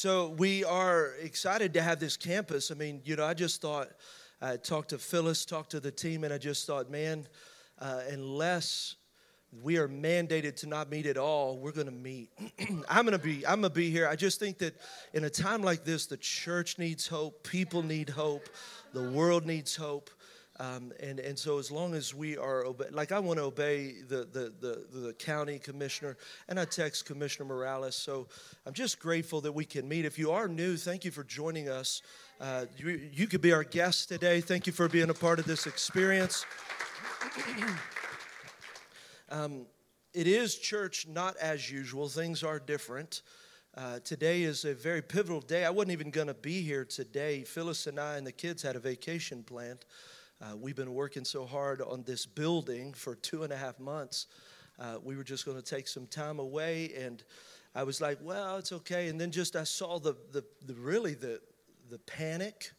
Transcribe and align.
So 0.00 0.30
we 0.30 0.64
are 0.64 1.12
excited 1.20 1.74
to 1.74 1.82
have 1.82 2.00
this 2.00 2.16
campus. 2.16 2.70
I 2.70 2.74
mean, 2.74 3.02
you 3.04 3.16
know, 3.16 3.26
I 3.26 3.34
just 3.34 3.60
thought, 3.60 3.90
I 4.40 4.56
talked 4.56 4.88
to 4.88 4.98
Phyllis, 4.98 5.44
talked 5.44 5.72
to 5.72 5.80
the 5.80 5.90
team, 5.90 6.24
and 6.24 6.32
I 6.32 6.38
just 6.38 6.66
thought, 6.66 6.90
man, 6.90 7.28
uh, 7.78 8.00
unless 8.08 8.96
we 9.62 9.76
are 9.76 9.88
mandated 9.88 10.56
to 10.60 10.66
not 10.66 10.88
meet 10.88 11.04
at 11.04 11.18
all, 11.18 11.58
we're 11.58 11.72
going 11.72 11.86
to 11.86 11.92
meet. 11.92 12.30
I'm 12.88 13.04
going 13.04 13.12
to 13.12 13.22
be 13.22 13.46
I'm 13.46 13.60
going 13.60 13.70
to 13.70 13.78
be 13.78 13.90
here. 13.90 14.08
I 14.08 14.16
just 14.16 14.40
think 14.40 14.56
that 14.60 14.74
in 15.12 15.24
a 15.24 15.28
time 15.28 15.62
like 15.62 15.84
this, 15.84 16.06
the 16.06 16.16
church 16.16 16.78
needs 16.78 17.06
hope, 17.06 17.46
people 17.46 17.82
need 17.82 18.08
hope, 18.08 18.48
the 18.94 19.10
world 19.10 19.44
needs 19.44 19.76
hope. 19.76 20.08
Um, 20.60 20.92
and, 21.00 21.18
and 21.20 21.38
so 21.38 21.58
as 21.58 21.70
long 21.70 21.94
as 21.94 22.14
we 22.14 22.36
are 22.36 22.66
obe- 22.66 22.90
like 22.90 23.12
I 23.12 23.18
want 23.18 23.38
to 23.38 23.44
obey 23.44 23.94
the, 24.06 24.28
the, 24.30 24.52
the, 24.60 25.00
the, 25.00 25.12
county 25.14 25.58
commissioner 25.58 26.18
and 26.50 26.60
I 26.60 26.66
text 26.66 27.06
Commissioner 27.06 27.48
Morales. 27.48 27.96
So 27.96 28.28
I'm 28.66 28.74
just 28.74 29.00
grateful 29.00 29.40
that 29.40 29.52
we 29.52 29.64
can 29.64 29.88
meet. 29.88 30.04
If 30.04 30.18
you 30.18 30.32
are 30.32 30.48
new, 30.48 30.76
thank 30.76 31.06
you 31.06 31.12
for 31.12 31.24
joining 31.24 31.70
us. 31.70 32.02
Uh, 32.38 32.66
you, 32.76 33.08
you 33.10 33.26
could 33.26 33.40
be 33.40 33.54
our 33.54 33.64
guest 33.64 34.10
today. 34.10 34.42
Thank 34.42 34.66
you 34.66 34.74
for 34.74 34.86
being 34.86 35.08
a 35.08 35.14
part 35.14 35.38
of 35.38 35.46
this 35.46 35.66
experience. 35.66 36.44
um, 39.30 39.64
it 40.12 40.26
is 40.26 40.56
church 40.56 41.06
not 41.08 41.38
as 41.38 41.70
usual. 41.70 42.06
Things 42.06 42.42
are 42.42 42.58
different. 42.58 43.22
Uh, 43.74 44.00
today 44.00 44.42
is 44.42 44.66
a 44.66 44.74
very 44.74 45.00
pivotal 45.00 45.40
day. 45.40 45.64
I 45.64 45.70
wasn't 45.70 45.92
even 45.92 46.10
going 46.10 46.26
to 46.26 46.34
be 46.34 46.60
here 46.60 46.84
today. 46.84 47.44
Phyllis 47.44 47.86
and 47.86 47.98
I 47.98 48.18
and 48.18 48.26
the 48.26 48.32
kids 48.32 48.62
had 48.62 48.76
a 48.76 48.80
vacation 48.80 49.42
planned. 49.42 49.86
Uh, 50.42 50.56
we've 50.56 50.76
been 50.76 50.94
working 50.94 51.24
so 51.24 51.44
hard 51.44 51.82
on 51.82 52.02
this 52.04 52.24
building 52.24 52.94
for 52.94 53.14
two 53.14 53.42
and 53.42 53.52
a 53.52 53.56
half 53.56 53.78
months. 53.78 54.26
Uh, 54.78 54.96
we 55.02 55.14
were 55.14 55.24
just 55.24 55.44
going 55.44 55.56
to 55.56 55.62
take 55.62 55.86
some 55.86 56.06
time 56.06 56.38
away, 56.38 56.92
and 56.96 57.22
I 57.74 57.82
was 57.82 58.00
like, 58.00 58.18
"Well, 58.22 58.56
it's 58.56 58.72
okay." 58.72 59.08
And 59.08 59.20
then 59.20 59.30
just 59.30 59.54
I 59.54 59.64
saw 59.64 59.98
the 59.98 60.14
the, 60.32 60.42
the 60.66 60.74
really 60.74 61.12
the 61.12 61.40
the 61.90 61.98
panic. 61.98 62.72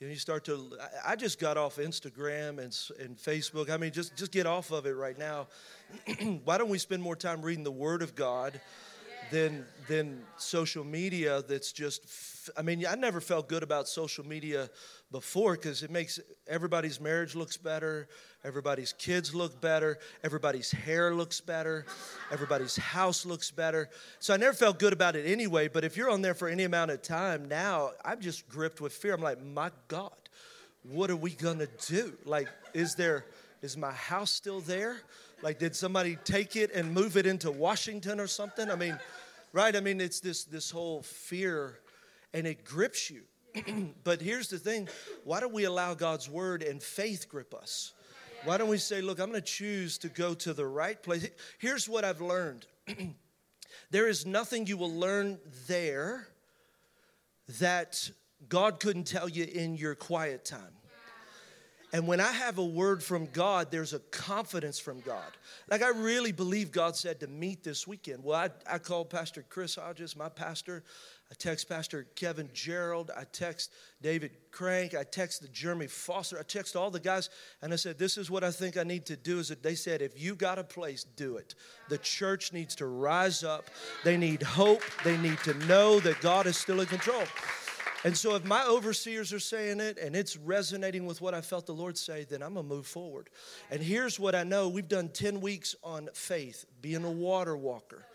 You 0.00 0.08
know, 0.08 0.12
you 0.12 0.18
start 0.18 0.44
to. 0.46 0.76
I 1.06 1.14
just 1.14 1.38
got 1.38 1.56
off 1.56 1.76
Instagram 1.76 2.58
and 2.58 2.76
and 3.00 3.16
Facebook. 3.16 3.70
I 3.70 3.76
mean, 3.76 3.92
just 3.92 4.16
just 4.16 4.32
get 4.32 4.46
off 4.46 4.72
of 4.72 4.84
it 4.84 4.96
right 4.96 5.16
now. 5.16 5.46
Why 6.44 6.58
don't 6.58 6.68
we 6.68 6.78
spend 6.78 7.00
more 7.00 7.16
time 7.16 7.42
reading 7.42 7.62
the 7.62 7.70
Word 7.70 8.02
of 8.02 8.16
God? 8.16 8.60
Than 9.30 9.64
than 9.88 10.22
social 10.36 10.84
media 10.84 11.42
that's 11.48 11.72
just 11.72 12.50
I 12.56 12.62
mean 12.62 12.84
I 12.86 12.94
never 12.94 13.20
felt 13.20 13.48
good 13.48 13.62
about 13.62 13.88
social 13.88 14.26
media 14.26 14.68
before 15.10 15.54
because 15.54 15.82
it 15.82 15.90
makes 15.90 16.20
everybody's 16.46 17.00
marriage 17.00 17.34
looks 17.34 17.56
better, 17.56 18.08
everybody's 18.44 18.92
kids 18.92 19.34
look 19.34 19.60
better, 19.60 19.98
everybody's 20.22 20.70
hair 20.70 21.14
looks 21.14 21.40
better, 21.40 21.86
everybody's 22.30 22.76
house 22.76 23.24
looks 23.24 23.50
better. 23.50 23.88
So 24.18 24.34
I 24.34 24.36
never 24.36 24.52
felt 24.52 24.78
good 24.78 24.92
about 24.92 25.16
it 25.16 25.24
anyway. 25.26 25.68
But 25.68 25.84
if 25.84 25.96
you're 25.96 26.10
on 26.10 26.20
there 26.20 26.34
for 26.34 26.48
any 26.48 26.64
amount 26.64 26.90
of 26.90 27.02
time 27.02 27.48
now, 27.48 27.92
I'm 28.04 28.20
just 28.20 28.48
gripped 28.48 28.80
with 28.80 28.92
fear. 28.92 29.14
I'm 29.14 29.22
like, 29.22 29.42
my 29.42 29.70
God, 29.88 30.12
what 30.82 31.10
are 31.10 31.16
we 31.16 31.30
gonna 31.30 31.68
do? 31.86 32.12
Like, 32.24 32.48
is 32.74 32.94
there 32.94 33.24
is 33.62 33.76
my 33.76 33.92
house 33.92 34.30
still 34.30 34.60
there? 34.60 34.98
Like, 35.42 35.58
did 35.58 35.76
somebody 35.76 36.16
take 36.24 36.56
it 36.56 36.72
and 36.74 36.92
move 36.92 37.16
it 37.16 37.26
into 37.26 37.50
Washington 37.50 38.18
or 38.18 38.26
something? 38.26 38.70
I 38.70 38.74
mean, 38.74 38.98
right? 39.52 39.74
I 39.74 39.80
mean, 39.80 40.00
it's 40.00 40.20
this 40.20 40.44
this 40.44 40.70
whole 40.70 41.02
fear, 41.02 41.78
and 42.34 42.46
it 42.46 42.64
grips 42.64 43.10
you. 43.10 43.22
but 44.04 44.20
here's 44.20 44.48
the 44.48 44.58
thing 44.58 44.88
why 45.24 45.40
don't 45.40 45.52
we 45.52 45.64
allow 45.64 45.94
God's 45.94 46.28
word 46.28 46.62
and 46.62 46.82
faith 46.82 47.28
grip 47.28 47.54
us? 47.54 47.92
Why 48.44 48.56
don't 48.56 48.68
we 48.68 48.78
say, 48.78 49.00
look, 49.00 49.18
I'm 49.18 49.30
going 49.30 49.40
to 49.42 49.46
choose 49.46 49.98
to 49.98 50.08
go 50.08 50.32
to 50.34 50.54
the 50.54 50.66
right 50.66 51.00
place? 51.02 51.28
Here's 51.58 51.88
what 51.88 52.04
I've 52.04 52.20
learned 52.20 52.66
there 53.90 54.08
is 54.08 54.26
nothing 54.26 54.66
you 54.66 54.76
will 54.76 54.92
learn 54.92 55.38
there 55.66 56.28
that 57.60 58.10
God 58.48 58.80
couldn't 58.80 59.04
tell 59.04 59.28
you 59.28 59.44
in 59.44 59.76
your 59.76 59.94
quiet 59.94 60.44
time. 60.44 60.77
And 61.92 62.06
when 62.06 62.20
I 62.20 62.32
have 62.32 62.58
a 62.58 62.64
word 62.64 63.02
from 63.02 63.26
God, 63.32 63.70
there's 63.70 63.94
a 63.94 63.98
confidence 63.98 64.78
from 64.78 65.00
God. 65.00 65.32
Like 65.70 65.82
I 65.82 65.88
really 65.88 66.32
believe 66.32 66.70
God 66.70 66.96
said 66.96 67.20
to 67.20 67.26
meet 67.26 67.64
this 67.64 67.86
weekend. 67.86 68.22
Well, 68.22 68.38
I, 68.38 68.74
I 68.74 68.78
called 68.78 69.08
Pastor 69.08 69.44
Chris 69.48 69.76
Hodges, 69.76 70.14
my 70.14 70.28
pastor. 70.28 70.84
I 71.30 71.34
text 71.34 71.68
Pastor 71.68 72.06
Kevin 72.14 72.48
Gerald. 72.54 73.10
I 73.14 73.24
text 73.24 73.72
David 74.00 74.32
Crank. 74.50 74.94
I 74.94 75.02
text 75.02 75.50
Jeremy 75.52 75.86
Foster. 75.86 76.38
I 76.38 76.42
text 76.42 76.74
all 76.74 76.90
the 76.90 77.00
guys, 77.00 77.28
and 77.60 77.72
I 77.72 77.76
said, 77.76 77.98
"This 77.98 78.16
is 78.16 78.30
what 78.30 78.44
I 78.44 78.50
think 78.50 78.78
I 78.78 78.82
need 78.82 79.04
to 79.06 79.16
do." 79.16 79.38
Is 79.38 79.48
that 79.48 79.62
they 79.62 79.74
said, 79.74 80.00
"If 80.00 80.18
you 80.18 80.34
got 80.34 80.58
a 80.58 80.64
place, 80.64 81.04
do 81.04 81.36
it." 81.36 81.54
The 81.90 81.98
church 81.98 82.52
needs 82.54 82.74
to 82.76 82.86
rise 82.86 83.44
up. 83.44 83.68
They 84.04 84.16
need 84.16 84.42
hope. 84.42 84.82
They 85.04 85.18
need 85.18 85.38
to 85.40 85.52
know 85.66 86.00
that 86.00 86.20
God 86.22 86.46
is 86.46 86.56
still 86.56 86.80
in 86.80 86.86
control. 86.86 87.24
And 88.04 88.16
so, 88.16 88.36
if 88.36 88.44
my 88.44 88.64
overseers 88.64 89.32
are 89.32 89.40
saying 89.40 89.80
it 89.80 89.98
and 89.98 90.14
it's 90.14 90.36
resonating 90.36 91.04
with 91.04 91.20
what 91.20 91.34
I 91.34 91.40
felt 91.40 91.66
the 91.66 91.72
Lord 91.72 91.98
say, 91.98 92.24
then 92.24 92.42
I'm 92.42 92.54
gonna 92.54 92.68
move 92.68 92.86
forward. 92.86 93.28
And 93.70 93.82
here's 93.82 94.20
what 94.20 94.36
I 94.36 94.44
know 94.44 94.68
we've 94.68 94.88
done 94.88 95.08
10 95.08 95.40
weeks 95.40 95.74
on 95.82 96.08
faith, 96.14 96.64
being 96.80 97.04
a 97.04 97.10
water 97.10 97.56
walker. 97.56 98.06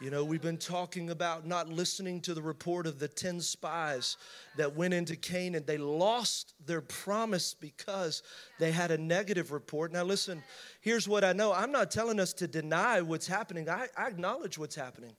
You 0.00 0.10
know, 0.10 0.24
we've 0.24 0.42
been 0.42 0.58
talking 0.58 1.10
about 1.10 1.46
not 1.46 1.68
listening 1.68 2.20
to 2.22 2.34
the 2.34 2.42
report 2.42 2.86
of 2.86 2.98
the 2.98 3.08
10 3.08 3.40
spies 3.40 4.16
that 4.56 4.74
went 4.76 4.92
into 4.92 5.16
Canaan. 5.16 5.64
They 5.66 5.78
lost 5.78 6.52
their 6.66 6.80
promise 6.80 7.54
because 7.54 8.22
they 8.58 8.72
had 8.72 8.90
a 8.90 8.98
negative 8.98 9.52
report. 9.52 9.92
Now, 9.92 10.02
listen, 10.02 10.42
here's 10.80 11.08
what 11.08 11.24
I 11.24 11.32
know 11.32 11.52
I'm 11.52 11.72
not 11.72 11.90
telling 11.90 12.20
us 12.20 12.32
to 12.34 12.48
deny 12.48 13.00
what's 13.02 13.26
happening, 13.26 13.68
I, 13.68 13.86
I 13.96 14.08
acknowledge 14.08 14.58
what's 14.58 14.76
happening. 14.76 15.12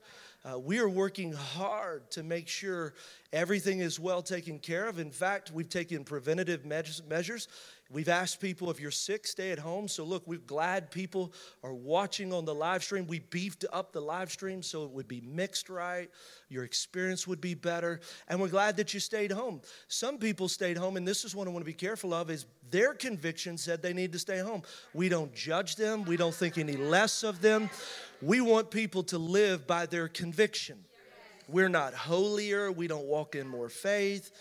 Uh, 0.46 0.60
we 0.60 0.78
are 0.78 0.90
working 0.90 1.34
hard 1.34 2.12
to 2.12 2.22
make 2.22 2.48
sure 2.48 2.94
everything 3.34 3.80
is 3.80 4.00
well 4.00 4.22
taken 4.22 4.60
care 4.60 4.88
of. 4.88 5.00
In 5.00 5.10
fact, 5.10 5.50
we've 5.52 5.70
taken 5.70 6.04
preventative 6.04 6.66
measures. 6.66 7.48
We've 7.92 8.10
asked 8.10 8.42
people 8.42 8.72
if 8.72 8.80
you're 8.80 8.90
sick, 8.90 9.28
stay 9.28 9.52
at 9.52 9.60
home. 9.60 9.88
So, 9.88 10.04
look, 10.04 10.26
we're 10.26 10.40
glad 10.40 10.90
people 10.90 11.32
are 11.64 11.74
watching 11.74 12.34
on 12.34 12.44
the 12.44 12.54
live 12.54 12.84
stream. 12.84 13.06
We 13.06 13.20
beefed 13.20 13.64
up 13.72 13.92
the 13.92 14.02
live 14.02 14.32
stream 14.32 14.64
so 14.64 14.86
it 14.86 14.92
would 14.92 15.08
be 15.08 15.22
mixed 15.22 15.70
right, 15.70 16.10
your 16.50 16.64
experience 16.64 17.28
would 17.28 17.40
be 17.40 17.54
better. 17.54 18.00
And 18.28 18.42
we're 18.42 18.48
glad 18.48 18.78
that 18.78 18.96
you 18.96 19.00
stayed 19.00 19.32
home. 19.32 19.62
Some 19.88 20.18
people 20.18 20.50
stayed 20.50 20.78
home, 20.78 20.98
and 20.98 21.08
this 21.08 21.24
is 21.24 21.36
what 21.36 21.48
I 21.48 21.52
want 21.52 21.62
to 21.62 21.72
be 21.72 21.74
careful 21.74 22.12
of 22.12 22.32
is 22.32 22.48
their 22.72 22.96
conviction 22.96 23.56
said 23.56 23.84
they 23.84 23.94
need 23.94 24.14
to 24.14 24.20
stay 24.20 24.40
home. 24.40 24.64
We 24.96 25.08
don't 25.08 25.34
judge 25.36 25.76
them, 25.76 26.06
we 26.06 26.18
don't 26.18 26.34
think 26.34 26.58
any 26.58 26.78
less 26.78 27.22
of 27.22 27.42
them. 27.42 27.70
We 28.20 28.42
want 28.42 28.72
people 28.72 29.04
to 29.04 29.20
live 29.20 29.68
by 29.68 29.86
their 29.86 30.08
conviction. 30.08 30.84
We're 31.48 31.70
not 31.70 31.94
holier, 31.94 32.72
we 32.72 32.88
don't 32.88 33.06
walk 33.06 33.36
in 33.36 33.48
more 33.48 33.70
faith. 33.70 34.32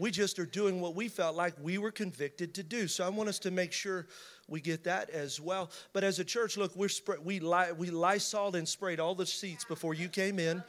We 0.00 0.10
just 0.10 0.38
are 0.38 0.46
doing 0.46 0.80
what 0.80 0.94
we 0.94 1.08
felt 1.08 1.36
like 1.36 1.52
we 1.60 1.76
were 1.76 1.90
convicted 1.90 2.54
to 2.54 2.62
do. 2.62 2.88
So 2.88 3.04
I 3.04 3.10
want 3.10 3.28
us 3.28 3.38
to 3.40 3.50
make 3.50 3.70
sure 3.70 4.06
we 4.48 4.62
get 4.62 4.84
that 4.84 5.10
as 5.10 5.38
well. 5.38 5.70
But 5.92 6.04
as 6.04 6.18
a 6.18 6.24
church, 6.24 6.56
look, 6.56 6.74
we're 6.74 6.88
spray, 6.88 7.18
we, 7.22 7.38
we 7.38 7.90
lysoled 7.90 8.56
and 8.56 8.66
sprayed 8.66 8.98
all 8.98 9.14
the 9.14 9.26
seats 9.26 9.62
before 9.62 9.92
you 9.92 10.08
came 10.08 10.38
in. 10.38 10.64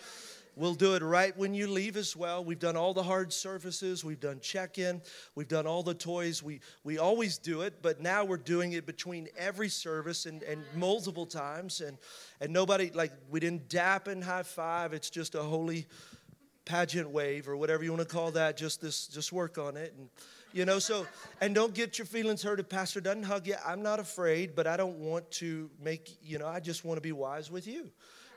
We'll 0.57 0.73
do 0.73 0.95
it 0.95 1.01
right 1.01 1.35
when 1.37 1.53
you 1.53 1.67
leave 1.67 1.95
as 1.95 2.13
well. 2.13 2.43
We've 2.43 2.59
done 2.59 2.75
all 2.75 2.93
the 2.93 3.03
hard 3.03 3.31
surfaces. 3.31 4.03
We've 4.03 4.19
done 4.19 4.41
check 4.41 4.77
in. 4.77 5.01
We've 5.33 5.47
done 5.47 5.65
all 5.65 5.81
the 5.81 5.93
toys. 5.93 6.43
We, 6.43 6.59
we 6.83 6.97
always 6.97 7.37
do 7.37 7.61
it, 7.61 7.81
but 7.81 8.01
now 8.01 8.25
we're 8.25 8.35
doing 8.35 8.73
it 8.73 8.85
between 8.85 9.29
every 9.37 9.69
service 9.69 10.25
and, 10.25 10.43
and 10.43 10.61
multiple 10.75 11.25
times. 11.25 11.79
And, 11.79 11.97
and 12.41 12.51
nobody, 12.51 12.91
like, 12.93 13.13
we 13.29 13.39
didn't 13.39 13.69
dap 13.69 14.09
and 14.09 14.21
high 14.21 14.43
five. 14.43 14.91
It's 14.91 15.09
just 15.09 15.35
a 15.35 15.41
holy 15.41 15.87
pageant 16.65 17.09
wave 17.09 17.47
or 17.47 17.57
whatever 17.57 17.83
you 17.83 17.91
want 17.91 18.07
to 18.07 18.13
call 18.13 18.31
that. 18.31 18.57
Just 18.57 18.81
this, 18.81 19.07
just 19.07 19.31
work 19.31 19.57
on 19.57 19.77
it. 19.77 19.93
And, 19.97 20.09
you 20.53 20.65
know, 20.65 20.79
so, 20.79 21.07
and 21.39 21.55
don't 21.55 21.73
get 21.73 21.97
your 21.97 22.05
feelings 22.05 22.43
hurt 22.43 22.59
if 22.59 22.69
Pastor 22.69 23.01
doesn't 23.01 23.23
hug 23.23 23.47
you. 23.47 23.55
I'm 23.65 23.81
not 23.81 23.99
afraid, 23.99 24.55
but 24.55 24.67
I 24.67 24.77
don't 24.77 24.97
want 24.97 25.29
to 25.31 25.69
make, 25.81 26.17
you 26.21 26.37
know, 26.39 26.47
I 26.47 26.59
just 26.59 26.83
want 26.83 26.97
to 26.97 27.01
be 27.01 27.11
wise 27.11 27.49
with 27.49 27.67
you. 27.67 27.89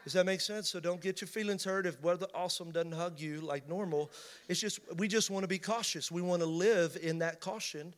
Does 0.05 0.13
that 0.13 0.27
make 0.27 0.43
sense? 0.43 0.69
So 0.69 0.81
don't 0.81 1.01
get 1.01 1.23
your 1.23 1.29
feelings 1.29 1.65
hurt 1.65 1.87
if 1.87 2.01
Brother 2.01 2.27
Awesome 2.35 2.71
doesn't 2.71 2.93
hug 2.93 3.19
you 3.19 3.41
like 3.41 3.69
normal. 3.69 4.11
It's 4.49 4.61
just, 4.61 4.81
we 4.97 5.09
just 5.09 5.31
want 5.31 5.45
to 5.45 5.49
be 5.49 5.59
cautious. 5.59 6.11
We 6.11 6.21
want 6.21 6.43
to 6.43 6.47
live 6.47 6.99
in 7.03 7.21
that 7.21 7.41
caution. 7.41 7.95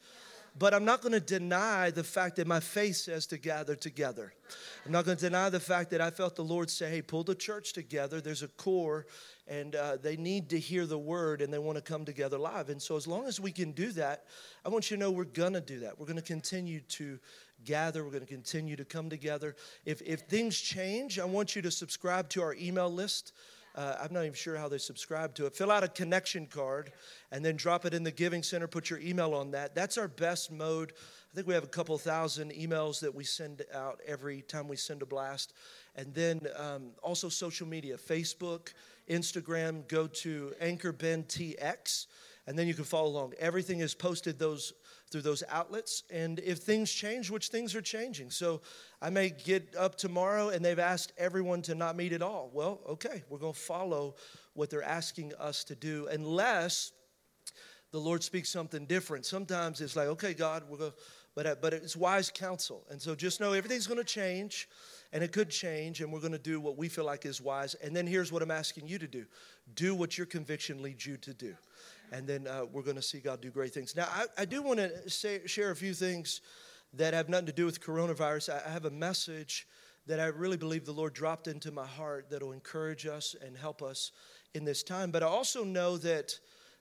But 0.59 0.73
I'm 0.73 0.85
not 0.87 1.03
going 1.03 1.13
to 1.13 1.21
deny 1.21 1.91
the 1.91 2.05
fact 2.05 2.37
that 2.37 2.47
my 2.47 2.61
faith 2.61 2.97
says 2.97 3.27
to 3.27 3.37
gather 3.37 3.77
together. 3.77 4.33
I'm 4.87 4.93
not 4.93 5.05
going 5.05 5.19
to 5.19 5.23
deny 5.23 5.51
the 5.51 5.61
fact 5.61 5.91
that 5.91 6.01
I 6.01 6.11
felt 6.11 6.35
the 6.35 6.45
Lord 6.45 6.71
say, 6.71 6.89
hey, 6.89 7.03
pull 7.03 7.25
the 7.25 7.35
church 7.35 7.75
together. 7.75 8.23
There's 8.23 8.43
a 8.43 8.49
core, 8.49 9.07
and 9.47 9.75
uh, 9.75 9.97
they 9.97 10.17
need 10.17 10.49
to 10.51 10.59
hear 10.59 10.87
the 10.87 10.99
word, 10.99 11.43
and 11.43 11.53
they 11.53 11.59
want 11.59 11.77
to 11.77 11.83
come 11.83 12.07
together 12.07 12.39
live. 12.39 12.71
And 12.71 12.81
so, 12.81 12.97
as 12.97 13.07
long 13.07 13.27
as 13.27 13.39
we 13.39 13.53
can 13.53 13.73
do 13.73 13.93
that, 13.93 14.25
I 14.65 14.71
want 14.71 14.91
you 14.91 14.97
to 14.97 15.01
know 15.01 15.11
we're 15.11 15.25
going 15.25 15.53
to 15.53 15.61
do 15.61 15.81
that. 15.81 15.99
We're 15.99 16.07
going 16.07 16.17
to 16.17 16.23
continue 16.23 16.81
to 16.81 17.19
gather. 17.65 18.03
We're 18.03 18.11
going 18.11 18.27
to 18.27 18.33
continue 18.33 18.77
to 18.77 18.85
come 18.85 19.11
together. 19.11 19.57
If, 19.85 20.01
if 20.03 20.21
things 20.21 20.59
change, 20.59 21.19
I 21.19 21.27
want 21.27 21.55
you 21.55 21.63
to 21.63 21.71
subscribe 21.71 22.31
to 22.31 22.43
our 22.43 22.55
email 22.55 22.91
list. 22.91 23.33
Uh, 23.77 23.95
I'm 24.01 24.13
not 24.13 24.23
even 24.23 24.35
sure 24.35 24.57
how 24.57 24.69
they 24.69 24.79
subscribe 24.79 25.35
to 25.35 25.47
it. 25.47 25.55
Fill 25.55 25.71
out 25.71 25.85
a 25.85 25.89
connection 25.89 26.47
card 26.47 26.93
and 27.31 27.45
then 27.45 27.57
drop 27.57 27.85
it 27.85 27.93
in 27.93 28.03
the 28.03 28.11
Giving 28.11 28.43
Center. 28.43 28.67
Put 28.67 28.89
your 28.89 28.99
email 29.01 29.35
on 29.35 29.51
that. 29.51 29.75
That's 29.75 29.99
our 29.99 30.09
best 30.09 30.51
mode. 30.51 30.95
I 31.31 31.35
think 31.35 31.47
we 31.47 31.53
have 31.53 31.65
a 31.65 31.69
couple 31.69 31.99
thousand 31.99 32.53
emails 32.53 33.01
that 33.01 33.15
we 33.15 33.23
send 33.23 33.63
out 33.75 34.01
every 34.07 34.41
time 34.41 34.67
we 34.67 34.77
send 34.77 35.03
a 35.03 35.07
blast. 35.07 35.53
And 35.95 36.15
then 36.15 36.41
um, 36.57 36.93
also 37.03 37.29
social 37.29 37.67
media 37.67 37.99
Facebook, 37.99 38.73
Instagram, 39.11 39.87
go 39.89 40.07
to 40.07 40.55
Anchor 40.59 40.93
Ben 40.93 41.25
TX, 41.25 42.07
and 42.47 42.59
then 42.59 42.67
you 42.67 42.75
can 42.75 42.85
follow 42.85 43.11
along. 43.11 43.35
Everything 43.39 43.81
is 43.81 43.95
posted 43.95 44.39
those 44.39 44.73
through 45.11 45.23
those 45.23 45.43
outlets. 45.49 46.03
And 46.11 46.39
if 46.41 46.59
things 46.59 46.91
change, 46.91 47.31
which 47.31 47.49
things 47.49 47.75
are 47.75 47.83
changing. 47.83 48.31
So 48.31 48.61
I 49.01 49.11
may 49.11 49.31
get 49.31 49.75
up 49.77 49.97
tomorrow 49.97 50.49
and 50.49 50.65
they've 50.65 50.79
asked 50.79 51.13
everyone 51.19 51.63
to 51.63 51.75
not 51.75 51.97
meet 51.97 52.13
at 52.13 52.23
all. 52.23 52.51
Well, 52.53 52.81
okay, 52.89 53.23
we're 53.29 53.39
going 53.39 53.53
to 53.53 53.59
follow 53.59 54.17
what 54.55 54.71
they're 54.71 54.83
asking 54.83 55.35
us 55.35 55.65
to 55.65 55.75
do, 55.75 56.09
unless 56.11 56.93
the 57.93 57.99
Lord 57.99 58.23
speaks 58.23 58.49
something 58.49 58.87
different. 58.87 59.27
Sometimes 59.27 59.81
it's 59.81 59.97
like, 59.97 60.09
okay, 60.09 60.35
God, 60.35 60.65
we're 60.69 60.79
going 60.79 60.93
but, 61.35 61.47
uh, 61.47 61.55
but 61.61 61.75
it's 61.75 61.95
wise 61.95 62.31
counsel. 62.35 62.87
And 62.91 63.01
so 63.01 63.15
just 63.15 63.41
know 63.41 63.53
everything's 63.53 63.87
going 63.87 63.99
to 63.99 64.05
change 64.05 64.71
and 65.13 65.23
it 65.23 65.33
could 65.33 65.51
change, 65.51 66.01
and 66.01 66.11
we're 66.11 66.21
going 66.21 66.33
to 66.33 66.39
do 66.39 66.61
what 66.61 66.79
we 66.79 66.89
feel 66.89 67.05
like 67.05 67.27
is 67.27 67.41
wise. 67.41 67.75
And 67.75 67.95
then 67.95 68.07
here's 68.07 68.33
what 68.33 68.43
I'm 68.43 68.51
asking 68.51 68.89
you 68.89 68.99
to 68.99 69.07
do 69.07 69.27
do 69.75 69.95
what 69.95 70.17
your 70.17 70.27
conviction 70.27 70.83
leads 70.83 71.05
you 71.05 71.17
to 71.19 71.35
do 71.35 71.55
and 72.13 72.27
then 72.27 72.47
uh, 72.47 72.65
we're 72.73 72.83
going 72.83 72.97
to 72.97 73.03
see 73.03 73.19
God 73.19 73.41
do 73.41 73.51
great 73.51 73.73
things. 73.73 73.97
Now, 73.97 74.09
I, 74.11 74.43
I 74.43 74.45
do 74.45 74.63
want 74.63 74.79
to 74.79 75.11
say, 75.11 75.41
share 75.47 75.71
a 75.71 75.77
few 75.77 75.95
things 75.95 76.41
that 76.97 77.15
have 77.15 77.29
nothing 77.29 77.47
to 77.47 77.53
do 77.53 77.67
with 77.67 77.81
coronavirus. 77.81 78.61
I, 78.67 78.71
have 78.71 78.85
a 78.85 78.91
message 78.91 79.67
that 80.07 80.21
I 80.21 80.27
really 80.27 80.57
believe 80.57 80.85
the 80.85 80.93
Lord 80.93 81.15
dropped 81.15 81.49
into 81.49 81.71
my 81.71 81.87
heart 81.87 82.31
that 82.31 82.43
will 82.43 82.53
encourage 82.53 83.07
us 83.07 83.35
and 83.45 83.57
help 83.57 83.83
us 83.83 84.13
in 84.55 84.65
this 84.65 84.83
time. 84.83 85.11
But 85.11 85.23
I 85.23 85.27
also 85.27 85.65
know 85.65 85.99
that 85.99 86.39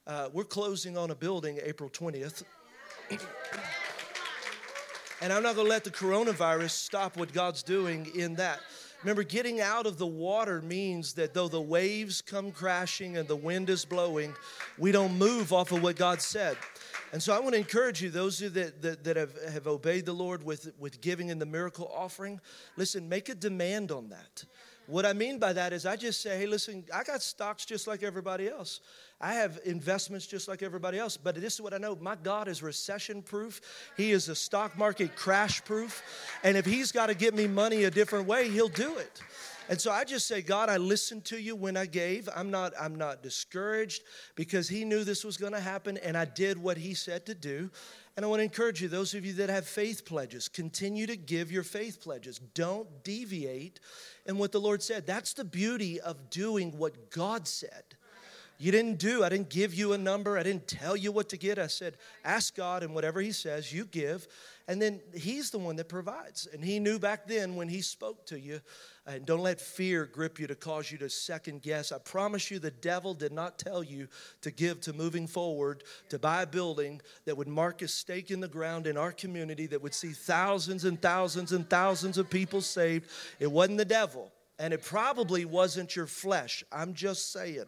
uh, 0.07 0.29
we're 0.31 0.43
closing 0.43 0.97
on 0.97 1.11
a 1.11 1.15
building 1.15 1.59
April 1.63 1.89
20th. 1.89 2.43
and 5.21 5.33
I'm 5.33 5.43
not 5.43 5.55
going 5.55 5.67
to 5.67 5.71
let 5.71 5.83
the 5.83 5.91
coronavirus 5.91 6.71
stop 6.71 7.17
what 7.17 7.33
God's 7.33 7.63
doing 7.63 8.11
in 8.15 8.35
that. 8.35 8.59
Remember, 9.03 9.23
getting 9.23 9.61
out 9.61 9.85
of 9.85 9.97
the 9.97 10.07
water 10.07 10.61
means 10.61 11.13
that 11.13 11.33
though 11.33 11.47
the 11.47 11.61
waves 11.61 12.21
come 12.21 12.51
crashing 12.51 13.17
and 13.17 13.27
the 13.27 13.35
wind 13.35 13.69
is 13.69 13.85
blowing, 13.85 14.33
we 14.77 14.91
don't 14.91 15.17
move 15.17 15.53
off 15.53 15.71
of 15.71 15.83
what 15.83 15.95
God 15.95 16.21
said. 16.21 16.57
And 17.15 17.23
so 17.23 17.33
I 17.33 17.39
want 17.39 17.53
to 17.53 17.59
encourage 17.59 18.01
you, 18.01 18.09
those 18.09 18.39
that, 18.39 18.81
that, 18.81 19.05
that 19.05 19.15
have, 19.15 19.41
have 19.49 19.67
obeyed 19.67 20.05
the 20.05 20.11
Lord 20.11 20.43
with, 20.43 20.73
with 20.77 20.99
giving 20.99 21.29
in 21.29 21.39
the 21.39 21.45
miracle 21.45 21.89
offering, 21.95 22.41
listen, 22.75 23.07
make 23.07 23.29
a 23.29 23.35
demand 23.35 23.89
on 23.89 24.09
that. 24.09 24.43
What 24.87 25.05
I 25.05 25.13
mean 25.13 25.39
by 25.39 25.53
that 25.53 25.71
is 25.71 25.85
I 25.85 25.95
just 25.95 26.21
say, 26.21 26.37
hey, 26.37 26.45
listen, 26.45 26.83
I 26.93 27.05
got 27.05 27.21
stocks 27.21 27.63
just 27.63 27.87
like 27.87 28.03
everybody 28.03 28.49
else. 28.49 28.81
I 29.21 29.35
have 29.35 29.61
investments 29.63 30.27
just 30.27 30.49
like 30.49 30.61
everybody 30.61 30.99
else, 30.99 31.15
but 31.15 31.35
this 31.35 31.53
is 31.53 31.61
what 31.61 31.73
I 31.73 31.77
know. 31.77 31.97
My 32.01 32.15
God 32.15 32.49
is 32.49 32.61
recession 32.61 33.21
proof. 33.21 33.61
He 33.95 34.11
is 34.11 34.27
a 34.27 34.35
stock 34.35 34.77
market 34.77 35.15
crash 35.15 35.63
proof. 35.63 36.03
And 36.43 36.57
if 36.57 36.65
He's 36.65 36.91
got 36.91 37.05
to 37.05 37.13
get 37.13 37.33
me 37.33 37.47
money 37.47 37.85
a 37.85 37.91
different 37.91 38.27
way, 38.27 38.49
He'll 38.49 38.67
do 38.67 38.97
it. 38.97 39.21
And 39.67 39.81
so 39.81 39.91
I 39.91 40.03
just 40.03 40.27
say, 40.27 40.41
God, 40.41 40.69
I 40.69 40.77
listened 40.77 41.25
to 41.25 41.41
you 41.41 41.55
when 41.55 41.75
I 41.75 41.87
gave. 41.87 42.29
I'm 42.35 42.51
not, 42.51 42.73
I'm 42.79 42.95
not 42.95 43.23
discouraged 43.23 44.03
because 44.35 44.69
He 44.69 44.85
knew 44.85 45.03
this 45.03 45.23
was 45.23 45.37
going 45.37 45.53
to 45.53 45.59
happen, 45.59 45.97
and 45.97 46.15
I 46.15 46.25
did 46.25 46.57
what 46.57 46.77
He 46.77 46.93
said 46.93 47.25
to 47.25 47.35
do. 47.35 47.71
And 48.15 48.23
I 48.23 48.29
want 48.29 48.39
to 48.39 48.43
encourage 48.43 48.81
you, 48.81 48.87
those 48.87 49.13
of 49.13 49.25
you 49.25 49.33
that 49.33 49.49
have 49.49 49.65
faith 49.65 50.05
pledges, 50.05 50.47
continue 50.47 51.07
to 51.07 51.17
give 51.17 51.51
your 51.51 51.63
faith 51.63 52.01
pledges. 52.01 52.39
Don't 52.53 53.03
deviate 53.03 53.79
in 54.25 54.37
what 54.37 54.51
the 54.51 54.61
Lord 54.61 54.81
said. 54.81 55.05
That's 55.05 55.33
the 55.33 55.43
beauty 55.43 55.99
of 55.99 56.29
doing 56.29 56.77
what 56.77 57.09
God 57.09 57.47
said. 57.47 57.83
You 58.57 58.71
didn't 58.71 58.99
do, 58.99 59.23
I 59.23 59.29
didn't 59.29 59.49
give 59.49 59.73
you 59.73 59.91
a 59.91 59.97
number, 59.97 60.37
I 60.37 60.43
didn't 60.43 60.67
tell 60.67 60.95
you 60.95 61.11
what 61.11 61.27
to 61.29 61.37
get. 61.37 61.59
I 61.59 61.67
said, 61.67 61.97
ask 62.23 62.55
God, 62.55 62.83
and 62.83 62.93
whatever 62.93 63.19
He 63.19 63.33
says, 63.33 63.73
you 63.73 63.83
give. 63.83 64.27
And 64.67 64.81
then 64.81 64.99
He's 65.13 65.51
the 65.51 65.59
one 65.59 65.75
that 65.75 65.89
provides. 65.89 66.47
And 66.51 66.63
He 66.63 66.79
knew 66.79 66.97
back 66.99 67.27
then 67.27 67.55
when 67.55 67.69
He 67.69 67.81
spoke 67.81 68.25
to 68.27 68.39
you. 68.39 68.61
And 69.05 69.25
don't 69.25 69.41
let 69.41 69.61
fear 69.61 70.05
grip 70.05 70.39
you 70.39 70.47
to 70.47 70.55
cause 70.55 70.91
you 70.91 70.97
to 70.99 71.09
second 71.09 71.61
guess. 71.61 71.91
I 71.91 71.99
promise 71.99 72.49
you, 72.49 72.57
the 72.57 72.71
devil 72.71 73.13
did 73.13 73.31
not 73.31 73.59
tell 73.59 73.83
you 73.83 74.07
to 74.41 74.49
give 74.49 74.81
to 74.81 74.93
moving 74.93 75.27
forward, 75.27 75.83
to 76.09 76.17
buy 76.17 76.41
a 76.41 76.47
building 76.47 77.01
that 77.25 77.37
would 77.37 77.47
mark 77.47 77.83
a 77.83 77.87
stake 77.87 78.31
in 78.31 78.39
the 78.39 78.47
ground 78.47 78.87
in 78.87 78.97
our 78.97 79.11
community 79.11 79.67
that 79.67 79.81
would 79.83 79.93
see 79.93 80.11
thousands 80.11 80.85
and 80.85 80.99
thousands 81.01 81.51
and 81.51 81.69
thousands 81.69 82.17
of 82.17 82.29
people 82.29 82.61
saved. 82.61 83.09
It 83.39 83.51
wasn't 83.51 83.77
the 83.77 83.85
devil. 83.85 84.31
And 84.57 84.73
it 84.73 84.83
probably 84.83 85.45
wasn't 85.45 85.95
your 85.95 86.07
flesh. 86.07 86.63
I'm 86.71 86.93
just 86.93 87.31
saying 87.31 87.65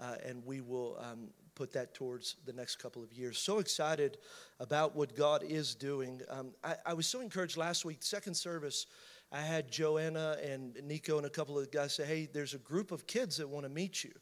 uh, 0.00 0.16
and 0.24 0.44
we 0.44 0.60
will 0.60 0.98
um, 1.00 1.28
put 1.54 1.72
that 1.72 1.94
towards 1.94 2.36
the 2.44 2.52
next 2.52 2.76
couple 2.76 3.02
of 3.02 3.12
years. 3.12 3.38
So 3.38 3.58
excited 3.58 4.18
about 4.60 4.96
what 4.96 5.14
God 5.16 5.44
is 5.44 5.74
doing. 5.74 6.20
Um, 6.28 6.52
I, 6.64 6.76
I 6.86 6.94
was 6.94 7.06
so 7.06 7.20
encouraged 7.20 7.56
last 7.56 7.84
week, 7.84 7.98
second 8.02 8.34
service. 8.34 8.86
I 9.30 9.40
had 9.40 9.70
Joanna 9.70 10.36
and 10.42 10.78
Nico 10.82 11.16
and 11.16 11.26
a 11.26 11.30
couple 11.30 11.58
of 11.58 11.70
guys 11.70 11.94
say, 11.94 12.04
"Hey, 12.04 12.28
there's 12.32 12.54
a 12.54 12.58
group 12.58 12.92
of 12.92 13.06
kids 13.06 13.36
that 13.38 13.48
want 13.48 13.64
to 13.64 13.70
meet 13.70 14.04
you." 14.04 14.12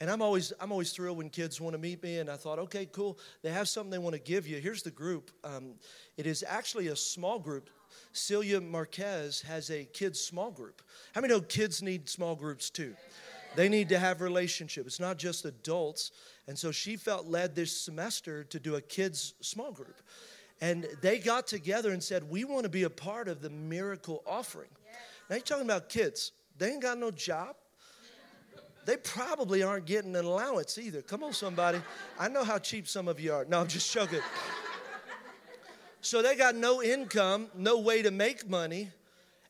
And 0.00 0.08
I'm 0.10 0.22
always, 0.22 0.52
I'm 0.60 0.70
always 0.70 0.92
thrilled 0.92 1.18
when 1.18 1.28
kids 1.28 1.60
want 1.60 1.74
to 1.74 1.78
meet 1.78 2.02
me. 2.02 2.18
And 2.18 2.30
I 2.30 2.36
thought, 2.36 2.58
okay, 2.60 2.86
cool. 2.86 3.18
They 3.42 3.50
have 3.50 3.68
something 3.68 3.90
they 3.90 3.98
want 3.98 4.14
to 4.14 4.22
give 4.22 4.46
you. 4.46 4.58
Here's 4.58 4.82
the 4.82 4.92
group. 4.92 5.32
Um, 5.42 5.74
it 6.16 6.26
is 6.26 6.44
actually 6.46 6.88
a 6.88 6.96
small 6.96 7.38
group. 7.38 7.68
Celia 8.12 8.60
Marquez 8.60 9.40
has 9.42 9.70
a 9.70 9.84
kids 9.86 10.20
small 10.20 10.50
group. 10.50 10.82
How 11.14 11.20
many 11.20 11.34
know 11.34 11.40
kids 11.40 11.82
need 11.82 12.08
small 12.08 12.36
groups 12.36 12.70
too? 12.70 12.94
They 13.58 13.68
need 13.68 13.88
to 13.88 13.98
have 13.98 14.20
relationship. 14.20 14.86
It's 14.86 15.00
not 15.00 15.18
just 15.18 15.44
adults. 15.44 16.12
And 16.46 16.56
so 16.56 16.70
she 16.70 16.94
felt 16.94 17.26
led 17.26 17.56
this 17.56 17.76
semester 17.76 18.44
to 18.44 18.60
do 18.60 18.76
a 18.76 18.80
kids 18.80 19.34
small 19.40 19.72
group. 19.72 20.00
And 20.60 20.86
they 21.00 21.18
got 21.18 21.48
together 21.48 21.90
and 21.90 22.00
said, 22.00 22.30
We 22.30 22.44
want 22.44 22.62
to 22.62 22.68
be 22.68 22.84
a 22.84 22.90
part 22.90 23.26
of 23.26 23.42
the 23.42 23.50
miracle 23.50 24.22
offering. 24.24 24.70
Now 25.28 25.34
you're 25.34 25.44
talking 25.44 25.64
about 25.64 25.88
kids. 25.88 26.30
They 26.56 26.70
ain't 26.70 26.82
got 26.82 26.98
no 26.98 27.10
job 27.10 27.56
they 28.84 28.96
probably 28.96 29.62
aren't 29.62 29.84
getting 29.86 30.16
an 30.16 30.24
allowance 30.24 30.78
either. 30.78 31.02
Come 31.02 31.22
on, 31.22 31.34
somebody. 31.34 31.78
I 32.18 32.28
know 32.28 32.44
how 32.44 32.58
cheap 32.58 32.88
some 32.88 33.06
of 33.06 33.20
you 33.20 33.34
are. 33.34 33.44
No, 33.44 33.60
I'm 33.60 33.66
just 33.66 33.92
joking. 33.92 34.20
So 36.00 36.22
they 36.22 36.36
got 36.36 36.54
no 36.54 36.80
income, 36.80 37.48
no 37.54 37.80
way 37.80 38.02
to 38.02 38.10
make 38.10 38.48
money, 38.48 38.88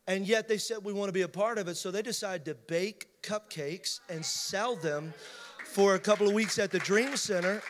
and 0.08 0.26
yet 0.26 0.48
they 0.48 0.58
said 0.58 0.78
we 0.82 0.92
want 0.92 1.10
to 1.10 1.12
be 1.12 1.22
a 1.22 1.28
part 1.28 1.58
of 1.58 1.68
it. 1.68 1.76
So 1.76 1.90
they 1.90 2.02
decided 2.02 2.46
to 2.46 2.54
bake 2.54 3.07
cupcakes 3.22 4.00
and 4.08 4.24
sell 4.24 4.76
them 4.76 5.12
for 5.64 5.94
a 5.94 5.98
couple 5.98 6.28
of 6.28 6.34
weeks 6.34 6.58
at 6.58 6.70
the 6.70 6.78
Dream 6.80 7.16
Center. 7.16 7.62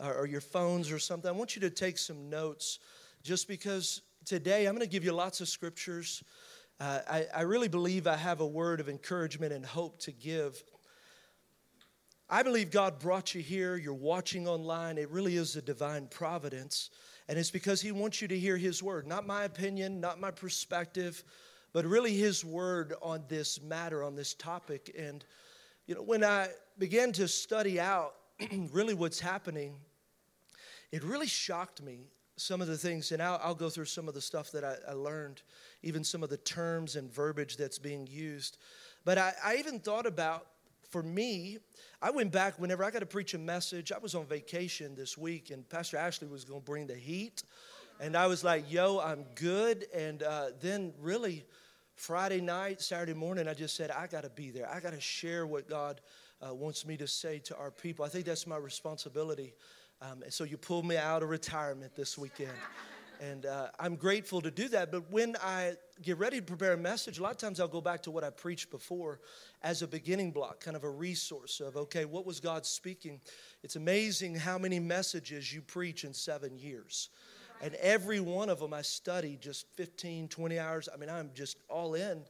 or 0.00 0.26
your 0.26 0.40
phones 0.40 0.90
or 0.90 0.98
something. 0.98 1.28
I 1.28 1.32
want 1.32 1.54
you 1.54 1.60
to 1.62 1.70
take 1.70 1.98
some 1.98 2.30
notes 2.30 2.78
just 3.22 3.46
because 3.46 4.00
today 4.24 4.66
I'm 4.66 4.74
going 4.74 4.86
to 4.86 4.90
give 4.90 5.04
you 5.04 5.12
lots 5.12 5.40
of 5.40 5.48
scriptures. 5.48 6.24
Uh, 6.80 7.00
I, 7.08 7.26
I 7.34 7.42
really 7.42 7.68
believe 7.68 8.06
I 8.06 8.16
have 8.16 8.40
a 8.40 8.46
word 8.46 8.80
of 8.80 8.88
encouragement 8.88 9.52
and 9.52 9.64
hope 9.64 10.00
to 10.00 10.12
give. 10.12 10.62
I 12.28 12.42
believe 12.42 12.70
God 12.70 12.98
brought 12.98 13.34
you 13.34 13.42
here. 13.42 13.76
You're 13.76 13.94
watching 13.94 14.48
online. 14.48 14.98
It 14.98 15.10
really 15.10 15.36
is 15.36 15.56
a 15.56 15.62
divine 15.62 16.06
providence. 16.06 16.90
And 17.28 17.38
it's 17.38 17.50
because 17.50 17.80
He 17.80 17.92
wants 17.92 18.22
you 18.22 18.28
to 18.28 18.38
hear 18.38 18.56
His 18.56 18.82
word, 18.82 19.06
not 19.06 19.26
my 19.26 19.44
opinion, 19.44 20.00
not 20.00 20.20
my 20.20 20.30
perspective, 20.30 21.22
but 21.72 21.84
really 21.84 22.14
His 22.14 22.44
word 22.44 22.94
on 23.02 23.24
this 23.28 23.60
matter, 23.60 24.02
on 24.02 24.16
this 24.16 24.34
topic. 24.34 24.94
And 24.98 25.24
you 25.86 25.94
know, 25.94 26.02
when 26.02 26.24
I 26.24 26.48
began 26.78 27.12
to 27.12 27.28
study 27.28 27.78
out 27.78 28.14
really 28.72 28.94
what's 28.94 29.20
happening, 29.20 29.74
it 30.90 31.02
really 31.04 31.26
shocked 31.26 31.82
me 31.82 32.08
some 32.36 32.60
of 32.60 32.66
the 32.66 32.76
things, 32.76 33.12
and 33.12 33.22
I'll, 33.22 33.40
I'll 33.42 33.54
go 33.54 33.68
through 33.68 33.84
some 33.86 34.08
of 34.08 34.14
the 34.14 34.20
stuff 34.20 34.50
that 34.52 34.64
I, 34.64 34.76
I, 34.88 34.92
learned, 34.94 35.42
even 35.82 36.02
some 36.02 36.22
of 36.22 36.30
the 36.30 36.38
terms 36.38 36.96
and 36.96 37.12
verbiage 37.12 37.56
that's 37.56 37.78
being 37.78 38.06
used. 38.06 38.58
But 39.04 39.18
I, 39.18 39.32
I 39.44 39.56
even 39.56 39.78
thought 39.80 40.06
about, 40.06 40.46
for 40.92 41.02
me, 41.02 41.58
I 42.02 42.10
went 42.10 42.30
back 42.30 42.60
whenever 42.60 42.84
I 42.84 42.90
got 42.90 42.98
to 42.98 43.06
preach 43.06 43.32
a 43.32 43.38
message. 43.38 43.90
I 43.90 43.98
was 43.98 44.14
on 44.14 44.26
vacation 44.26 44.94
this 44.94 45.16
week, 45.16 45.50
and 45.50 45.66
Pastor 45.68 45.96
Ashley 45.96 46.28
was 46.28 46.44
going 46.44 46.60
to 46.60 46.64
bring 46.64 46.86
the 46.86 46.94
heat. 46.94 47.42
And 47.98 48.14
I 48.14 48.26
was 48.26 48.44
like, 48.44 48.70
yo, 48.70 49.00
I'm 49.00 49.24
good. 49.34 49.86
And 49.94 50.22
uh, 50.22 50.48
then, 50.60 50.92
really, 51.00 51.46
Friday 51.94 52.42
night, 52.42 52.82
Saturday 52.82 53.14
morning, 53.14 53.48
I 53.48 53.54
just 53.54 53.74
said, 53.74 53.90
I 53.90 54.06
got 54.06 54.24
to 54.24 54.30
be 54.30 54.50
there. 54.50 54.68
I 54.70 54.80
got 54.80 54.92
to 54.92 55.00
share 55.00 55.46
what 55.46 55.66
God 55.66 56.02
uh, 56.46 56.54
wants 56.54 56.86
me 56.86 56.98
to 56.98 57.06
say 57.06 57.38
to 57.40 57.56
our 57.56 57.70
people. 57.70 58.04
I 58.04 58.08
think 58.08 58.26
that's 58.26 58.46
my 58.46 58.58
responsibility. 58.58 59.54
Um, 60.02 60.22
and 60.22 60.32
so 60.32 60.44
you 60.44 60.58
pulled 60.58 60.84
me 60.84 60.98
out 60.98 61.22
of 61.22 61.30
retirement 61.30 61.94
this 61.96 62.18
weekend. 62.18 62.50
And 63.22 63.46
uh, 63.46 63.68
I'm 63.78 63.94
grateful 63.94 64.40
to 64.40 64.50
do 64.50 64.66
that. 64.70 64.90
But 64.90 65.12
when 65.12 65.36
I 65.40 65.74
get 66.02 66.18
ready 66.18 66.38
to 66.38 66.42
prepare 66.42 66.72
a 66.72 66.76
message, 66.76 67.20
a 67.20 67.22
lot 67.22 67.30
of 67.30 67.38
times 67.38 67.60
I'll 67.60 67.68
go 67.68 67.80
back 67.80 68.02
to 68.02 68.10
what 68.10 68.24
I 68.24 68.30
preached 68.30 68.68
before 68.72 69.20
as 69.62 69.80
a 69.80 69.86
beginning 69.86 70.32
block, 70.32 70.58
kind 70.58 70.76
of 70.76 70.82
a 70.82 70.90
resource 70.90 71.60
of, 71.60 71.76
okay, 71.76 72.04
what 72.04 72.26
was 72.26 72.40
God 72.40 72.66
speaking? 72.66 73.20
It's 73.62 73.76
amazing 73.76 74.34
how 74.34 74.58
many 74.58 74.80
messages 74.80 75.54
you 75.54 75.62
preach 75.62 76.02
in 76.02 76.12
seven 76.12 76.58
years. 76.58 77.10
And 77.62 77.76
every 77.76 78.18
one 78.18 78.48
of 78.48 78.58
them 78.58 78.74
I 78.74 78.82
studied 78.82 79.40
just 79.40 79.68
15, 79.76 80.26
20 80.26 80.58
hours. 80.58 80.88
I 80.92 80.96
mean, 80.96 81.08
I'm 81.08 81.30
just 81.32 81.58
all 81.68 81.94
in 81.94 82.24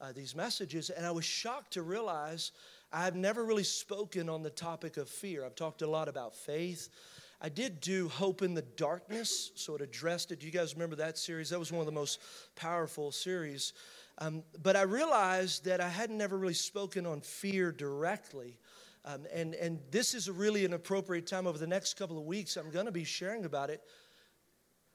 uh, 0.00 0.12
these 0.12 0.34
messages. 0.34 0.88
And 0.88 1.04
I 1.04 1.10
was 1.10 1.26
shocked 1.26 1.74
to 1.74 1.82
realize 1.82 2.52
I've 2.90 3.16
never 3.16 3.44
really 3.44 3.64
spoken 3.64 4.30
on 4.30 4.42
the 4.42 4.48
topic 4.48 4.96
of 4.96 5.10
fear. 5.10 5.44
I've 5.44 5.56
talked 5.56 5.82
a 5.82 5.86
lot 5.86 6.08
about 6.08 6.34
faith. 6.34 6.88
I 7.40 7.48
did 7.48 7.80
do 7.80 8.08
Hope 8.08 8.42
in 8.42 8.54
the 8.54 8.62
Darkness, 8.62 9.52
so 9.54 9.76
it 9.76 9.80
addressed 9.80 10.32
it. 10.32 10.40
Do 10.40 10.46
you 10.46 10.52
guys 10.52 10.74
remember 10.74 10.96
that 10.96 11.16
series? 11.16 11.50
That 11.50 11.58
was 11.58 11.70
one 11.70 11.80
of 11.80 11.86
the 11.86 11.92
most 11.92 12.20
powerful 12.56 13.12
series. 13.12 13.74
Um, 14.18 14.42
but 14.60 14.74
I 14.74 14.82
realized 14.82 15.64
that 15.66 15.80
I 15.80 15.88
hadn't 15.88 16.20
ever 16.20 16.36
really 16.36 16.54
spoken 16.54 17.06
on 17.06 17.20
fear 17.20 17.70
directly. 17.70 18.58
Um, 19.04 19.26
and, 19.32 19.54
and 19.54 19.78
this 19.92 20.14
is 20.14 20.28
really 20.28 20.64
an 20.64 20.72
appropriate 20.72 21.28
time 21.28 21.46
over 21.46 21.58
the 21.58 21.66
next 21.66 21.94
couple 21.94 22.18
of 22.18 22.24
weeks. 22.24 22.56
I'm 22.56 22.70
going 22.70 22.86
to 22.86 22.92
be 22.92 23.04
sharing 23.04 23.44
about 23.44 23.70
it 23.70 23.82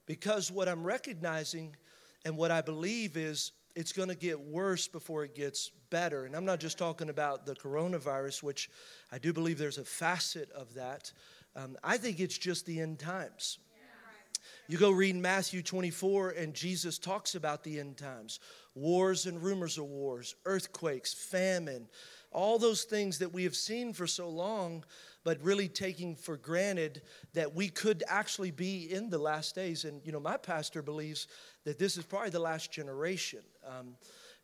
because 0.06 0.52
what 0.52 0.68
I'm 0.68 0.84
recognizing 0.84 1.76
and 2.26 2.38
what 2.38 2.52
I 2.52 2.62
believe 2.62 3.16
is 3.16 3.54
it's 3.76 3.94
going 3.94 4.10
to 4.10 4.16
get 4.16 4.40
worse 4.40 4.88
before 4.88 5.24
it 5.24 5.34
gets 5.34 5.72
better. 5.90 6.26
And 6.26 6.36
I'm 6.36 6.46
not 6.46 6.60
just 6.60 6.78
talking 6.78 7.10
about 7.10 7.46
the 7.46 7.56
coronavirus, 7.56 8.44
which 8.44 8.70
I 9.12 9.18
do 9.18 9.34
believe 9.34 9.58
there's 9.58 9.78
a 9.78 9.86
facet 9.86 10.52
of 10.52 10.74
that. 10.76 11.12
Um, 11.56 11.78
I 11.84 11.98
think 11.98 12.20
it's 12.20 12.38
just 12.38 12.66
the 12.66 12.80
end 12.80 13.00
times. 13.00 13.60
You 14.68 14.78
go 14.78 14.92
read 14.92 15.16
Matthew 15.16 15.62
24, 15.62 16.32
and 16.32 16.54
Jesus 16.54 16.98
talks 16.98 17.36
about 17.36 17.64
the 17.64 17.80
end 17.80 17.98
times 17.98 18.40
wars 18.76 19.28
and 19.28 19.44
rumors 19.44 19.78
of 19.78 19.86
wars, 19.86 20.36
earthquakes, 20.46 21.14
famine, 21.14 21.88
all 22.32 22.58
those 22.58 22.84
things 22.86 23.20
that 23.20 23.32
we 23.32 23.44
have 23.44 23.56
seen 23.56 23.94
for 23.94 24.08
so 24.08 24.28
long 24.28 24.84
but 25.24 25.42
really 25.42 25.68
taking 25.68 26.16
for 26.16 26.38
granted 26.38 27.02
that 27.34 27.54
we 27.56 27.70
could 27.70 28.04
actually 28.08 28.52
be 28.52 28.92
in 28.92 29.10
the 29.10 29.18
last 29.18 29.56
days. 29.56 29.86
And, 29.86 30.02
you 30.04 30.12
know, 30.12 30.20
my 30.20 30.38
pastor 30.38 30.82
believes 30.82 31.28
that 31.64 31.80
this 31.80 31.98
is 31.98 32.04
probably 32.04 32.30
the 32.30 32.40
last 32.40 32.72
generation. 32.72 33.40
Um, 33.66 33.96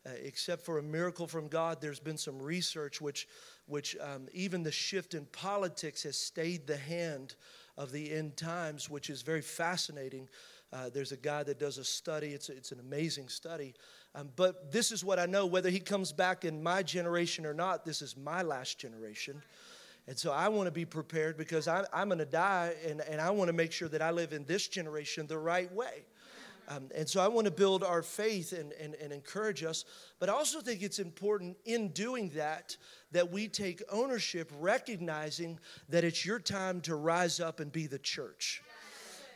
uh, 0.06 0.12
except 0.24 0.64
for 0.64 0.78
a 0.78 0.82
miracle 0.82 1.26
from 1.26 1.46
God, 1.46 1.82
there's 1.82 2.00
been 2.00 2.16
some 2.16 2.40
research 2.40 3.02
which, 3.02 3.28
which 3.66 3.96
um, 4.00 4.28
even 4.32 4.62
the 4.62 4.72
shift 4.72 5.14
in 5.14 5.26
politics 5.26 6.02
has 6.02 6.16
stayed 6.16 6.66
the 6.66 6.76
hand 6.76 7.34
of 7.76 7.92
the 7.92 8.12
end 8.12 8.36
times, 8.36 8.90
which 8.90 9.10
is 9.10 9.22
very 9.22 9.40
fascinating. 9.40 10.28
Uh, 10.72 10.88
there's 10.92 11.12
a 11.12 11.16
guy 11.16 11.42
that 11.42 11.58
does 11.58 11.78
a 11.78 11.84
study, 11.84 12.28
it's, 12.28 12.48
it's 12.48 12.72
an 12.72 12.80
amazing 12.80 13.28
study. 13.28 13.74
Um, 14.14 14.30
but 14.36 14.72
this 14.72 14.92
is 14.92 15.04
what 15.04 15.18
I 15.18 15.26
know 15.26 15.46
whether 15.46 15.70
he 15.70 15.80
comes 15.80 16.12
back 16.12 16.44
in 16.44 16.62
my 16.62 16.82
generation 16.82 17.46
or 17.46 17.54
not, 17.54 17.84
this 17.84 18.02
is 18.02 18.16
my 18.16 18.42
last 18.42 18.78
generation. 18.78 19.42
And 20.06 20.18
so 20.18 20.32
I 20.32 20.48
want 20.48 20.66
to 20.66 20.72
be 20.72 20.84
prepared 20.84 21.36
because 21.36 21.68
I, 21.68 21.84
am 21.92 22.08
going 22.08 22.18
to 22.18 22.24
die 22.24 22.74
and, 22.88 23.00
and 23.02 23.20
I 23.20 23.30
want 23.30 23.48
to 23.48 23.52
make 23.52 23.72
sure 23.72 23.88
that 23.88 24.02
I 24.02 24.10
live 24.10 24.32
in 24.32 24.44
this 24.44 24.66
generation 24.66 25.26
the 25.26 25.38
right 25.38 25.72
way. 25.72 26.04
Um, 26.70 26.88
and 26.94 27.08
so 27.08 27.20
I 27.20 27.26
want 27.26 27.46
to 27.46 27.50
build 27.50 27.82
our 27.82 28.00
faith 28.00 28.52
and, 28.52 28.72
and, 28.74 28.94
and 28.94 29.12
encourage 29.12 29.64
us. 29.64 29.84
But 30.20 30.28
I 30.28 30.32
also 30.32 30.60
think 30.60 30.82
it's 30.82 31.00
important 31.00 31.56
in 31.64 31.88
doing 31.88 32.28
that 32.36 32.76
that 33.10 33.32
we 33.32 33.48
take 33.48 33.82
ownership, 33.90 34.52
recognizing 34.56 35.58
that 35.88 36.04
it's 36.04 36.24
your 36.24 36.38
time 36.38 36.80
to 36.82 36.94
rise 36.94 37.40
up 37.40 37.58
and 37.58 37.72
be 37.72 37.88
the 37.88 37.98
church. 37.98 38.62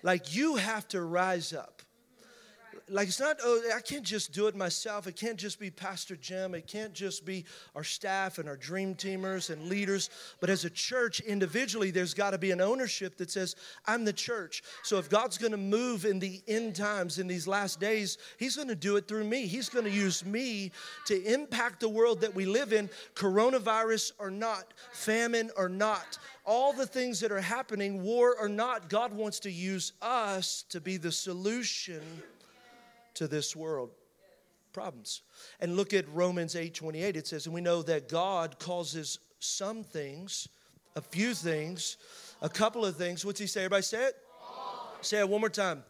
Like 0.05 0.37
you 0.37 0.57
have 0.57 0.87
to 0.89 1.03
rise 1.03 1.53
up 1.53 1.83
like 2.89 3.09
it's 3.09 3.21
not, 3.21 3.39
oh, 3.43 3.63
I 3.75 3.81
can't 3.81 4.05
just 4.05 4.33
do 4.33 4.47
it 4.47 4.55
myself. 4.55 5.07
It 5.07 5.17
can't 5.17 5.39
just 5.39 5.59
be 5.59 5.71
Pastor 5.71 6.17
Jim. 6.17 6.55
It 6.55 6.67
can't 6.67 6.93
just 6.93 7.25
be 7.25 7.45
our 7.75 7.85
staff 7.85 8.39
and 8.39 8.49
our 8.49 8.57
dream 8.57 8.95
teamers 8.95 9.51
and 9.51 9.69
leaders. 9.69 10.11
But 10.41 10.51
as 10.51 10.65
a 10.65 10.71
church, 10.71 11.21
individually, 11.21 11.91
there's 11.91 12.15
got 12.15 12.31
to 12.31 12.39
be 12.39 12.51
an 12.51 12.61
ownership 12.61 13.17
that 13.17 13.31
says, 13.31 13.57
I'm 13.87 14.05
the 14.05 14.13
church. 14.13 14.63
So 14.83 14.99
if 14.99 15.09
God's 15.09 15.39
going 15.39 15.53
to 15.53 15.59
move 15.59 16.05
in 16.05 16.19
the 16.19 16.43
end 16.47 16.77
times, 16.77 17.19
in 17.19 17.27
these 17.27 17.47
last 17.49 17.81
days, 17.81 18.19
He's 18.39 18.57
going 18.57 18.69
to 18.69 18.75
do 18.75 18.97
it 18.97 19.09
through 19.09 19.25
me. 19.25 19.47
He's 19.47 19.69
going 19.69 19.85
to 19.87 19.91
use 19.91 20.25
me 20.25 20.71
to 21.07 21.23
impact 21.25 21.81
the 21.81 21.89
world 21.89 22.21
that 22.21 22.35
we 22.35 22.45
live 22.45 22.73
in, 22.73 22.91
coronavirus 23.15 24.13
or 24.19 24.31
not, 24.31 24.75
famine 24.93 25.51
or 25.57 25.69
not 25.69 26.19
all 26.47 26.75
the 26.75 26.87
things 26.87 27.21
that 27.21 27.33
are 27.33 27.41
happening, 27.41 28.03
war 28.03 28.37
or 28.39 28.51
not, 28.51 28.91
God 28.91 29.15
wants 29.15 29.41
to 29.41 29.51
use 29.51 29.95
us 30.03 30.65
to 30.69 30.79
be 30.79 30.99
the 30.99 31.11
solution 31.11 32.03
to 33.15 33.29
this 33.29 33.55
world. 33.57 33.91
problems. 34.73 35.23
And 35.61 35.77
look 35.77 35.95
at 35.95 36.09
Romans 36.09 36.57
8 36.57 36.75
28. 36.75 37.17
It 37.17 37.27
says, 37.27 37.47
And 37.47 37.55
we 37.55 37.61
know 37.61 37.83
that 37.83 38.09
God 38.09 38.59
causes 38.59 39.21
some 39.39 39.85
things, 39.85 40.49
a 40.97 41.01
few 41.01 41.33
things, 41.33 41.97
a 42.43 42.49
couple 42.49 42.85
of 42.85 42.97
things. 42.97 43.25
What's 43.25 43.39
he 43.39 43.47
say? 43.47 43.61
Everybody 43.61 43.83
say 43.83 44.07
it? 44.07 44.17
All. 44.43 44.97
Say 45.01 45.21
it 45.21 45.29
one 45.29 45.41
more 45.41 45.49
time. 45.49 45.85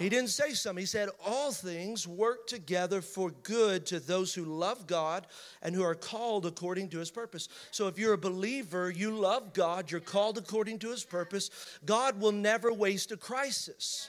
He 0.00 0.08
didn't 0.08 0.30
say 0.30 0.54
some. 0.54 0.78
He 0.78 0.86
said, 0.86 1.10
All 1.26 1.52
things 1.52 2.08
work 2.08 2.46
together 2.46 3.02
for 3.02 3.30
good 3.30 3.84
to 3.86 4.00
those 4.00 4.32
who 4.32 4.46
love 4.46 4.86
God 4.86 5.26
and 5.60 5.74
who 5.74 5.84
are 5.84 5.94
called 5.94 6.46
according 6.46 6.88
to 6.88 6.98
his 6.98 7.10
purpose. 7.10 7.50
So 7.70 7.86
if 7.86 7.98
you're 7.98 8.14
a 8.14 8.18
believer, 8.18 8.90
you 8.90 9.10
love 9.10 9.52
God, 9.52 9.90
you're 9.90 10.00
called 10.00 10.38
according 10.38 10.78
to 10.80 10.90
his 10.90 11.04
purpose, 11.04 11.50
God 11.84 12.18
will 12.18 12.32
never 12.32 12.72
waste 12.72 13.12
a 13.12 13.18
crisis. 13.18 14.08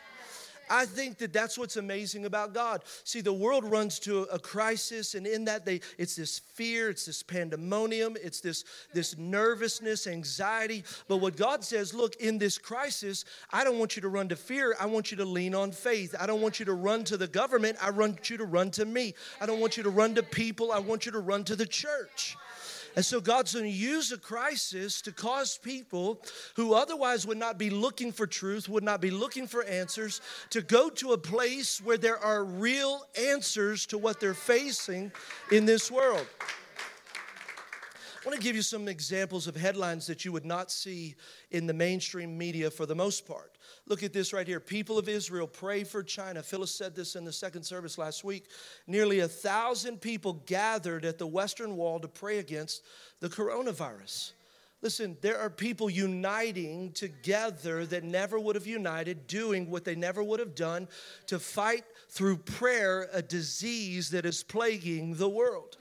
I 0.71 0.85
think 0.85 1.17
that 1.17 1.33
that's 1.33 1.57
what's 1.57 1.75
amazing 1.75 2.25
about 2.25 2.53
God. 2.53 2.83
See, 3.03 3.19
the 3.19 3.33
world 3.33 3.65
runs 3.65 3.99
to 3.99 4.21
a 4.31 4.39
crisis, 4.39 5.15
and 5.15 5.27
in 5.27 5.43
that, 5.45 5.65
they 5.65 5.81
it's 5.97 6.15
this 6.15 6.39
fear, 6.39 6.89
it's 6.89 7.05
this 7.05 7.21
pandemonium, 7.21 8.15
it's 8.23 8.39
this 8.39 8.63
this 8.93 9.17
nervousness, 9.17 10.07
anxiety. 10.07 10.85
But 11.09 11.17
what 11.17 11.35
God 11.35 11.65
says, 11.65 11.93
look, 11.93 12.15
in 12.15 12.37
this 12.37 12.57
crisis, 12.57 13.25
I 13.51 13.65
don't 13.65 13.79
want 13.79 13.97
you 13.97 14.01
to 14.03 14.07
run 14.07 14.29
to 14.29 14.37
fear. 14.37 14.73
I 14.79 14.85
want 14.85 15.11
you 15.11 15.17
to 15.17 15.25
lean 15.25 15.53
on 15.53 15.73
faith. 15.73 16.15
I 16.17 16.25
don't 16.25 16.41
want 16.41 16.59
you 16.59 16.65
to 16.65 16.73
run 16.73 17.03
to 17.03 17.17
the 17.17 17.27
government. 17.27 17.77
I 17.81 17.91
want 17.91 18.29
you 18.29 18.37
to 18.37 18.45
run 18.45 18.71
to 18.71 18.85
me. 18.85 19.13
I 19.41 19.45
don't 19.45 19.59
want 19.59 19.75
you 19.75 19.83
to 19.83 19.89
run 19.89 20.15
to 20.15 20.23
people. 20.23 20.71
I 20.71 20.79
want 20.79 21.05
you 21.05 21.11
to 21.11 21.19
run 21.19 21.43
to 21.45 21.55
the 21.57 21.65
church. 21.65 22.37
And 22.95 23.05
so 23.05 23.21
God's 23.21 23.53
going 23.53 23.65
to 23.65 23.71
use 23.71 24.11
a 24.11 24.17
crisis 24.17 25.01
to 25.03 25.11
cause 25.11 25.57
people 25.57 26.21
who 26.55 26.73
otherwise 26.73 27.25
would 27.25 27.37
not 27.37 27.57
be 27.57 27.69
looking 27.69 28.11
for 28.11 28.27
truth, 28.27 28.67
would 28.67 28.83
not 28.83 28.99
be 28.99 29.11
looking 29.11 29.47
for 29.47 29.63
answers, 29.63 30.19
to 30.49 30.61
go 30.61 30.89
to 30.89 31.13
a 31.13 31.17
place 31.17 31.79
where 31.79 31.97
there 31.97 32.17
are 32.17 32.43
real 32.43 33.05
answers 33.17 33.85
to 33.87 33.97
what 33.97 34.19
they're 34.19 34.33
facing 34.33 35.11
in 35.51 35.65
this 35.65 35.89
world. 35.89 36.27
I 38.23 38.27
want 38.27 38.39
to 38.39 38.43
give 38.43 38.55
you 38.55 38.61
some 38.61 38.87
examples 38.87 39.47
of 39.47 39.55
headlines 39.55 40.05
that 40.07 40.25
you 40.25 40.31
would 40.31 40.45
not 40.45 40.69
see 40.69 41.15
in 41.49 41.65
the 41.65 41.73
mainstream 41.73 42.37
media 42.37 42.69
for 42.69 42.85
the 42.85 42.93
most 42.93 43.25
part. 43.25 43.50
Look 43.87 44.03
at 44.03 44.13
this 44.13 44.31
right 44.31 44.47
here. 44.47 44.59
People 44.59 44.97
of 44.97 45.09
Israel, 45.09 45.47
pray 45.47 45.83
for 45.83 46.03
China. 46.03 46.43
Phyllis 46.43 46.71
said 46.71 46.95
this 46.95 47.15
in 47.15 47.25
the 47.25 47.33
second 47.33 47.63
service 47.63 47.97
last 47.97 48.23
week. 48.23 48.45
Nearly 48.87 49.19
a 49.19 49.27
thousand 49.27 50.01
people 50.01 50.33
gathered 50.45 51.03
at 51.03 51.17
the 51.17 51.27
Western 51.27 51.75
Wall 51.75 51.99
to 51.99 52.07
pray 52.07 52.37
against 52.37 52.83
the 53.19 53.29
coronavirus. 53.29 54.33
Listen, 54.81 55.15
there 55.21 55.37
are 55.37 55.49
people 55.49 55.89
uniting 55.89 56.91
together 56.93 57.85
that 57.85 58.03
never 58.03 58.39
would 58.39 58.55
have 58.55 58.65
united, 58.65 59.27
doing 59.27 59.69
what 59.69 59.85
they 59.85 59.93
never 59.93 60.23
would 60.23 60.39
have 60.39 60.55
done 60.55 60.87
to 61.27 61.37
fight 61.37 61.83
through 62.09 62.37
prayer 62.37 63.07
a 63.13 63.21
disease 63.21 64.09
that 64.09 64.25
is 64.25 64.43
plaguing 64.43 65.15
the 65.15 65.29
world. 65.29 65.77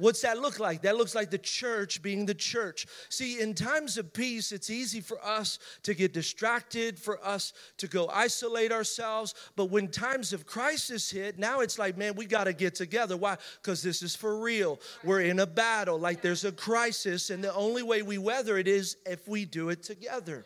What's 0.00 0.22
that 0.22 0.38
look 0.38 0.58
like? 0.58 0.82
That 0.82 0.96
looks 0.96 1.14
like 1.14 1.30
the 1.30 1.38
church 1.38 2.02
being 2.02 2.26
the 2.26 2.34
church. 2.34 2.86
See, 3.10 3.40
in 3.40 3.54
times 3.54 3.98
of 3.98 4.12
peace, 4.12 4.50
it's 4.50 4.70
easy 4.70 5.00
for 5.00 5.22
us 5.24 5.58
to 5.82 5.94
get 5.94 6.12
distracted, 6.12 6.98
for 6.98 7.24
us 7.24 7.52
to 7.76 7.86
go 7.86 8.08
isolate 8.08 8.72
ourselves. 8.72 9.34
But 9.56 9.66
when 9.66 9.88
times 9.88 10.32
of 10.32 10.46
crisis 10.46 11.10
hit, 11.10 11.38
now 11.38 11.60
it's 11.60 11.78
like, 11.78 11.96
man, 11.96 12.14
we 12.14 12.26
got 12.26 12.44
to 12.44 12.52
get 12.52 12.74
together. 12.74 13.16
Why? 13.16 13.36
Because 13.62 13.82
this 13.82 14.02
is 14.02 14.16
for 14.16 14.40
real. 14.40 14.80
We're 15.04 15.20
in 15.20 15.38
a 15.40 15.46
battle, 15.46 15.98
like 15.98 16.22
there's 16.22 16.44
a 16.44 16.52
crisis, 16.52 17.30
and 17.30 17.44
the 17.44 17.54
only 17.54 17.82
way 17.82 18.02
we 18.02 18.18
weather 18.18 18.56
it 18.58 18.66
is 18.66 18.96
if 19.06 19.28
we 19.28 19.44
do 19.44 19.68
it 19.68 19.82
together. 19.82 20.44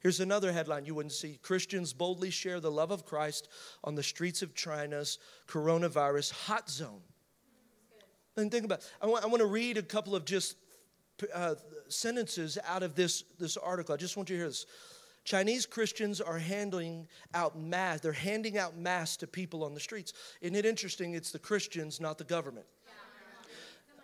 Here's 0.00 0.20
another 0.20 0.52
headline 0.52 0.84
you 0.84 0.94
wouldn't 0.94 1.12
see 1.12 1.38
Christians 1.42 1.92
boldly 1.92 2.30
share 2.30 2.60
the 2.60 2.70
love 2.70 2.90
of 2.90 3.04
Christ 3.04 3.48
on 3.82 3.94
the 3.94 4.02
streets 4.02 4.42
of 4.42 4.54
China's 4.54 5.18
coronavirus 5.48 6.30
hot 6.32 6.70
zone. 6.70 7.00
And 8.36 8.50
think 8.50 8.64
about. 8.64 8.88
I 9.00 9.06
want, 9.06 9.24
I 9.24 9.26
want 9.28 9.40
to 9.40 9.46
read 9.46 9.78
a 9.78 9.82
couple 9.82 10.14
of 10.14 10.24
just 10.24 10.56
uh, 11.34 11.54
sentences 11.88 12.58
out 12.66 12.82
of 12.82 12.94
this, 12.94 13.24
this 13.38 13.56
article. 13.56 13.94
I 13.94 13.96
just 13.96 14.16
want 14.16 14.28
you 14.28 14.36
to 14.36 14.40
hear 14.40 14.48
this. 14.48 14.66
Chinese 15.24 15.66
Christians 15.66 16.20
are 16.20 16.38
handing 16.38 17.08
out 17.34 17.58
mass. 17.58 18.00
They're 18.00 18.12
handing 18.12 18.58
out 18.58 18.76
mass 18.76 19.16
to 19.18 19.26
people 19.26 19.64
on 19.64 19.74
the 19.74 19.80
streets. 19.80 20.12
Isn't 20.40 20.54
it 20.54 20.64
interesting? 20.64 21.14
It's 21.14 21.32
the 21.32 21.38
Christians, 21.38 22.00
not 22.00 22.18
the 22.18 22.24
government. 22.24 22.66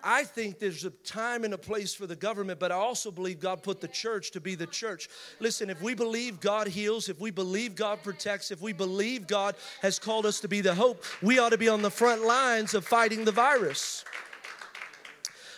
I 0.04 0.24
think 0.24 0.58
there's 0.58 0.84
a 0.84 0.90
time 0.90 1.44
and 1.44 1.54
a 1.54 1.58
place 1.58 1.94
for 1.94 2.06
the 2.06 2.16
government, 2.16 2.58
but 2.58 2.72
I 2.72 2.76
also 2.76 3.10
believe 3.10 3.40
God 3.40 3.62
put 3.62 3.80
the 3.80 3.88
church 3.88 4.32
to 4.32 4.40
be 4.40 4.54
the 4.54 4.66
church. 4.66 5.08
Listen, 5.40 5.70
if 5.70 5.80
we 5.80 5.94
believe 5.94 6.40
God 6.40 6.66
heals, 6.66 7.08
if 7.08 7.20
we 7.20 7.30
believe 7.30 7.74
God 7.74 8.02
protects, 8.02 8.50
if 8.50 8.60
we 8.60 8.72
believe 8.72 9.26
God 9.26 9.54
has 9.80 9.98
called 9.98 10.26
us 10.26 10.40
to 10.40 10.48
be 10.48 10.60
the 10.60 10.74
hope, 10.74 11.04
we 11.22 11.38
ought 11.38 11.50
to 11.50 11.58
be 11.58 11.68
on 11.68 11.82
the 11.82 11.90
front 11.90 12.22
lines 12.24 12.74
of 12.74 12.84
fighting 12.84 13.24
the 13.24 13.32
virus. 13.32 14.04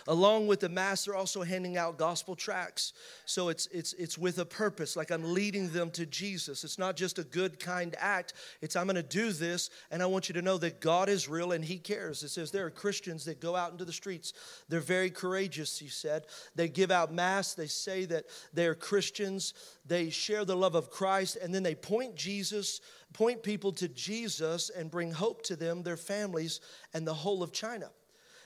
Along 0.07 0.45
with 0.45 0.59
the 0.59 0.69
mass, 0.69 1.05
they're 1.05 1.15
also 1.15 1.41
handing 1.41 1.77
out 1.77 1.97
gospel 1.97 2.35
tracts. 2.35 2.93
So 3.25 3.49
it's 3.49 3.65
it's 3.67 3.93
it's 3.93 4.17
with 4.17 4.37
a 4.37 4.45
purpose, 4.45 4.95
like 4.95 5.09
I'm 5.09 5.33
leading 5.33 5.69
them 5.69 5.89
to 5.91 6.05
Jesus. 6.05 6.63
It's 6.63 6.77
not 6.77 6.95
just 6.95 7.17
a 7.17 7.23
good, 7.23 7.59
kind 7.59 7.95
act. 7.97 8.33
It's 8.61 8.75
I'm 8.75 8.85
gonna 8.85 9.01
do 9.01 9.31
this, 9.31 9.71
and 9.89 10.03
I 10.03 10.05
want 10.05 10.29
you 10.29 10.33
to 10.33 10.43
know 10.43 10.59
that 10.59 10.79
God 10.79 11.09
is 11.09 11.27
real 11.27 11.53
and 11.53 11.65
He 11.65 11.77
cares. 11.77 12.21
It 12.21 12.29
says 12.29 12.51
there 12.51 12.65
are 12.67 12.71
Christians 12.71 13.25
that 13.25 13.41
go 13.41 13.55
out 13.55 13.71
into 13.71 13.85
the 13.85 13.93
streets. 13.93 14.33
They're 14.69 14.79
very 14.79 15.09
courageous, 15.09 15.79
he 15.79 15.87
said. 15.87 16.27
They 16.55 16.69
give 16.69 16.91
out 16.91 17.13
mass, 17.13 17.53
they 17.53 17.67
say 17.67 18.05
that 18.05 18.25
they're 18.53 18.75
Christians, 18.75 19.53
they 19.85 20.09
share 20.09 20.45
the 20.45 20.55
love 20.55 20.75
of 20.75 20.89
Christ, 20.89 21.37
and 21.41 21.53
then 21.53 21.63
they 21.63 21.75
point 21.75 22.15
Jesus, 22.15 22.81
point 23.13 23.41
people 23.41 23.71
to 23.73 23.87
Jesus 23.87 24.69
and 24.69 24.91
bring 24.91 25.11
hope 25.11 25.41
to 25.43 25.55
them, 25.55 25.83
their 25.83 25.97
families, 25.97 26.59
and 26.93 27.07
the 27.07 27.13
whole 27.13 27.41
of 27.41 27.51
China. 27.51 27.89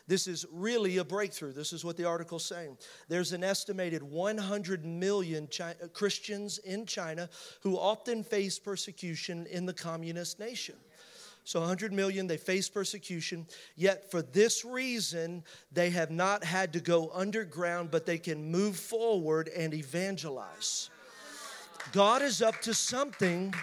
This 0.10 0.26
is 0.26 0.44
really 0.52 0.98
a 0.98 1.04
breakthrough. 1.04 1.54
This 1.54 1.72
is 1.72 1.86
what 1.86 1.96
the 1.96 2.06
article's 2.06 2.44
saying. 2.44 2.78
There's 3.10 3.32
an 3.32 3.44
estimated 3.44 4.02
100 4.02 4.84
million 4.84 5.48
China, 5.50 5.76
uh, 5.84 5.88
Christians 5.90 6.58
in 6.58 6.88
China 6.88 7.30
who 7.62 7.78
often 7.78 8.24
face 8.24 8.58
persecution 8.58 9.46
in 9.46 9.68
the 9.68 9.74
communist 9.74 10.40
nation. 10.40 10.74
So 11.44 11.60
100 11.60 11.94
million, 11.94 12.26
they 12.26 12.38
face 12.38 12.70
persecution. 12.70 13.46
Yet 13.76 14.10
for 14.10 14.24
this 14.24 14.66
reason, 14.66 15.44
they 15.72 15.92
have 15.92 16.10
not 16.10 16.44
had 16.44 16.74
to 16.74 16.80
go 16.80 17.12
underground, 17.14 17.92
but 17.92 18.08
they 18.08 18.18
can 18.18 18.50
move 18.50 18.78
forward 18.78 19.48
and 19.56 19.76
evangelize. 19.76 20.90
God 21.92 22.24
is 22.24 22.42
up 22.42 22.60
to 22.62 22.74
something 22.74 23.54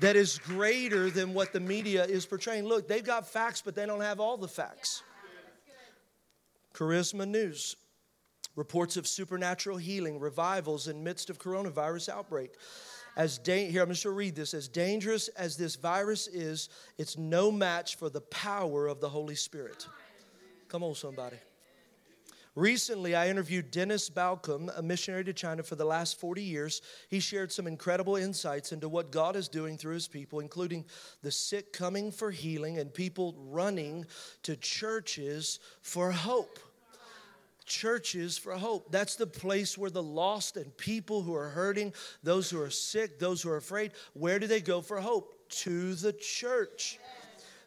that 0.00 0.16
is 0.16 0.38
greater 0.38 1.10
than 1.10 1.34
what 1.34 1.52
the 1.52 1.60
media 1.60 2.06
is 2.06 2.24
portraying. 2.24 2.64
Look, 2.64 2.88
they've 2.88 3.04
got 3.04 3.28
facts, 3.28 3.60
but 3.62 3.74
they 3.74 3.84
don't 3.84 4.00
have 4.00 4.18
all 4.18 4.38
the 4.38 4.48
facts. 4.48 5.02
Charisma 6.74 7.26
News 7.26 7.76
reports 8.56 8.96
of 8.96 9.06
supernatural 9.06 9.76
healing, 9.76 10.18
revivals 10.18 10.88
in 10.88 11.02
midst 11.02 11.30
of 11.30 11.38
coronavirus 11.38 12.08
outbreak. 12.08 12.52
As 13.16 13.38
da- 13.38 13.70
here, 13.70 13.82
I'm 13.82 13.88
just 13.88 14.04
going 14.04 14.14
to 14.14 14.18
read 14.18 14.34
this. 14.34 14.54
As 14.54 14.68
dangerous 14.68 15.28
as 15.28 15.56
this 15.56 15.76
virus 15.76 16.26
is, 16.26 16.68
it's 16.98 17.16
no 17.16 17.50
match 17.50 17.96
for 17.96 18.10
the 18.10 18.20
power 18.20 18.86
of 18.86 19.00
the 19.00 19.08
Holy 19.08 19.36
Spirit. 19.36 19.86
Come 20.68 20.82
on, 20.82 20.94
somebody. 20.94 21.36
Recently, 22.54 23.16
I 23.16 23.28
interviewed 23.28 23.72
Dennis 23.72 24.08
Balcombe, 24.08 24.70
a 24.76 24.82
missionary 24.82 25.24
to 25.24 25.32
China 25.32 25.64
for 25.64 25.74
the 25.74 25.84
last 25.84 26.20
40 26.20 26.40
years. 26.40 26.82
He 27.08 27.18
shared 27.18 27.50
some 27.50 27.66
incredible 27.66 28.14
insights 28.14 28.70
into 28.70 28.88
what 28.88 29.10
God 29.10 29.34
is 29.34 29.48
doing 29.48 29.76
through 29.76 29.94
his 29.94 30.06
people, 30.06 30.38
including 30.38 30.84
the 31.22 31.32
sick 31.32 31.72
coming 31.72 32.12
for 32.12 32.30
healing 32.30 32.78
and 32.78 32.94
people 32.94 33.34
running 33.48 34.06
to 34.44 34.56
churches 34.56 35.58
for 35.82 36.12
hope 36.12 36.60
churches 37.64 38.36
for 38.36 38.52
hope. 38.52 38.90
That's 38.90 39.16
the 39.16 39.26
place 39.26 39.78
where 39.78 39.90
the 39.90 40.02
lost 40.02 40.56
and 40.56 40.76
people 40.76 41.22
who 41.22 41.34
are 41.34 41.48
hurting, 41.48 41.94
those 42.22 42.50
who 42.50 42.60
are 42.60 42.70
sick, 42.70 43.18
those 43.18 43.42
who 43.42 43.50
are 43.50 43.56
afraid, 43.56 43.92
where 44.12 44.38
do 44.38 44.46
they 44.46 44.60
go 44.60 44.80
for 44.80 45.00
hope? 45.00 45.30
To 45.48 45.94
the 45.94 46.12
church 46.12 46.98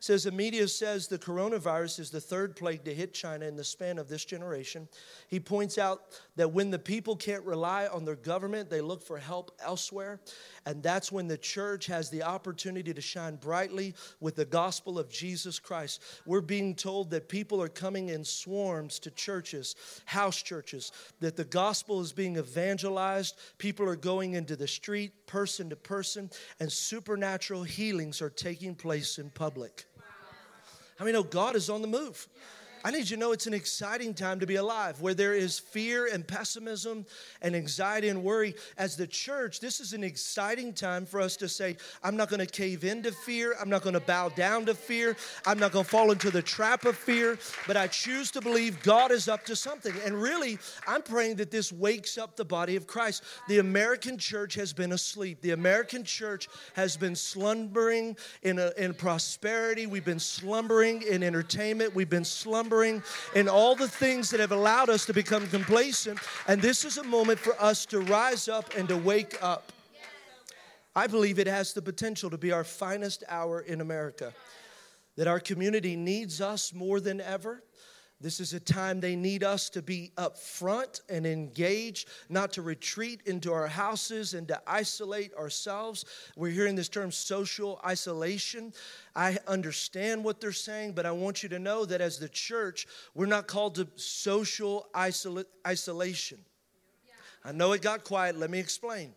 says 0.07 0.23
the 0.23 0.31
media 0.31 0.65
says 0.69 1.09
the 1.09 1.19
coronavirus 1.19 1.99
is 1.99 2.09
the 2.09 2.21
third 2.21 2.55
plague 2.55 2.81
to 2.85 2.93
hit 2.93 3.13
China 3.13 3.45
in 3.45 3.57
the 3.57 3.63
span 3.63 3.97
of 3.97 4.07
this 4.07 4.23
generation. 4.23 4.87
He 5.27 5.37
points 5.37 5.77
out 5.77 6.03
that 6.37 6.53
when 6.53 6.71
the 6.71 6.79
people 6.79 7.17
can't 7.17 7.43
rely 7.43 7.87
on 7.87 8.05
their 8.05 8.15
government, 8.15 8.69
they 8.69 8.79
look 8.79 9.03
for 9.03 9.17
help 9.17 9.51
elsewhere. 9.59 10.21
And 10.65 10.81
that's 10.81 11.11
when 11.11 11.27
the 11.27 11.37
church 11.37 11.87
has 11.87 12.09
the 12.09 12.23
opportunity 12.23 12.93
to 12.93 13.01
shine 13.01 13.35
brightly 13.35 13.95
with 14.21 14.37
the 14.37 14.45
gospel 14.45 14.97
of 14.97 15.09
Jesus 15.09 15.59
Christ. 15.59 16.01
We're 16.25 16.39
being 16.39 16.73
told 16.73 17.09
that 17.09 17.27
people 17.27 17.61
are 17.61 17.67
coming 17.67 18.07
in 18.07 18.23
swarms 18.23 18.99
to 18.99 19.11
churches, 19.11 19.75
house 20.05 20.41
churches, 20.41 20.93
that 21.19 21.35
the 21.35 21.43
gospel 21.43 21.99
is 21.99 22.13
being 22.13 22.37
evangelized. 22.37 23.37
People 23.57 23.85
are 23.89 23.97
going 23.97 24.35
into 24.35 24.55
the 24.55 24.69
street, 24.69 25.27
person 25.27 25.69
to 25.69 25.75
person, 25.75 26.29
and 26.61 26.71
supernatural 26.71 27.63
healings 27.63 28.21
are 28.21 28.29
taking 28.29 28.73
place 28.73 29.19
in 29.19 29.29
public. 29.31 29.85
How 30.97 31.05
many 31.05 31.13
know 31.13 31.23
God 31.23 31.55
is 31.55 31.69
on 31.69 31.81
the 31.81 31.87
move? 31.87 32.27
I 32.87 32.89
need 32.89 33.09
you 33.09 33.17
to 33.17 33.19
know 33.19 33.33
it's 33.33 33.47
an 33.47 33.53
exciting 33.53 34.13
time 34.13 34.39
to 34.39 34.45
be 34.45 34.55
alive 34.55 35.01
where 35.01 35.13
there 35.13 35.33
is 35.33 35.59
fear 35.59 36.07
and 36.07 36.25
pessimism 36.25 37.05
and 37.41 37.53
anxiety 37.53 38.07
and 38.07 38.23
worry. 38.23 38.55
As 38.77 38.95
the 38.95 39.05
church, 39.05 39.59
this 39.59 39.81
is 39.81 39.91
an 39.91 40.05
exciting 40.05 40.71
time 40.71 41.05
for 41.05 41.19
us 41.19 41.35
to 41.35 41.49
say, 41.49 41.75
I'm 42.01 42.15
not 42.15 42.29
going 42.29 42.39
to 42.39 42.45
cave 42.45 42.85
into 42.85 43.11
fear. 43.11 43.57
I'm 43.59 43.67
not 43.67 43.81
going 43.81 43.95
to 43.95 43.99
bow 43.99 44.29
down 44.29 44.67
to 44.67 44.73
fear. 44.73 45.17
I'm 45.45 45.59
not 45.59 45.73
going 45.73 45.83
to 45.83 45.91
fall 45.91 46.11
into 46.11 46.31
the 46.31 46.41
trap 46.41 46.85
of 46.85 46.95
fear, 46.95 47.37
but 47.67 47.75
I 47.75 47.87
choose 47.87 48.31
to 48.31 48.39
believe 48.39 48.81
God 48.83 49.11
is 49.11 49.27
up 49.27 49.43
to 49.47 49.55
something. 49.57 49.93
And 50.05 50.15
really, 50.15 50.57
I'm 50.87 51.01
praying 51.01 51.35
that 51.37 51.51
this 51.51 51.73
wakes 51.73 52.17
up 52.17 52.37
the 52.37 52.45
body 52.45 52.77
of 52.77 52.87
Christ. 52.87 53.21
The 53.49 53.59
American 53.59 54.17
church 54.17 54.53
has 54.55 54.71
been 54.71 54.93
asleep. 54.93 55.41
The 55.41 55.51
American 55.51 56.05
church 56.05 56.47
has 56.75 56.95
been 56.95 57.17
slumbering 57.17 58.15
in, 58.43 58.59
a, 58.59 58.71
in 58.77 58.93
prosperity. 58.93 59.87
We've 59.87 60.05
been 60.05 60.19
slumbering 60.19 61.01
in 61.01 61.21
entertainment. 61.21 61.93
We've 61.93 62.09
been 62.09 62.23
slumbering 62.23 62.76
and 62.83 63.49
all 63.49 63.75
the 63.75 63.87
things 63.87 64.29
that 64.31 64.39
have 64.39 64.51
allowed 64.51 64.89
us 64.89 65.05
to 65.05 65.13
become 65.13 65.47
complacent. 65.47 66.19
And 66.47 66.61
this 66.61 66.85
is 66.85 66.97
a 66.97 67.03
moment 67.03 67.39
for 67.39 67.59
us 67.61 67.85
to 67.87 67.99
rise 67.99 68.47
up 68.47 68.75
and 68.75 68.87
to 68.89 68.97
wake 68.97 69.37
up. 69.41 69.71
I 70.95 71.07
believe 71.07 71.37
it 71.37 71.47
has 71.47 71.73
the 71.73 71.81
potential 71.81 72.29
to 72.29 72.37
be 72.37 72.51
our 72.51 72.63
finest 72.63 73.23
hour 73.27 73.61
in 73.61 73.81
America. 73.81 74.33
That 75.15 75.27
our 75.27 75.39
community 75.39 75.95
needs 75.95 76.41
us 76.41 76.73
more 76.73 76.99
than 76.99 77.21
ever. 77.21 77.63
This 78.19 78.39
is 78.39 78.53
a 78.53 78.59
time 78.59 78.99
they 78.99 79.15
need 79.15 79.43
us 79.43 79.69
to 79.69 79.83
be 79.83 80.11
up 80.17 80.39
front 80.39 81.01
and 81.07 81.27
engaged, 81.27 82.09
not 82.29 82.51
to 82.53 82.63
retreat 82.63 83.21
into 83.27 83.53
our 83.53 83.67
houses 83.67 84.33
and 84.33 84.47
to 84.47 84.59
isolate 84.65 85.35
ourselves. 85.35 86.03
We're 86.35 86.51
hearing 86.51 86.75
this 86.75 86.89
term 86.89 87.11
social 87.11 87.79
isolation. 87.85 88.73
I 89.15 89.37
understand 89.47 90.23
what 90.23 90.41
they're 90.41 90.51
saying, 90.51 90.93
but 90.93 91.05
I 91.05 91.11
want 91.11 91.43
you 91.43 91.49
to 91.49 91.59
know 91.59 91.85
that 91.85 92.01
as 92.01 92.17
the 92.17 92.29
church, 92.29 92.87
we're 93.13 93.27
not 93.27 93.45
called 93.45 93.75
to 93.75 93.87
social 93.95 94.87
isola- 94.95 95.45
isolation. 95.65 96.39
I 97.45 97.51
know 97.51 97.71
it 97.73 97.83
got 97.83 98.03
quiet. 98.03 98.37
Let 98.37 98.49
me 98.49 98.59
explain. 98.59 99.13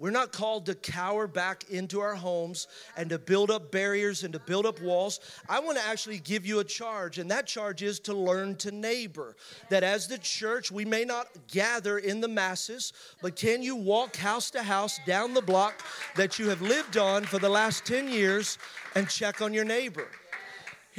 We're 0.00 0.10
not 0.10 0.32
called 0.32 0.64
to 0.66 0.74
cower 0.74 1.26
back 1.26 1.64
into 1.68 2.00
our 2.00 2.14
homes 2.14 2.68
and 2.96 3.10
to 3.10 3.18
build 3.18 3.50
up 3.50 3.70
barriers 3.70 4.24
and 4.24 4.32
to 4.32 4.38
build 4.38 4.64
up 4.64 4.80
walls. 4.80 5.20
I 5.46 5.60
want 5.60 5.76
to 5.76 5.84
actually 5.84 6.20
give 6.20 6.46
you 6.46 6.60
a 6.60 6.64
charge, 6.64 7.18
and 7.18 7.30
that 7.30 7.46
charge 7.46 7.82
is 7.82 8.00
to 8.00 8.14
learn 8.14 8.56
to 8.56 8.70
neighbor. 8.70 9.36
That 9.68 9.84
as 9.84 10.08
the 10.08 10.16
church, 10.16 10.72
we 10.72 10.86
may 10.86 11.04
not 11.04 11.28
gather 11.48 11.98
in 11.98 12.22
the 12.22 12.28
masses, 12.28 12.94
but 13.20 13.36
can 13.36 13.62
you 13.62 13.76
walk 13.76 14.16
house 14.16 14.50
to 14.52 14.62
house 14.62 14.98
down 15.06 15.34
the 15.34 15.42
block 15.42 15.82
that 16.16 16.38
you 16.38 16.48
have 16.48 16.62
lived 16.62 16.96
on 16.96 17.24
for 17.24 17.38
the 17.38 17.50
last 17.50 17.84
10 17.84 18.08
years 18.08 18.56
and 18.94 19.06
check 19.06 19.42
on 19.42 19.52
your 19.52 19.66
neighbor? 19.66 20.08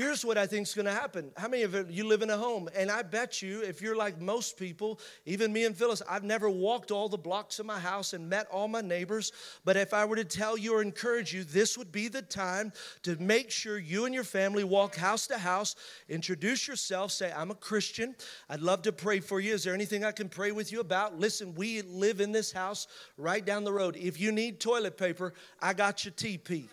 Here's 0.02 0.26
what 0.26 0.36
I 0.36 0.48
think 0.48 0.66
is 0.66 0.74
going 0.74 0.88
to 0.88 0.92
happen. 0.92 1.32
How 1.38 1.48
many 1.48 1.62
of 1.62 1.92
you 1.92 2.08
live 2.08 2.24
in 2.24 2.32
a 2.32 2.36
home? 2.36 2.68
And 2.76 2.90
I 2.90 3.04
bet 3.04 3.44
you, 3.44 3.62
if 3.62 3.84
you're 3.84 3.96
like 3.96 4.20
most 4.20 4.58
people, 4.58 5.00
even 5.28 5.54
me 5.54 5.64
and 5.64 5.78
Phyllis, 5.78 6.02
I've 6.10 6.24
never 6.24 6.50
walked 6.50 6.90
all 6.90 7.08
the 7.08 7.20
blocks 7.20 7.60
of 7.60 7.68
my 7.68 7.78
house 7.78 8.14
and 8.14 8.28
met 8.28 8.48
all 8.52 8.68
my 8.68 8.82
neighbors. 8.82 9.32
But 9.64 9.78
if 9.78 9.94
I 9.94 10.06
were 10.06 10.16
to 10.16 10.24
tell 10.24 10.58
you 10.58 10.74
or 10.74 10.82
encourage 10.82 11.36
you, 11.36 11.44
this 11.44 11.78
would 11.78 11.92
be 11.92 12.08
the 12.08 12.24
time 12.24 12.74
to 13.04 13.16
make 13.18 13.52
sure 13.52 13.78
you 13.78 14.06
and 14.06 14.16
your 14.16 14.24
family 14.24 14.64
walk 14.64 14.96
house 14.96 15.28
to 15.28 15.38
house, 15.38 15.76
introduce 16.10 16.68
yourself, 16.68 17.12
say, 17.12 17.32
I'm 17.32 17.52
a 17.52 17.56
Christian. 17.56 18.16
I'd 18.50 18.62
love 18.62 18.82
to 18.84 18.92
pray 18.92 19.20
for 19.20 19.40
you. 19.40 19.54
Is 19.54 19.64
there 19.64 19.76
anything 19.76 20.04
I 20.04 20.14
can 20.14 20.30
pray 20.30 20.52
with 20.52 20.72
you 20.72 20.80
about? 20.80 21.20
Listen, 21.20 21.54
we 21.54 21.84
live 21.84 22.22
in 22.22 22.32
this 22.32 22.52
house 22.52 22.88
right 23.18 23.46
down 23.46 23.66
the 23.66 23.72
road. 23.72 23.96
If 23.98 24.20
you 24.20 24.32
need 24.32 24.60
toilet 24.60 24.98
paper, 24.98 25.36
I 25.62 25.74
got 25.74 26.06
your 26.06 26.14
TP. 26.14 26.70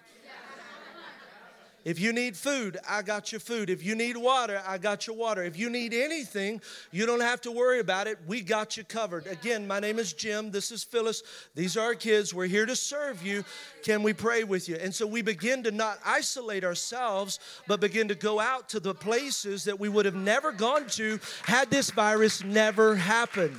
If 1.88 1.98
you 1.98 2.12
need 2.12 2.36
food, 2.36 2.76
I 2.86 3.00
got 3.00 3.32
your 3.32 3.40
food. 3.40 3.70
If 3.70 3.82
you 3.82 3.94
need 3.94 4.18
water, 4.18 4.60
I 4.66 4.76
got 4.76 5.06
your 5.06 5.16
water. 5.16 5.42
If 5.42 5.58
you 5.58 5.70
need 5.70 5.94
anything, 5.94 6.60
you 6.92 7.06
don't 7.06 7.22
have 7.22 7.40
to 7.40 7.50
worry 7.50 7.80
about 7.80 8.06
it. 8.06 8.18
We 8.26 8.42
got 8.42 8.76
you 8.76 8.84
covered. 8.84 9.26
Again, 9.26 9.66
my 9.66 9.80
name 9.80 9.98
is 9.98 10.12
Jim. 10.12 10.50
This 10.50 10.70
is 10.70 10.84
Phyllis. 10.84 11.22
These 11.54 11.78
are 11.78 11.86
our 11.86 11.94
kids. 11.94 12.34
We're 12.34 12.44
here 12.44 12.66
to 12.66 12.76
serve 12.76 13.26
you. 13.26 13.42
Can 13.82 14.02
we 14.02 14.12
pray 14.12 14.44
with 14.44 14.68
you? 14.68 14.76
And 14.76 14.94
so 14.94 15.06
we 15.06 15.22
begin 15.22 15.62
to 15.62 15.70
not 15.70 15.98
isolate 16.04 16.62
ourselves, 16.62 17.40
but 17.66 17.80
begin 17.80 18.08
to 18.08 18.14
go 18.14 18.38
out 18.38 18.68
to 18.68 18.80
the 18.80 18.94
places 18.94 19.64
that 19.64 19.80
we 19.80 19.88
would 19.88 20.04
have 20.04 20.14
never 20.14 20.52
gone 20.52 20.88
to 20.88 21.18
had 21.44 21.70
this 21.70 21.90
virus 21.90 22.44
never 22.44 22.96
happened. 22.96 23.58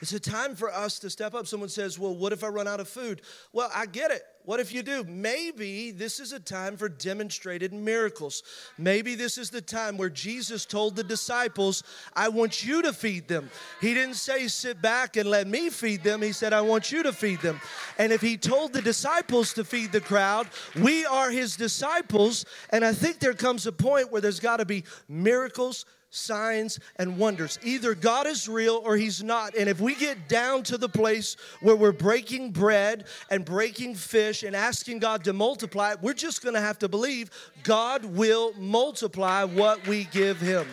It's 0.00 0.12
a 0.12 0.20
time 0.20 0.54
for 0.54 0.72
us 0.72 0.98
to 1.00 1.10
step 1.10 1.34
up. 1.34 1.46
Someone 1.46 1.68
says, 1.68 1.98
Well, 1.98 2.14
what 2.14 2.32
if 2.32 2.42
I 2.42 2.48
run 2.48 2.66
out 2.66 2.80
of 2.80 2.88
food? 2.88 3.20
Well, 3.52 3.70
I 3.74 3.86
get 3.86 4.10
it. 4.10 4.22
What 4.44 4.58
if 4.58 4.72
you 4.72 4.82
do? 4.82 5.04
Maybe 5.04 5.90
this 5.90 6.18
is 6.18 6.32
a 6.32 6.40
time 6.40 6.78
for 6.78 6.88
demonstrated 6.88 7.74
miracles. 7.74 8.42
Maybe 8.78 9.14
this 9.14 9.36
is 9.36 9.50
the 9.50 9.60
time 9.60 9.98
where 9.98 10.08
Jesus 10.08 10.64
told 10.64 10.96
the 10.96 11.04
disciples, 11.04 11.82
I 12.16 12.30
want 12.30 12.64
you 12.64 12.80
to 12.82 12.92
feed 12.94 13.28
them. 13.28 13.50
He 13.82 13.92
didn't 13.92 14.14
say, 14.14 14.48
sit 14.48 14.80
back 14.80 15.16
and 15.16 15.28
let 15.28 15.46
me 15.46 15.68
feed 15.68 16.02
them. 16.02 16.22
He 16.22 16.32
said, 16.32 16.54
I 16.54 16.62
want 16.62 16.90
you 16.90 17.02
to 17.02 17.12
feed 17.12 17.40
them. 17.40 17.60
And 17.98 18.12
if 18.12 18.22
he 18.22 18.38
told 18.38 18.72
the 18.72 18.82
disciples 18.82 19.52
to 19.54 19.64
feed 19.64 19.92
the 19.92 20.00
crowd, 20.00 20.48
we 20.80 21.04
are 21.04 21.30
his 21.30 21.56
disciples. 21.56 22.46
And 22.70 22.84
I 22.84 22.94
think 22.94 23.18
there 23.18 23.34
comes 23.34 23.66
a 23.66 23.72
point 23.72 24.10
where 24.10 24.22
there's 24.22 24.40
got 24.40 24.56
to 24.56 24.64
be 24.64 24.84
miracles, 25.06 25.84
signs, 26.10 26.78
and 26.96 27.16
wonders. 27.16 27.58
Either 27.62 27.94
God 27.94 28.26
is 28.26 28.48
real 28.48 28.82
or 28.84 28.96
He's 28.96 29.22
not. 29.22 29.54
And 29.56 29.68
if 29.68 29.80
we 29.80 29.94
get 29.94 30.28
down 30.28 30.62
to 30.64 30.76
the 30.76 30.88
place 30.88 31.36
where 31.60 31.76
we're 31.76 31.92
breaking 31.92 32.50
bread 32.50 33.06
and 33.30 33.44
breaking 33.44 33.94
fish 33.94 34.42
and 34.42 34.54
asking 34.54 34.98
God 34.98 35.24
to 35.24 35.32
multiply, 35.32 35.94
we're 36.02 36.12
just 36.14 36.42
going 36.42 36.54
to 36.54 36.60
have 36.60 36.78
to 36.80 36.88
believe 36.88 37.30
God 37.62 38.04
will 38.04 38.52
multiply 38.54 39.44
what 39.44 39.86
we 39.86 40.04
give 40.04 40.40
Him. 40.40 40.66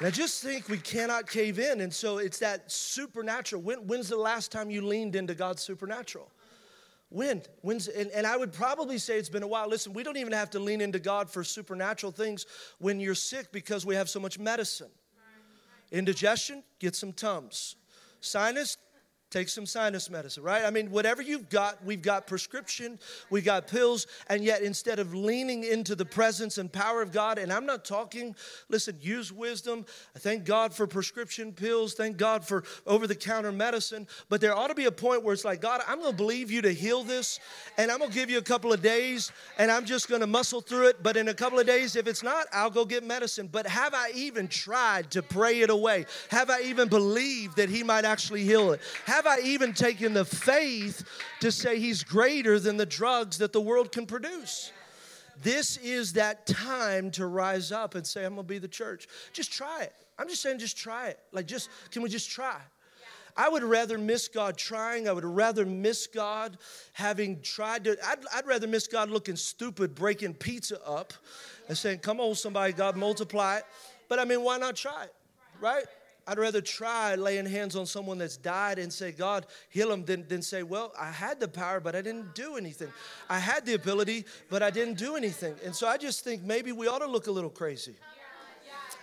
I 0.00 0.10
just 0.10 0.42
think 0.42 0.68
we 0.68 0.78
cannot 0.78 1.28
cave 1.28 1.58
in. 1.58 1.80
And 1.80 1.92
so 1.92 2.18
it's 2.18 2.38
that 2.38 2.70
supernatural. 2.70 3.62
When, 3.62 3.78
when's 3.88 4.08
the 4.08 4.16
last 4.16 4.52
time 4.52 4.70
you 4.70 4.86
leaned 4.86 5.16
into 5.16 5.34
God's 5.34 5.60
supernatural? 5.62 6.30
When? 7.10 7.42
When's, 7.62 7.88
and, 7.88 8.10
and 8.10 8.26
I 8.26 8.36
would 8.36 8.52
probably 8.52 8.98
say 8.98 9.18
it's 9.18 9.30
been 9.30 9.42
a 9.42 9.48
while. 9.48 9.68
Listen, 9.68 9.94
we 9.94 10.02
don't 10.02 10.18
even 10.18 10.32
have 10.32 10.50
to 10.50 10.58
lean 10.58 10.80
into 10.80 10.98
God 10.98 11.30
for 11.30 11.42
supernatural 11.42 12.12
things 12.12 12.44
when 12.78 13.00
you're 13.00 13.14
sick 13.14 13.50
because 13.50 13.86
we 13.86 13.94
have 13.94 14.10
so 14.10 14.20
much 14.20 14.38
medicine. 14.38 14.90
Indigestion, 15.90 16.62
get 16.78 16.94
some 16.94 17.12
Tums. 17.12 17.76
Sinus, 18.20 18.76
Take 19.30 19.50
some 19.50 19.66
sinus 19.66 20.08
medicine, 20.08 20.42
right? 20.42 20.64
I 20.64 20.70
mean, 20.70 20.90
whatever 20.90 21.20
you've 21.20 21.50
got, 21.50 21.84
we've 21.84 22.00
got 22.00 22.26
prescription, 22.26 22.98
we 23.28 23.42
got 23.42 23.66
pills, 23.66 24.06
and 24.30 24.42
yet 24.42 24.62
instead 24.62 24.98
of 24.98 25.12
leaning 25.12 25.64
into 25.64 25.94
the 25.94 26.06
presence 26.06 26.56
and 26.56 26.72
power 26.72 27.02
of 27.02 27.12
God, 27.12 27.36
and 27.36 27.52
I'm 27.52 27.66
not 27.66 27.84
talking, 27.84 28.34
listen, 28.70 28.96
use 29.02 29.30
wisdom. 29.30 29.84
Thank 30.16 30.46
God 30.46 30.72
for 30.72 30.86
prescription 30.86 31.52
pills, 31.52 31.92
thank 31.92 32.16
God 32.16 32.42
for 32.42 32.64
over 32.86 33.06
the 33.06 33.14
counter 33.14 33.52
medicine, 33.52 34.06
but 34.30 34.40
there 34.40 34.56
ought 34.56 34.68
to 34.68 34.74
be 34.74 34.86
a 34.86 34.92
point 34.92 35.22
where 35.22 35.34
it's 35.34 35.44
like, 35.44 35.60
God, 35.60 35.82
I'm 35.86 36.00
gonna 36.00 36.16
believe 36.16 36.50
you 36.50 36.62
to 36.62 36.72
heal 36.72 37.04
this, 37.04 37.38
and 37.76 37.90
I'm 37.90 37.98
gonna 37.98 38.10
give 38.10 38.30
you 38.30 38.38
a 38.38 38.42
couple 38.42 38.72
of 38.72 38.80
days, 38.80 39.30
and 39.58 39.70
I'm 39.70 39.84
just 39.84 40.08
gonna 40.08 40.26
muscle 40.26 40.62
through 40.62 40.88
it, 40.88 41.02
but 41.02 41.18
in 41.18 41.28
a 41.28 41.34
couple 41.34 41.58
of 41.58 41.66
days, 41.66 41.96
if 41.96 42.06
it's 42.06 42.22
not, 42.22 42.46
I'll 42.50 42.70
go 42.70 42.86
get 42.86 43.04
medicine. 43.04 43.50
But 43.52 43.66
have 43.66 43.92
I 43.92 44.10
even 44.14 44.48
tried 44.48 45.10
to 45.10 45.22
pray 45.22 45.60
it 45.60 45.68
away? 45.68 46.06
Have 46.30 46.48
I 46.48 46.62
even 46.62 46.88
believed 46.88 47.56
that 47.56 47.68
He 47.68 47.82
might 47.82 48.06
actually 48.06 48.44
heal 48.44 48.72
it? 48.72 48.80
Have 49.04 49.17
have 49.18 49.26
I 49.26 49.40
even 49.40 49.72
taken 49.72 50.14
the 50.14 50.24
faith 50.24 51.04
to 51.40 51.50
say 51.50 51.80
he's 51.80 52.04
greater 52.04 52.60
than 52.60 52.76
the 52.76 52.86
drugs 52.86 53.38
that 53.38 53.52
the 53.52 53.60
world 53.60 53.90
can 53.90 54.06
produce? 54.06 54.70
This 55.42 55.76
is 55.78 56.12
that 56.12 56.46
time 56.46 57.10
to 57.12 57.26
rise 57.26 57.72
up 57.72 57.96
and 57.96 58.06
say, 58.06 58.24
I'm 58.24 58.34
gonna 58.34 58.44
be 58.44 58.58
the 58.58 58.68
church. 58.68 59.08
Just 59.32 59.52
try 59.52 59.82
it. 59.82 59.92
I'm 60.18 60.28
just 60.28 60.40
saying, 60.40 60.60
just 60.60 60.76
try 60.76 61.08
it. 61.08 61.18
Like, 61.32 61.46
just, 61.46 61.68
can 61.90 62.02
we 62.02 62.08
just 62.08 62.30
try? 62.30 62.60
I 63.36 63.48
would 63.48 63.64
rather 63.64 63.98
miss 63.98 64.28
God 64.28 64.56
trying. 64.56 65.08
I 65.08 65.12
would 65.12 65.24
rather 65.24 65.66
miss 65.66 66.06
God 66.06 66.56
having 66.92 67.40
tried 67.42 67.84
to. 67.84 67.96
I'd, 68.04 68.18
I'd, 68.34 68.46
rather 68.46 68.68
miss 68.68 68.86
God 68.86 69.10
looking 69.10 69.36
stupid, 69.36 69.96
breaking 69.96 70.34
pizza 70.34 70.80
up 70.84 71.12
and 71.68 71.76
saying, 71.76 72.00
Come 72.00 72.20
on, 72.20 72.36
somebody, 72.36 72.72
God, 72.72 72.96
multiply 72.96 73.58
it. 73.58 73.64
But 74.08 74.18
I 74.20 74.24
mean, 74.24 74.42
why 74.42 74.58
not 74.58 74.76
try 74.76 75.04
it, 75.04 75.14
right? 75.60 75.86
I'd 76.28 76.38
rather 76.38 76.60
try 76.60 77.14
laying 77.14 77.46
hands 77.46 77.74
on 77.74 77.86
someone 77.86 78.18
that's 78.18 78.36
died 78.36 78.78
and 78.78 78.92
say, 78.92 79.12
God, 79.12 79.46
heal 79.70 79.88
them, 79.88 80.04
than, 80.04 80.28
than 80.28 80.42
say, 80.42 80.62
Well, 80.62 80.92
I 81.00 81.10
had 81.10 81.40
the 81.40 81.48
power, 81.48 81.80
but 81.80 81.96
I 81.96 82.02
didn't 82.02 82.34
do 82.34 82.56
anything. 82.56 82.92
I 83.30 83.38
had 83.38 83.64
the 83.64 83.72
ability, 83.72 84.26
but 84.50 84.62
I 84.62 84.70
didn't 84.70 84.98
do 84.98 85.16
anything. 85.16 85.54
And 85.64 85.74
so 85.74 85.88
I 85.88 85.96
just 85.96 86.22
think 86.24 86.42
maybe 86.42 86.70
we 86.70 86.86
ought 86.86 86.98
to 86.98 87.06
look 87.06 87.28
a 87.28 87.32
little 87.32 87.48
crazy. 87.48 87.94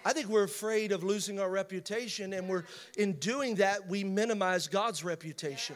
I 0.06 0.14
think 0.14 0.28
we're 0.28 0.44
afraid 0.44 0.92
of 0.92 1.04
losing 1.04 1.40
our 1.40 1.50
reputation, 1.50 2.34
and 2.34 2.48
we're 2.48 2.66
in 2.96 3.14
doing 3.14 3.56
that, 3.56 3.88
we 3.88 4.04
minimize 4.04 4.68
God's 4.68 5.04
reputation. 5.04 5.76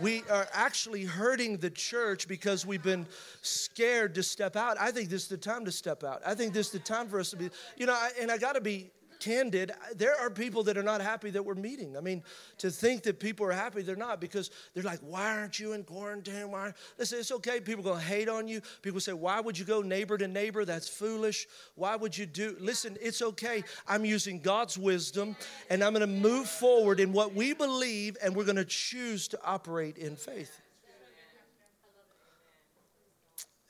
We 0.00 0.22
are 0.30 0.46
actually 0.52 1.04
hurting 1.04 1.56
the 1.56 1.70
church 1.70 2.28
because 2.28 2.64
we've 2.64 2.82
been 2.84 3.06
scared 3.42 4.14
to 4.14 4.22
step 4.22 4.54
out. 4.54 4.76
I 4.80 4.92
think 4.92 5.08
this 5.08 5.22
is 5.22 5.28
the 5.28 5.36
time 5.36 5.64
to 5.64 5.72
step 5.72 6.04
out. 6.04 6.22
I 6.24 6.36
think 6.36 6.52
this 6.54 6.66
is 6.66 6.72
the 6.72 6.78
time 6.78 7.08
for 7.08 7.18
us 7.18 7.30
to 7.30 7.36
be, 7.36 7.50
you 7.76 7.86
know, 7.86 7.98
and 8.20 8.30
I 8.30 8.38
got 8.38 8.54
to 8.54 8.60
be 8.60 8.92
candid, 9.24 9.72
there 9.96 10.14
are 10.20 10.28
people 10.28 10.62
that 10.64 10.76
are 10.76 10.82
not 10.82 11.00
happy 11.00 11.30
that 11.30 11.42
we're 11.42 11.54
meeting. 11.54 11.96
I 11.96 12.00
mean, 12.00 12.22
to 12.58 12.70
think 12.70 13.02
that 13.04 13.18
people 13.18 13.46
are 13.46 13.52
happy, 13.52 13.80
they're 13.80 13.96
not 13.96 14.20
because 14.20 14.50
they're 14.74 14.84
like, 14.84 15.00
why 15.00 15.38
aren't 15.38 15.58
you 15.58 15.72
in 15.72 15.82
quarantine? 15.82 16.50
Why? 16.50 16.74
Listen, 16.98 17.18
it's 17.20 17.32
okay. 17.32 17.58
People 17.58 17.80
are 17.80 17.94
going 17.94 18.00
to 18.00 18.06
hate 18.06 18.28
on 18.28 18.46
you. 18.46 18.60
People 18.82 19.00
say, 19.00 19.14
why 19.14 19.40
would 19.40 19.58
you 19.58 19.64
go 19.64 19.80
neighbor 19.80 20.18
to 20.18 20.28
neighbor? 20.28 20.66
That's 20.66 20.88
foolish. 20.88 21.46
Why 21.74 21.96
would 21.96 22.16
you 22.16 22.26
do? 22.26 22.56
Listen, 22.60 22.98
it's 23.00 23.22
okay. 23.22 23.64
I'm 23.88 24.04
using 24.04 24.40
God's 24.40 24.76
wisdom 24.76 25.36
and 25.70 25.82
I'm 25.82 25.94
going 25.94 26.06
to 26.06 26.06
move 26.06 26.48
forward 26.48 27.00
in 27.00 27.12
what 27.12 27.34
we 27.34 27.54
believe 27.54 28.18
and 28.22 28.36
we're 28.36 28.44
going 28.44 28.56
to 28.56 28.64
choose 28.64 29.26
to 29.28 29.38
operate 29.42 29.96
in 29.96 30.16
faith. 30.16 30.60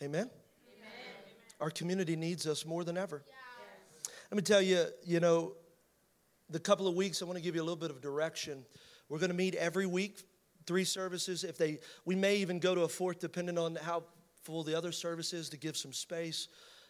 Amen? 0.02 0.28
Amen. 0.28 0.30
Our 1.60 1.70
community 1.70 2.16
needs 2.16 2.46
us 2.46 2.66
more 2.66 2.82
than 2.82 2.98
ever. 2.98 3.22
Let 4.34 4.38
me 4.38 4.42
tell 4.42 4.62
you, 4.62 4.86
you 5.04 5.20
know, 5.20 5.52
the 6.50 6.58
couple 6.58 6.88
of 6.88 6.96
weeks, 6.96 7.22
I 7.22 7.24
want 7.24 7.36
to 7.36 7.40
give 7.40 7.54
you 7.54 7.60
a 7.60 7.62
little 7.62 7.76
bit 7.76 7.92
of 7.92 8.00
direction. 8.00 8.64
We're 9.08 9.20
going 9.20 9.30
to 9.30 9.36
meet 9.36 9.54
every 9.54 9.86
week, 9.86 10.24
three 10.66 10.82
services. 10.82 11.44
If 11.44 11.56
they, 11.56 11.78
we 12.04 12.16
may 12.16 12.38
even 12.38 12.58
go 12.58 12.74
to 12.74 12.80
a 12.80 12.88
fourth, 12.88 13.20
depending 13.20 13.58
on 13.58 13.76
how 13.76 14.02
full 14.42 14.64
the 14.64 14.76
other 14.76 14.90
service 14.90 15.32
is, 15.32 15.50
to 15.50 15.56
give 15.56 15.76
some 15.76 15.92
space. 15.92 16.48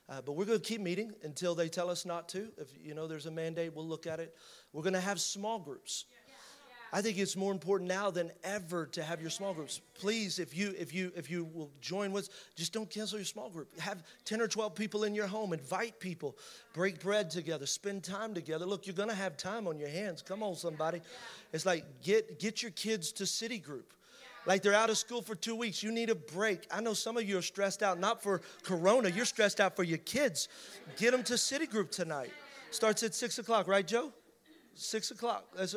Uh, 0.09 0.23
but 0.25 0.33
we're 0.33 0.47
going 0.47 0.59
to 0.59 0.65
keep 0.65 0.81
meeting 0.81 1.13
until 1.23 1.55
they 1.55 1.69
tell 1.69 1.91
us 1.91 2.07
not 2.07 2.31
to. 2.31 2.49
If 2.57 2.69
you 2.83 2.95
know 2.95 3.07
there's 3.07 3.27
a 3.27 3.31
mandate, 3.31 3.77
we'll 3.77 3.87
look 3.87 4.07
at 4.07 4.21
it. 4.21 4.35
We're 4.73 4.81
going 4.81 4.95
to 4.95 5.01
have 5.01 5.21
small 5.21 5.59
groups. 5.59 6.07
I 6.93 7.03
think 7.03 7.19
it's 7.19 7.35
more 7.35 7.51
important 7.51 7.89
now 7.89 8.11
than 8.11 8.31
ever 8.45 8.87
to 8.87 9.03
have 9.03 9.21
your 9.21 9.31
small 9.31 9.53
groups. 9.53 9.81
Please, 9.95 10.39
if 10.39 10.57
you 10.57 10.75
if 10.79 10.95
you 10.95 11.11
if 11.17 11.31
you 11.31 11.45
will 11.53 11.71
join 11.81 12.13
with, 12.13 12.29
just 12.55 12.73
don't 12.73 12.89
cancel 12.89 13.19
your 13.19 13.25
small 13.25 13.51
group. 13.51 13.77
Have 13.81 14.05
10 14.25 14.41
or 14.41 14.47
12 14.47 14.75
people 14.75 15.05
in 15.05 15.15
your 15.15 15.27
home. 15.27 15.53
Invite 15.53 15.99
people. 15.99 16.37
Break 16.73 17.01
bread 17.01 17.31
together. 17.31 17.67
Spend 17.67 18.05
time 18.05 18.33
together. 18.33 18.65
Look, 18.65 18.87
you're 18.87 18.95
gonna 18.95 19.15
have 19.15 19.37
time 19.37 19.67
on 19.67 19.79
your 19.79 19.89
hands. 19.89 20.23
Come 20.23 20.43
on, 20.43 20.55
somebody. 20.55 21.01
It's 21.53 21.67
like 21.67 21.85
get 22.03 22.39
get 22.39 22.63
your 22.63 22.71
kids 22.73 23.11
to 23.13 23.27
city 23.27 23.59
group. 23.59 23.93
Like 24.47 24.63
they're 24.63 24.75
out 24.75 24.91
of 24.91 24.99
school 24.99 25.23
for 25.23 25.35
two 25.35 25.55
weeks. 25.55 25.83
You 25.83 25.91
need 25.91 26.11
a 26.11 26.15
break. 26.15 26.67
I 26.71 26.81
know 26.81 26.95
some 26.95 27.17
of 27.17 27.29
you 27.29 27.39
are 27.39 27.43
stressed 27.43 27.83
out, 27.83 27.99
not 27.99 28.23
for 28.23 28.41
Corona, 28.63 29.09
you're 29.09 29.25
stressed 29.25 29.61
out 29.61 29.75
for 29.75 29.83
your 29.83 29.99
kids. 29.99 30.49
Get 30.97 31.13
them 31.13 31.23
to 31.25 31.39
City 31.39 31.67
Group 31.67 31.91
tonight. 31.91 32.31
Starts 32.71 33.03
at 33.03 33.15
six 33.15 33.39
o'clock, 33.39 33.69
right, 33.69 33.87
Joe? 33.87 34.13
Six 34.75 35.11
o'clock. 35.13 35.47
That's 35.57 35.77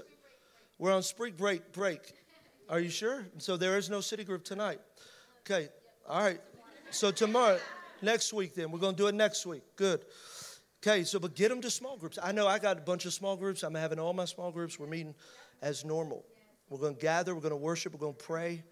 we're 0.79 0.93
on 0.93 1.03
spring 1.03 1.33
break. 1.35 1.71
Break. 1.73 2.13
Are 2.69 2.79
you 2.79 2.89
sure? 2.89 3.25
So 3.37 3.57
there 3.57 3.77
is 3.77 3.89
no 3.89 4.01
city 4.01 4.23
group 4.23 4.43
tonight. 4.43 4.79
Okay. 5.41 5.69
All 6.07 6.21
right. 6.21 6.39
So 6.91 7.11
tomorrow, 7.11 7.59
next 8.01 8.33
week, 8.33 8.53
then 8.55 8.71
we're 8.71 8.79
going 8.79 8.95
to 8.95 9.01
do 9.01 9.07
it 9.07 9.15
next 9.15 9.45
week. 9.45 9.63
Good. 9.75 10.05
Okay. 10.83 11.03
So, 11.03 11.19
but 11.19 11.35
get 11.35 11.49
them 11.49 11.61
to 11.61 11.71
small 11.71 11.97
groups. 11.97 12.19
I 12.21 12.31
know 12.31 12.47
I 12.47 12.59
got 12.59 12.77
a 12.77 12.81
bunch 12.81 13.05
of 13.05 13.13
small 13.13 13.35
groups. 13.35 13.63
I'm 13.63 13.73
having 13.73 13.99
all 13.99 14.13
my 14.13 14.25
small 14.25 14.51
groups. 14.51 14.79
We're 14.79 14.87
meeting 14.87 15.15
as 15.61 15.83
normal. 15.83 16.25
We're 16.69 16.77
to 16.93 16.99
gather. 16.99 17.33
We're 17.33 17.41
to 17.51 17.55
worship. 17.55 17.93
We're 17.93 17.99
to 18.13 18.23
pray. 18.23 18.63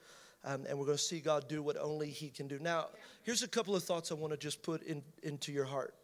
Um, 0.44 0.66
and 0.70 0.78
we're 0.78 0.86
going 0.86 0.98
to 0.98 1.04
see 1.04 1.22
God 1.22 1.48
do 1.48 1.64
what 1.64 1.76
only 1.78 2.10
He 2.10 2.30
can 2.30 2.48
do. 2.48 2.60
Now, 2.60 2.90
here's 3.24 3.42
a 3.42 3.48
couple 3.48 3.76
of 3.76 3.84
thoughts 3.84 4.12
I 4.12 4.16
want 4.16 4.32
to 4.32 4.38
just 4.38 4.62
put 4.62 4.84
in, 4.84 5.02
into 5.24 5.52
your 5.52 5.66
heart. 5.66 5.96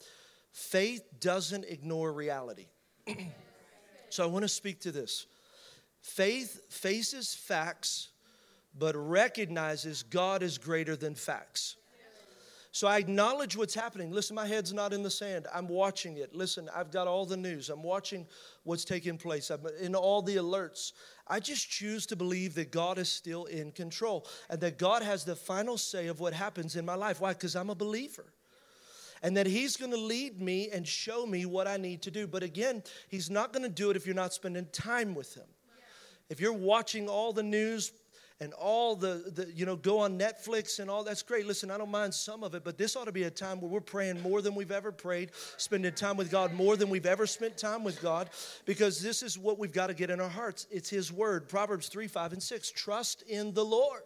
Faith 0.52 1.04
doesn't 1.20 1.66
ignore 1.66 2.12
reality. 2.12 2.66
so 4.10 4.24
I 4.24 4.28
want 4.28 4.44
to 4.44 4.50
speak 4.50 4.82
to 4.82 4.92
this. 4.92 5.28
Faith 6.02 6.62
faces 6.70 7.34
facts, 7.34 8.10
but 8.78 8.96
recognizes 8.96 10.04
God 10.04 10.44
is 10.44 10.58
greater 10.58 10.96
than 10.96 11.16
facts. 11.16 11.78
So 12.74 12.88
I 12.88 13.00
acknowledge 13.00 13.58
what's 13.58 13.76
happening. 13.76 14.12
Listen, 14.12 14.36
my 14.36 14.48
head's 14.48 14.72
not 14.72 14.94
in 14.94 15.04
the 15.04 15.10
sand. 15.10 15.46
I'm 15.54 15.68
watching 15.68 16.18
it. 16.18 16.34
Listen, 16.34 16.70
I've 16.74 16.90
got 16.90 17.06
all 17.06 17.26
the 17.26 17.36
news. 17.36 17.70
I'm 17.70 17.84
watching 17.84 18.26
what's 18.64 18.86
taking 18.86 19.18
place. 19.18 19.50
I'm 19.50 19.60
in 19.82 19.94
all 19.94 20.22
the 20.22 20.38
alerts. 20.38 20.94
I 21.28 21.42
just 21.42 21.70
choose 21.70 22.06
to 22.08 22.16
believe 22.16 22.56
that 22.56 22.72
God 22.72 22.98
is 22.98 23.10
still 23.10 23.44
in 23.46 23.74
control 23.74 24.26
and 24.50 24.62
that 24.62 24.78
God 24.78 25.02
has 25.04 25.26
the 25.26 25.36
final 25.36 25.78
say 25.78 26.08
of 26.08 26.22
what 26.22 26.34
happens 26.34 26.78
in 26.78 26.86
my 26.86 26.96
life. 26.96 27.20
Why? 27.20 27.34
Because 27.34 27.58
I'm 27.58 27.70
a 27.70 27.76
believer 27.76 28.32
and 29.22 29.36
that 29.36 29.48
He's 29.48 29.76
going 29.76 29.92
to 29.92 29.98
lead 29.98 30.42
me 30.42 30.70
and 30.72 30.88
show 30.88 31.26
me 31.26 31.46
what 31.46 31.68
I 31.68 31.76
need 31.76 32.02
to 32.04 32.12
do. 32.12 32.26
But 32.26 32.42
again, 32.42 32.84
He's 33.10 33.30
not 33.30 33.52
going 33.52 33.64
to 33.64 33.70
do 33.70 33.90
it 33.90 33.98
if 33.98 34.06
you're 34.06 34.16
not 34.16 34.34
spending 34.34 34.68
time 34.72 35.14
with 35.14 35.36
Him. 35.36 35.48
If 36.32 36.40
you're 36.40 36.54
watching 36.54 37.10
all 37.10 37.34
the 37.34 37.44
news 37.44 37.92
and 38.40 38.54
all 38.54 38.96
the, 38.96 39.32
the, 39.36 39.52
you 39.54 39.66
know, 39.66 39.76
go 39.76 40.00
on 40.00 40.18
Netflix 40.18 40.80
and 40.80 40.90
all 40.90 41.04
that's 41.04 41.22
great. 41.22 41.46
Listen, 41.46 41.70
I 41.70 41.78
don't 41.78 41.92
mind 41.92 42.14
some 42.14 42.42
of 42.42 42.56
it, 42.56 42.64
but 42.64 42.78
this 42.78 42.96
ought 42.96 43.04
to 43.04 43.12
be 43.12 43.24
a 43.24 43.30
time 43.30 43.60
where 43.60 43.70
we're 43.70 43.82
praying 43.82 44.22
more 44.22 44.42
than 44.42 44.56
we've 44.56 44.72
ever 44.72 44.94
prayed, 44.94 45.32
spending 45.58 45.92
time 45.92 46.16
with 46.16 46.32
God 46.32 46.54
more 46.54 46.78
than 46.78 46.90
we've 46.90 47.06
ever 47.06 47.28
spent 47.28 47.58
time 47.58 47.84
with 47.84 48.02
God, 48.02 48.30
because 48.66 49.02
this 49.02 49.24
is 49.24 49.38
what 49.38 49.60
we've 49.60 49.74
got 49.74 49.88
to 49.88 49.94
get 49.94 50.10
in 50.10 50.22
our 50.22 50.30
hearts. 50.30 50.68
It's 50.72 50.90
His 50.90 51.12
Word. 51.12 51.50
Proverbs 51.50 51.90
3, 51.90 52.08
5, 52.08 52.32
and 52.32 52.42
6. 52.42 52.72
Trust 52.72 53.24
in 53.24 53.54
the 53.54 53.66
Lord, 53.66 54.02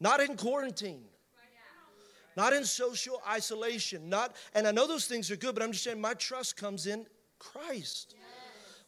not 0.00 0.20
in 0.20 0.34
quarantine. 0.34 1.04
Not 2.36 2.52
in 2.52 2.64
social 2.64 3.20
isolation, 3.28 4.08
not, 4.08 4.36
and 4.54 4.66
I 4.68 4.70
know 4.70 4.86
those 4.86 5.08
things 5.08 5.28
are 5.32 5.36
good, 5.36 5.56
but 5.56 5.62
I'm 5.62 5.72
just 5.72 5.82
saying 5.82 6.00
my 6.00 6.14
trust 6.14 6.56
comes 6.56 6.86
in 6.86 7.04
Christ 7.40 8.14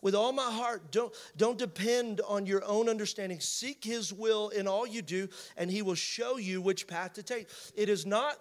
with 0.03 0.15
all 0.15 0.33
my 0.33 0.51
heart. 0.51 0.91
Don't, 0.91 1.13
don't 1.37 1.59
depend 1.59 2.21
on 2.27 2.47
your 2.47 2.65
own 2.65 2.89
understanding. 2.89 3.41
Seek 3.41 3.85
His 3.85 4.13
will 4.13 4.49
in 4.51 4.67
all 4.67 4.87
you 4.87 5.03
do, 5.03 5.29
and 5.57 5.71
He 5.71 5.83
will 5.83 5.95
show 5.95 6.37
you 6.37 6.61
which 6.61 6.87
path 6.87 7.15
to 7.15 7.23
take. 7.23 7.49
It 7.75 7.89
is 7.89 8.07
not 8.07 8.39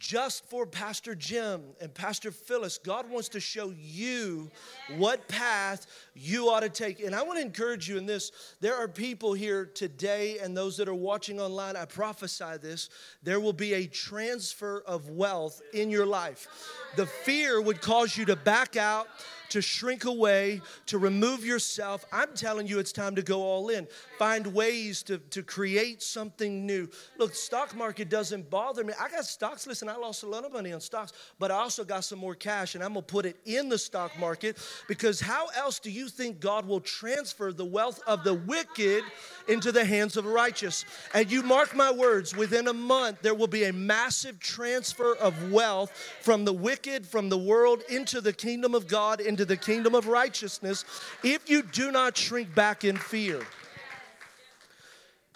just 0.00 0.46
for 0.46 0.66
Pastor 0.66 1.14
Jim 1.14 1.62
and 1.80 1.92
Pastor 1.92 2.32
Phyllis. 2.32 2.78
God 2.78 3.08
wants 3.08 3.28
to 3.28 3.40
show 3.40 3.72
you 3.78 4.50
what 4.96 5.28
path 5.28 5.86
you 6.14 6.48
ought 6.48 6.60
to 6.60 6.70
take. 6.70 7.00
And 7.00 7.14
I 7.14 7.22
want 7.22 7.38
to 7.38 7.44
encourage 7.44 7.88
you 7.88 7.98
in 7.98 8.06
this. 8.06 8.32
There 8.60 8.74
are 8.74 8.88
people 8.88 9.34
here 9.34 9.66
today 9.66 10.38
and 10.38 10.56
those 10.56 10.78
that 10.78 10.88
are 10.88 10.94
watching 10.94 11.38
online. 11.38 11.76
I 11.76 11.84
prophesy 11.84 12.56
this. 12.60 12.88
There 13.22 13.38
will 13.38 13.52
be 13.52 13.74
a 13.74 13.86
transfer 13.86 14.82
of 14.86 15.10
wealth 15.10 15.60
in 15.74 15.90
your 15.90 16.06
life. 16.06 16.48
The 16.96 17.06
fear 17.06 17.60
would 17.60 17.82
cause 17.82 18.16
you 18.16 18.24
to 18.24 18.36
back 18.36 18.76
out 18.76 19.06
to 19.50 19.62
shrink 19.62 20.04
away, 20.04 20.60
to 20.86 20.98
remove 20.98 21.44
yourself. 21.44 22.04
I'm 22.12 22.34
telling 22.34 22.66
you, 22.66 22.78
it's 22.78 22.92
time 22.92 23.14
to 23.16 23.22
go 23.22 23.42
all 23.42 23.68
in. 23.68 23.86
Find 24.18 24.46
ways 24.48 25.02
to, 25.04 25.18
to 25.18 25.42
create 25.42 26.02
something 26.02 26.66
new. 26.66 26.88
Look, 27.18 27.34
stock 27.34 27.76
market 27.76 28.08
doesn't 28.08 28.50
bother 28.50 28.82
me. 28.84 28.92
I 28.98 29.08
got 29.08 29.24
stocks. 29.24 29.66
Listen, 29.66 29.88
I 29.88 29.96
lost 29.96 30.22
a 30.22 30.26
lot 30.26 30.44
of 30.44 30.52
money 30.52 30.72
on 30.72 30.80
stocks, 30.80 31.12
but 31.38 31.50
I 31.50 31.56
also 31.56 31.84
got 31.84 32.04
some 32.04 32.18
more 32.18 32.34
cash, 32.34 32.74
and 32.74 32.82
I'm 32.82 32.92
going 32.92 33.04
to 33.04 33.12
put 33.12 33.26
it 33.26 33.36
in 33.44 33.68
the 33.68 33.78
stock 33.78 34.18
market 34.18 34.58
because 34.88 35.20
how 35.20 35.48
else 35.56 35.78
do 35.78 35.90
you 35.90 36.08
think 36.08 36.40
God 36.40 36.66
will 36.66 36.80
transfer 36.80 37.52
the 37.52 37.64
wealth 37.64 38.00
of 38.06 38.24
the 38.24 38.34
wicked 38.34 39.04
into 39.48 39.72
the 39.72 39.84
hands 39.84 40.16
of 40.16 40.24
the 40.24 40.30
righteous? 40.30 40.84
And 41.14 41.30
you 41.30 41.42
mark 41.42 41.74
my 41.74 41.90
words, 41.90 42.36
within 42.36 42.68
a 42.68 42.72
month, 42.72 43.22
there 43.22 43.34
will 43.34 43.46
be 43.46 43.64
a 43.64 43.72
massive 43.72 44.38
transfer 44.38 45.14
of 45.16 45.52
wealth 45.52 45.90
from 46.22 46.44
the 46.44 46.52
wicked, 46.52 47.06
from 47.06 47.28
the 47.28 47.38
world, 47.38 47.82
into 47.88 48.20
the 48.20 48.32
kingdom 48.32 48.74
of 48.74 48.86
God, 48.86 49.20
into 49.20 49.39
into 49.40 49.46
the 49.46 49.56
kingdom 49.56 49.94
of 49.94 50.06
righteousness 50.06 50.84
if 51.24 51.48
you 51.48 51.62
do 51.62 51.90
not 51.90 52.14
shrink 52.14 52.54
back 52.54 52.84
in 52.84 52.94
fear. 52.94 53.40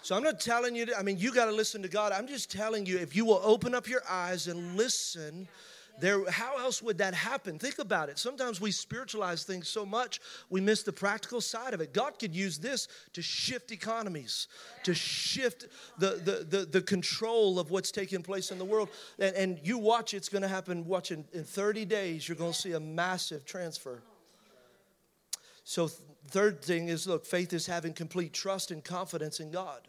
So 0.03 0.15
I'm 0.15 0.21
not 0.21 0.39
telling 0.39 0.75
you, 0.75 0.85
to, 0.85 0.99
I 0.99 1.01
mean, 1.01 1.17
you 1.17 1.33
got 1.33 1.45
to 1.45 1.51
listen 1.51 1.81
to 1.81 1.87
God. 1.87 2.11
I'm 2.11 2.27
just 2.27 2.51
telling 2.51 2.85
you, 2.85 2.99
if 2.99 3.15
you 3.15 3.25
will 3.25 3.41
open 3.43 3.73
up 3.73 3.87
your 3.87 4.03
eyes 4.07 4.47
and 4.47 4.77
listen, 4.77 5.47
there, 5.99 6.29
how 6.29 6.57
else 6.57 6.81
would 6.81 6.97
that 6.97 7.13
happen? 7.13 7.57
Think 7.57 7.79
about 7.79 8.09
it. 8.09 8.19
Sometimes 8.19 8.59
we 8.59 8.71
spiritualize 8.71 9.43
things 9.43 9.67
so 9.67 9.85
much, 9.85 10.19
we 10.49 10.61
miss 10.61 10.83
the 10.83 10.91
practical 10.91 11.41
side 11.41 11.73
of 11.73 11.81
it. 11.81 11.93
God 11.93 12.19
could 12.19 12.35
use 12.35 12.57
this 12.57 12.87
to 13.13 13.21
shift 13.21 13.71
economies, 13.71 14.47
to 14.83 14.93
shift 14.93 15.67
the, 15.97 16.21
the, 16.23 16.57
the, 16.57 16.65
the 16.65 16.81
control 16.81 17.59
of 17.59 17.71
what's 17.71 17.91
taking 17.91 18.21
place 18.21 18.51
in 18.51 18.57
the 18.57 18.65
world. 18.65 18.89
And, 19.19 19.35
and 19.35 19.59
you 19.63 19.77
watch, 19.77 20.13
it's 20.13 20.29
going 20.29 20.41
to 20.41 20.47
happen. 20.47 20.85
Watch, 20.85 21.11
in, 21.11 21.25
in 21.33 21.43
30 21.43 21.85
days, 21.85 22.27
you're 22.27 22.37
going 22.37 22.53
to 22.53 22.59
see 22.59 22.73
a 22.73 22.79
massive 22.79 23.45
transfer. 23.45 24.01
So, 25.63 25.87
third 26.27 26.61
thing 26.61 26.89
is 26.89 27.07
look, 27.07 27.25
faith 27.25 27.53
is 27.53 27.65
having 27.65 27.93
complete 27.93 28.33
trust 28.33 28.71
and 28.71 28.83
confidence 28.83 29.39
in 29.39 29.51
God. 29.51 29.87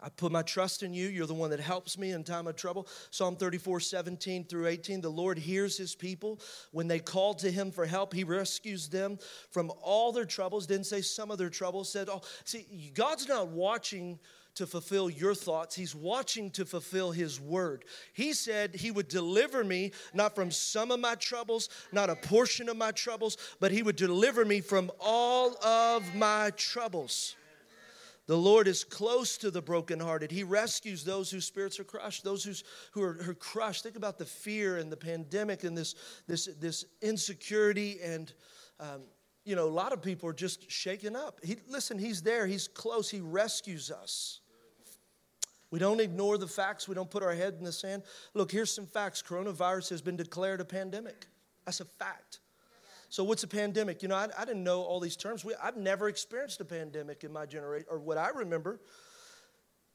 I 0.00 0.08
put 0.10 0.30
my 0.30 0.42
trust 0.42 0.82
in 0.82 0.94
you. 0.94 1.08
You're 1.08 1.26
the 1.26 1.34
one 1.34 1.50
that 1.50 1.60
helps 1.60 1.98
me 1.98 2.12
in 2.12 2.22
time 2.22 2.46
of 2.46 2.54
trouble. 2.56 2.86
Psalm 3.10 3.36
34, 3.36 3.80
17 3.80 4.44
through 4.44 4.68
18. 4.68 5.00
The 5.00 5.08
Lord 5.08 5.38
hears 5.38 5.76
his 5.76 5.94
people. 5.94 6.40
When 6.70 6.86
they 6.86 7.00
call 7.00 7.34
to 7.34 7.50
him 7.50 7.72
for 7.72 7.84
help, 7.84 8.12
he 8.12 8.22
rescues 8.22 8.88
them 8.88 9.18
from 9.50 9.72
all 9.82 10.12
their 10.12 10.24
troubles. 10.24 10.66
Didn't 10.66 10.86
say 10.86 11.00
some 11.00 11.30
of 11.30 11.38
their 11.38 11.50
troubles, 11.50 11.90
said, 11.90 12.08
oh, 12.08 12.22
see, 12.44 12.92
God's 12.94 13.28
not 13.28 13.48
watching 13.48 14.20
to 14.58 14.66
fulfill 14.66 15.08
your 15.08 15.36
thoughts. 15.36 15.76
He's 15.76 15.94
watching 15.94 16.50
to 16.50 16.64
fulfill 16.64 17.12
His 17.12 17.40
word. 17.40 17.84
He 18.12 18.32
said 18.32 18.74
He 18.74 18.90
would 18.90 19.06
deliver 19.06 19.62
me 19.62 19.92
not 20.12 20.34
from 20.34 20.50
some 20.50 20.90
of 20.90 20.98
my 20.98 21.14
troubles, 21.14 21.68
not 21.92 22.10
a 22.10 22.16
portion 22.16 22.68
of 22.68 22.76
my 22.76 22.90
troubles, 22.90 23.36
but 23.60 23.70
He 23.70 23.84
would 23.84 23.94
deliver 23.94 24.44
me 24.44 24.60
from 24.60 24.90
all 24.98 25.56
of 25.64 26.12
my 26.16 26.50
troubles. 26.56 27.36
The 28.28 28.36
Lord 28.36 28.68
is 28.68 28.84
close 28.84 29.38
to 29.38 29.50
the 29.50 29.62
brokenhearted. 29.62 30.30
He 30.30 30.44
rescues 30.44 31.02
those 31.02 31.30
whose 31.30 31.46
spirits 31.46 31.80
are 31.80 31.84
crushed, 31.84 32.24
those 32.24 32.44
who's, 32.44 32.62
who, 32.92 33.02
are, 33.02 33.14
who 33.14 33.30
are 33.30 33.34
crushed. 33.34 33.82
Think 33.82 33.96
about 33.96 34.18
the 34.18 34.26
fear 34.26 34.76
and 34.76 34.92
the 34.92 34.98
pandemic 34.98 35.64
and 35.64 35.76
this, 35.76 35.94
this, 36.26 36.46
this 36.60 36.84
insecurity. 37.00 37.96
And, 38.04 38.30
um, 38.80 39.00
you 39.46 39.56
know, 39.56 39.64
a 39.64 39.70
lot 39.70 39.94
of 39.94 40.02
people 40.02 40.28
are 40.28 40.34
just 40.34 40.70
shaken 40.70 41.16
up. 41.16 41.40
He, 41.42 41.56
listen, 41.68 41.98
He's 41.98 42.20
there, 42.20 42.46
He's 42.46 42.68
close, 42.68 43.08
He 43.08 43.20
rescues 43.20 43.90
us. 43.90 44.40
We 45.70 45.78
don't 45.78 46.00
ignore 46.00 46.36
the 46.36 46.46
facts, 46.46 46.86
we 46.86 46.94
don't 46.94 47.10
put 47.10 47.22
our 47.22 47.34
head 47.34 47.54
in 47.58 47.64
the 47.64 47.72
sand. 47.72 48.02
Look, 48.34 48.52
here's 48.52 48.70
some 48.70 48.86
facts 48.86 49.22
coronavirus 49.22 49.88
has 49.88 50.02
been 50.02 50.16
declared 50.16 50.60
a 50.60 50.66
pandemic. 50.66 51.26
That's 51.64 51.80
a 51.80 51.86
fact. 51.86 52.40
So, 53.10 53.24
what's 53.24 53.42
a 53.42 53.48
pandemic? 53.48 54.02
You 54.02 54.08
know, 54.08 54.16
I, 54.16 54.28
I 54.36 54.44
didn't 54.44 54.64
know 54.64 54.82
all 54.82 55.00
these 55.00 55.16
terms. 55.16 55.44
We, 55.44 55.54
I've 55.62 55.76
never 55.76 56.08
experienced 56.08 56.60
a 56.60 56.64
pandemic 56.64 57.24
in 57.24 57.32
my 57.32 57.46
generation, 57.46 57.86
or 57.90 57.98
what 57.98 58.18
I 58.18 58.28
remember. 58.28 58.80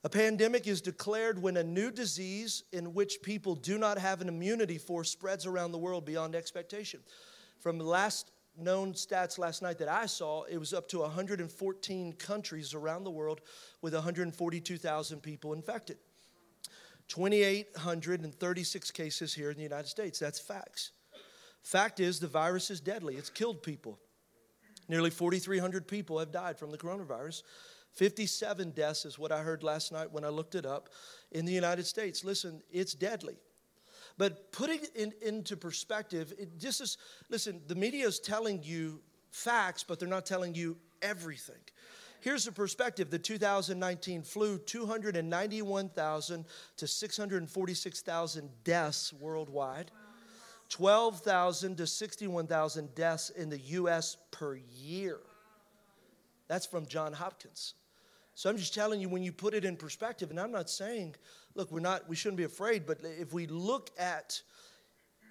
A 0.05 0.09
pandemic 0.09 0.67
is 0.67 0.81
declared 0.81 1.41
when 1.41 1.55
a 1.55 1.63
new 1.63 1.89
disease 1.89 2.63
in 2.73 2.93
which 2.93 3.21
people 3.21 3.55
do 3.55 3.77
not 3.77 3.97
have 3.97 4.19
an 4.19 4.27
immunity 4.27 4.77
for 4.77 5.05
spreads 5.05 5.45
around 5.45 5.71
the 5.71 5.77
world 5.77 6.05
beyond 6.05 6.35
expectation. 6.35 6.99
From 7.59 7.77
the 7.77 7.85
last 7.85 8.31
known 8.57 8.93
stats 8.93 9.37
last 9.37 9.61
night 9.61 9.77
that 9.77 9.87
I 9.87 10.07
saw, 10.07 10.43
it 10.43 10.57
was 10.57 10.73
up 10.73 10.89
to 10.89 10.99
114 10.99 12.13
countries 12.13 12.73
around 12.73 13.05
the 13.05 13.11
world 13.11 13.39
with 13.81 13.93
142,000 13.93 15.21
people 15.21 15.53
infected. 15.53 15.97
2,836 17.07 18.91
cases 18.91 19.33
here 19.33 19.51
in 19.51 19.57
the 19.57 19.63
United 19.63 19.87
States. 19.87 20.19
That's 20.19 20.39
facts. 20.39 20.91
Fact 21.63 21.99
is, 21.99 22.19
the 22.19 22.27
virus 22.27 22.69
is 22.69 22.81
deadly, 22.81 23.15
it's 23.15 23.29
killed 23.29 23.63
people. 23.63 23.97
Nearly 24.89 25.09
4,300 25.09 25.87
people 25.87 26.19
have 26.19 26.31
died 26.31 26.59
from 26.59 26.71
the 26.71 26.77
coronavirus. 26.77 27.43
57 27.93 28.71
deaths 28.71 29.05
is 29.05 29.17
what 29.17 29.31
I 29.31 29.39
heard 29.39 29.63
last 29.63 29.91
night 29.91 30.11
when 30.11 30.25
I 30.25 30.29
looked 30.29 30.55
it 30.55 30.65
up 30.65 30.89
in 31.31 31.45
the 31.45 31.53
United 31.53 31.85
States. 31.85 32.23
Listen, 32.23 32.61
it's 32.71 32.93
deadly. 32.93 33.37
But 34.17 34.51
putting 34.51 34.79
it 34.79 34.95
in, 34.95 35.13
into 35.25 35.55
perspective, 35.55 36.33
it 36.37 36.59
just 36.59 36.81
is, 36.81 36.97
listen, 37.29 37.61
the 37.67 37.75
media 37.75 38.05
is 38.07 38.19
telling 38.19 38.61
you 38.61 38.99
facts, 39.31 39.83
but 39.83 39.99
they're 39.99 40.09
not 40.09 40.25
telling 40.25 40.53
you 40.53 40.77
everything. 41.01 41.55
Here's 42.19 42.45
the 42.45 42.51
perspective 42.51 43.09
the 43.09 43.19
2019 43.19 44.23
flu 44.23 44.57
291,000 44.57 46.45
to 46.77 46.87
646,000 46.87 48.49
deaths 48.63 49.13
worldwide. 49.13 49.91
12,000 50.69 51.77
to 51.77 51.87
61,000 51.87 52.95
deaths 52.95 53.29
in 53.29 53.49
the 53.49 53.59
US 53.59 54.17
per 54.31 54.55
year. 54.55 55.19
That's 56.47 56.65
from 56.65 56.85
John 56.85 57.13
Hopkins. 57.13 57.75
So 58.35 58.49
I'm 58.49 58.57
just 58.57 58.73
telling 58.73 58.99
you 58.99 59.09
when 59.09 59.23
you 59.23 59.31
put 59.31 59.53
it 59.53 59.63
in 59.63 59.75
perspective, 59.75 60.31
and 60.31 60.39
I'm 60.39 60.51
not 60.51 60.69
saying, 60.69 61.15
look, 61.55 61.71
we're 61.71 61.79
not, 61.79 62.09
we 62.09 62.15
shouldn't 62.15 62.37
be 62.37 62.43
afraid, 62.43 62.85
but 62.85 62.99
if 63.03 63.31
we 63.31 63.45
look 63.47 63.91
at 63.97 64.41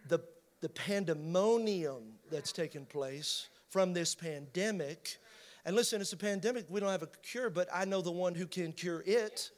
the, 0.08 0.20
the 0.60 0.68
pandemonium 0.68 2.02
that's 2.30 2.52
taken 2.52 2.86
place 2.86 3.48
from 3.68 3.92
this 3.92 4.14
pandemic, 4.14 5.16
and 5.64 5.74
listen, 5.74 6.00
it's 6.00 6.12
a 6.12 6.16
pandemic, 6.16 6.66
we 6.68 6.80
don't 6.80 6.90
have 6.90 7.02
a 7.02 7.08
cure, 7.22 7.50
but 7.50 7.68
I 7.72 7.84
know 7.84 8.00
the 8.00 8.12
one 8.12 8.34
who 8.34 8.46
can 8.46 8.72
cure 8.72 9.02
it. 9.04 9.50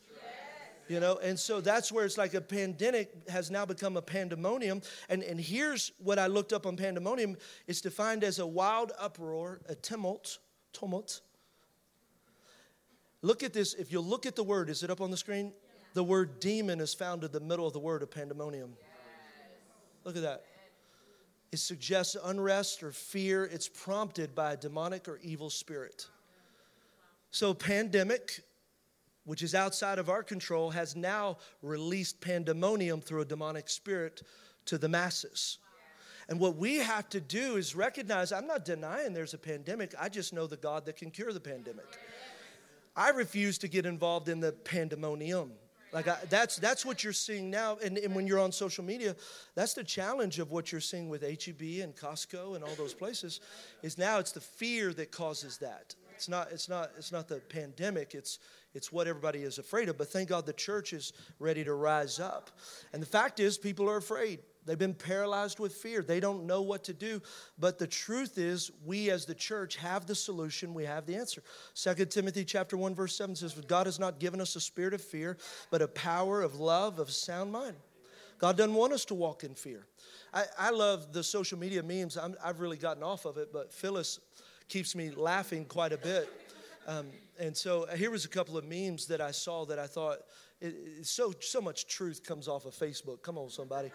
You 0.89 1.01
know, 1.01 1.19
and 1.23 1.39
so 1.39 1.61
that's 1.61 1.91
where 1.91 2.05
it's 2.05 2.19
like 2.19 2.35
a 2.35 2.41
pandemic 2.41 3.29
has 3.29 3.51
now 3.51 3.65
become 3.65 3.97
a 3.97 4.03
pandemonium. 4.03 4.83
And, 5.09 5.23
and 5.23 5.41
here's 5.41 5.93
what 5.99 6.19
I 6.19 6.27
looked 6.27 6.53
up 6.53 6.67
on 6.67 6.77
pandemonium 6.77 7.37
it's 7.67 7.81
defined 7.81 8.23
as 8.23 8.39
a 8.39 8.47
wild 8.47 8.93
uproar, 8.99 9.61
a 9.69 9.75
tumult, 9.75 10.39
tumult. 10.73 11.21
Look 13.23 13.43
at 13.43 13.55
this. 13.55 13.73
If 13.73 13.91
you 13.91 14.01
look 14.01 14.27
at 14.27 14.37
the 14.37 14.45
word, 14.45 14.69
is 14.69 14.83
it 14.83 14.91
up 14.91 15.01
on 15.01 15.11
the 15.11 15.17
screen? 15.17 15.53
The 15.95 16.05
word 16.05 16.41
demon 16.41 16.81
is 16.81 16.93
found 16.93 17.25
in 17.25 17.33
the 17.33 17.41
middle 17.41 17.67
of 17.67 17.73
the 17.73 17.79
word 17.79 18.03
of 18.03 18.11
pandemonium. 18.11 18.75
Look 20.05 20.17
at 20.17 20.23
that. 20.23 20.45
It 21.51 21.59
suggests 21.59 22.17
unrest 22.23 22.83
or 22.83 22.91
fear. 22.93 23.45
It's 23.45 23.69
prompted 23.69 24.35
by 24.35 24.53
a 24.53 24.57
demonic 24.57 25.09
or 25.09 25.19
evil 25.23 25.49
spirit. 25.49 26.09
So, 27.31 27.55
pandemic 27.55 28.43
which 29.25 29.43
is 29.43 29.55
outside 29.55 29.99
of 29.99 30.09
our 30.09 30.23
control, 30.23 30.71
has 30.71 30.95
now 30.95 31.39
released 31.63 32.21
pandemonium 32.21 33.01
through 33.01 33.23
a 33.23 33.25
demonic 33.25 33.69
spirit 33.69 34.23
to 34.67 34.79
the 34.79 34.89
masses. 34.89 35.59
And 36.29 36.41
what 36.41 36.57
we 36.57 36.77
have 36.77 37.09
to 37.11 37.21
do 37.21 37.57
is 37.57 37.77
recognize 37.77 38.33
I'm 38.33 38.47
not 38.47 38.65
denying 38.65 39.13
there's 39.13 39.35
a 39.35 39.39
pandemic, 39.39 39.95
I 40.01 40.09
just 40.09 40.33
know 40.33 40.47
the 40.47 40.57
God 40.57 40.87
that 40.87 40.97
can 40.97 41.11
cure 41.11 41.33
the 41.33 41.41
pandemic. 41.41 41.87
I 42.97 43.11
refuse 43.11 43.59
to 43.59 43.69
get 43.69 43.87
involved 43.87 44.29
in 44.29 44.41
the 44.41 44.53
pandemonium. 44.53 45.53
Like 45.93 46.09
I, 46.09 46.19
that's 46.29 46.57
that's 46.57 46.85
what 46.85 47.05
you're 47.05 47.13
seeing 47.13 47.51
now, 47.51 47.79
and, 47.83 47.99
and 47.99 48.17
when 48.17 48.27
you're 48.27 48.41
on 48.41 48.51
social 48.51 48.83
media, 48.83 49.15
that's 49.55 49.75
the 49.75 49.85
challenge 49.85 50.41
of 50.41 50.51
what 50.51 50.73
you're 50.73 50.81
seeing 50.81 51.09
with 51.09 51.23
HEB 51.23 51.85
and 51.85 51.95
Costco 51.95 52.57
and 52.57 52.65
all 52.65 52.75
those 52.77 52.93
places. 52.93 53.41
Is 53.83 53.97
now 53.97 54.19
it's 54.19 54.33
the 54.33 54.41
fear 54.41 54.93
that 54.95 55.13
causes 55.13 55.59
that. 55.59 55.95
It's 56.17 56.29
not 56.29 56.51
it's 56.51 56.69
not 56.69 56.91
it's 56.99 57.13
not 57.13 57.29
the 57.29 57.37
pandemic. 57.37 58.15
It's 58.15 58.41
it's 58.75 58.93
what 58.93 59.07
everybody 59.07 59.41
is 59.41 59.59
afraid 59.59 59.89
of. 59.89 59.97
But 59.97 60.09
thank 60.09 60.29
God 60.29 60.47
the 60.47 60.53
church 60.53 60.93
is 60.93 61.13
ready 61.39 61.65
to 61.65 61.75
rise 61.75 62.19
up. 62.19 62.51
And 62.93 63.01
the 63.01 63.07
fact 63.07 63.41
is, 63.41 63.57
people 63.57 63.89
are 63.89 63.97
afraid. 63.97 64.41
They've 64.67 64.79
been 64.79 64.95
paralyzed 64.95 65.59
with 65.59 65.75
fear. 65.75 66.03
They 66.03 66.21
don't 66.21 66.47
know 66.47 66.63
what 66.63 66.85
to 66.85 66.95
do. 66.95 67.21
But 67.59 67.79
the 67.79 67.87
truth 67.87 68.39
is, 68.39 68.71
we 68.85 69.11
as 69.11 69.27
the 69.27 69.35
church 69.35 69.77
have 69.77 70.07
the 70.07 70.15
solution. 70.15 70.75
We 70.75 70.85
have 70.85 71.07
the 71.07 71.17
answer. 71.17 71.43
2 71.75 72.07
Timothy 72.07 72.45
chapter 72.45 72.77
1, 72.77 72.95
verse 72.95 73.17
7 73.17 73.37
says, 73.37 73.55
God 73.67 73.87
has 73.87 73.99
not 73.99 74.19
given 74.19 74.41
us 74.41 74.57
a 74.57 74.61
spirit 74.61 74.95
of 74.95 75.03
fear, 75.03 75.37
but 75.71 75.83
a 75.83 75.89
power 75.89 76.43
of 76.43 76.61
love, 76.61 76.99
of 76.99 77.11
sound 77.11 77.53
mind. 77.53 77.77
God 78.39 78.57
doesn't 78.57 78.75
want 78.75 78.93
us 78.93 79.05
to 79.07 79.15
walk 79.15 79.45
in 79.45 79.55
fear. 79.55 79.87
I, 80.33 80.45
I 80.59 80.71
love 80.71 81.13
the 81.13 81.23
social 81.23 81.59
media 81.59 81.83
memes. 81.83 82.17
i 82.17 82.29
have 82.45 82.61
really 82.61 82.77
gotten 82.77 83.03
off 83.03 83.27
of 83.27 83.39
it, 83.39 83.53
but 83.53 83.73
Phyllis 83.73 84.19
keeps 84.69 84.97
me 84.97 85.11
laughing 85.11 85.65
quite 85.67 85.93
a 85.93 85.99
bit. 85.99 86.29
Um, 86.87 87.07
and 87.39 87.57
so 87.57 87.85
uh, 87.85 87.97
here 87.97 88.11
was 88.11 88.25
a 88.25 88.29
couple 88.29 88.59
of 88.59 88.65
memes 88.65 89.07
that 89.07 89.21
I 89.21 89.31
saw 89.31 89.65
that 89.67 89.79
I 89.79 89.87
thought 89.87 90.19
it, 90.61 90.75
it, 90.99 91.07
so 91.07 91.33
so 91.41 91.61
much 91.61 91.87
truth 91.87 92.23
comes 92.25 92.47
off 92.49 92.67
of 92.67 92.75
Facebook. 92.75 93.23
Come 93.23 93.39
on, 93.39 93.51
somebody. 93.51 93.91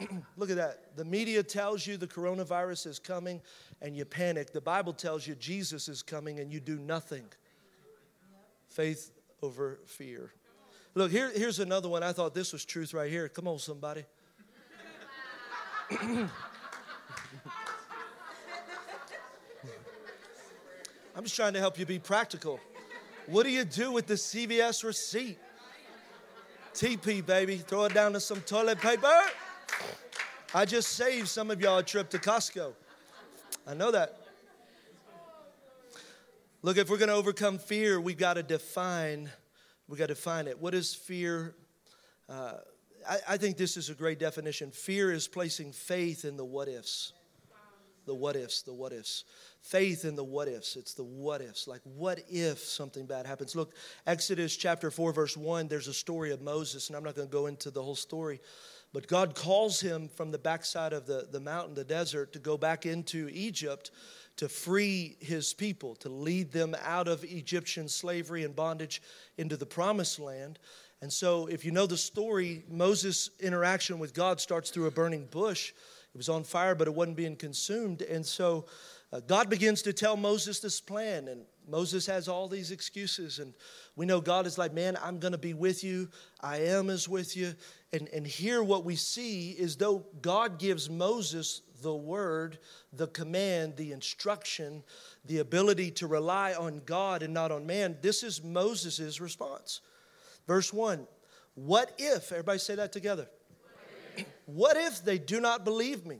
Look 0.36 0.50
at 0.50 0.56
that. 0.56 0.96
The 0.96 1.04
media 1.04 1.42
tells 1.42 1.86
you 1.86 1.96
the 1.96 2.08
coronavirus 2.08 2.86
is 2.86 2.98
coming 2.98 3.40
and 3.80 3.96
you 3.96 4.04
panic. 4.04 4.52
The 4.52 4.60
Bible 4.60 4.92
tells 4.92 5.26
you 5.26 5.34
Jesus 5.34 5.88
is 5.88 6.02
coming 6.02 6.40
and 6.40 6.52
you 6.52 6.60
do 6.60 6.78
nothing. 6.78 7.24
Faith 8.66 9.12
over 9.42 9.78
fear. 9.86 10.32
Look, 10.94 11.10
here, 11.10 11.30
here's 11.34 11.58
another 11.58 11.88
one. 11.88 12.02
I 12.02 12.12
thought 12.12 12.34
this 12.34 12.52
was 12.52 12.64
truth 12.64 12.92
right 12.94 13.10
here. 13.10 13.28
Come 13.28 13.48
on, 13.48 13.58
somebody. 13.58 14.04
I'm 21.14 21.24
just 21.24 21.36
trying 21.36 21.52
to 21.52 21.58
help 21.58 21.78
you 21.78 21.84
be 21.84 21.98
practical. 21.98 22.58
What 23.26 23.44
do 23.44 23.50
you 23.50 23.64
do 23.64 23.92
with 23.92 24.06
the 24.06 24.14
CVS 24.14 24.82
receipt? 24.82 25.38
TP, 26.74 27.24
baby. 27.24 27.58
Throw 27.58 27.84
it 27.84 27.92
down 27.92 28.14
to 28.14 28.20
some 28.20 28.40
toilet 28.40 28.78
paper. 28.78 29.20
I 30.54 30.64
just 30.64 30.92
saved 30.92 31.28
some 31.28 31.50
of 31.50 31.60
y'all 31.60 31.78
a 31.78 31.82
trip 31.82 32.08
to 32.10 32.18
Costco. 32.18 32.72
I 33.66 33.74
know 33.74 33.90
that. 33.90 34.20
Look, 36.62 36.78
if 36.78 36.88
we're 36.88 36.96
going 36.96 37.10
to 37.10 37.14
overcome 37.14 37.58
fear, 37.58 38.00
we've 38.00 38.16
got 38.16 38.34
to 38.34 38.42
define. 38.42 39.30
We 39.88 39.98
got 39.98 40.08
to 40.08 40.14
define 40.14 40.46
it. 40.46 40.58
What 40.58 40.74
is 40.74 40.94
fear? 40.94 41.54
Uh, 42.26 42.54
I, 43.08 43.18
I 43.30 43.36
think 43.36 43.58
this 43.58 43.76
is 43.76 43.90
a 43.90 43.94
great 43.94 44.18
definition. 44.18 44.70
Fear 44.70 45.12
is 45.12 45.28
placing 45.28 45.72
faith 45.72 46.24
in 46.24 46.38
the 46.38 46.44
what 46.44 46.68
ifs. 46.68 47.12
The 48.06 48.14
what 48.14 48.36
ifs. 48.36 48.62
The 48.62 48.72
what 48.72 48.92
ifs 48.92 49.24
faith 49.62 50.04
in 50.04 50.16
the 50.16 50.24
what 50.24 50.48
ifs. 50.48 50.76
It's 50.76 50.94
the 50.94 51.04
what 51.04 51.40
ifs. 51.40 51.68
Like, 51.68 51.80
what 51.84 52.20
if 52.28 52.58
something 52.58 53.06
bad 53.06 53.26
happens? 53.26 53.54
Look, 53.54 53.74
Exodus 54.06 54.56
chapter 54.56 54.90
4, 54.90 55.12
verse 55.12 55.36
1, 55.36 55.68
there's 55.68 55.88
a 55.88 55.94
story 55.94 56.32
of 56.32 56.42
Moses, 56.42 56.88
and 56.88 56.96
I'm 56.96 57.04
not 57.04 57.14
going 57.14 57.28
to 57.28 57.32
go 57.32 57.46
into 57.46 57.70
the 57.70 57.82
whole 57.82 57.94
story. 57.94 58.40
But 58.92 59.06
God 59.06 59.34
calls 59.34 59.80
him 59.80 60.08
from 60.08 60.32
the 60.32 60.38
backside 60.38 60.92
of 60.92 61.06
the, 61.06 61.28
the 61.30 61.40
mountain, 61.40 61.74
the 61.74 61.84
desert, 61.84 62.32
to 62.32 62.38
go 62.38 62.58
back 62.58 62.84
into 62.84 63.30
Egypt 63.32 63.90
to 64.36 64.48
free 64.48 65.16
his 65.20 65.52
people, 65.52 65.94
to 65.96 66.08
lead 66.08 66.52
them 66.52 66.74
out 66.84 67.06
of 67.06 67.22
Egyptian 67.24 67.88
slavery 67.88 68.44
and 68.44 68.56
bondage 68.56 69.02
into 69.36 69.56
the 69.56 69.66
promised 69.66 70.18
land. 70.18 70.58
And 71.02 71.12
so, 71.12 71.46
if 71.48 71.64
you 71.64 71.70
know 71.70 71.86
the 71.86 71.96
story, 71.96 72.64
Moses' 72.68 73.30
interaction 73.40 73.98
with 73.98 74.14
God 74.14 74.40
starts 74.40 74.70
through 74.70 74.86
a 74.86 74.90
burning 74.90 75.26
bush. 75.26 75.72
It 76.14 76.18
was 76.18 76.28
on 76.28 76.44
fire, 76.44 76.74
but 76.74 76.88
it 76.88 76.94
wasn't 76.94 77.16
being 77.16 77.36
consumed. 77.36 78.02
And 78.02 78.24
so, 78.24 78.66
uh, 79.12 79.20
God 79.20 79.50
begins 79.50 79.82
to 79.82 79.92
tell 79.92 80.16
Moses 80.16 80.60
this 80.60 80.80
plan, 80.80 81.28
and 81.28 81.42
Moses 81.68 82.06
has 82.06 82.28
all 82.28 82.48
these 82.48 82.70
excuses. 82.70 83.38
And 83.38 83.52
we 83.94 84.06
know 84.06 84.20
God 84.22 84.46
is 84.46 84.56
like, 84.56 84.72
Man, 84.72 84.96
I'm 85.02 85.18
going 85.18 85.32
to 85.32 85.38
be 85.38 85.52
with 85.52 85.84
you. 85.84 86.08
I 86.40 86.58
am 86.58 86.88
is 86.88 87.08
with 87.08 87.36
you. 87.36 87.54
And, 87.92 88.08
and 88.08 88.26
here, 88.26 88.62
what 88.62 88.84
we 88.84 88.96
see 88.96 89.50
is 89.50 89.76
though 89.76 90.06
God 90.22 90.58
gives 90.58 90.88
Moses 90.88 91.60
the 91.82 91.94
word, 91.94 92.58
the 92.92 93.08
command, 93.08 93.76
the 93.76 93.92
instruction, 93.92 94.82
the 95.26 95.38
ability 95.38 95.90
to 95.90 96.06
rely 96.06 96.54
on 96.54 96.80
God 96.86 97.22
and 97.22 97.34
not 97.34 97.52
on 97.52 97.66
man. 97.66 97.98
This 98.00 98.22
is 98.22 98.42
Moses' 98.42 99.20
response. 99.20 99.82
Verse 100.46 100.72
1 100.72 101.06
What 101.54 101.92
if, 101.98 102.32
everybody 102.32 102.58
say 102.58 102.76
that 102.76 102.92
together. 102.92 103.28
What 104.46 104.76
if 104.76 105.04
they 105.04 105.18
do 105.18 105.40
not 105.40 105.64
believe 105.64 106.04
me 106.04 106.18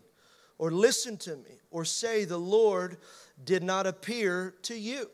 or 0.59 0.71
listen 0.71 1.17
to 1.19 1.37
me 1.37 1.61
or 1.71 1.85
say, 1.85 2.25
The 2.25 2.39
Lord 2.39 2.99
did 3.45 3.63
not 3.63 3.87
appear 3.87 4.55
to 4.63 4.75
you? 4.75 5.11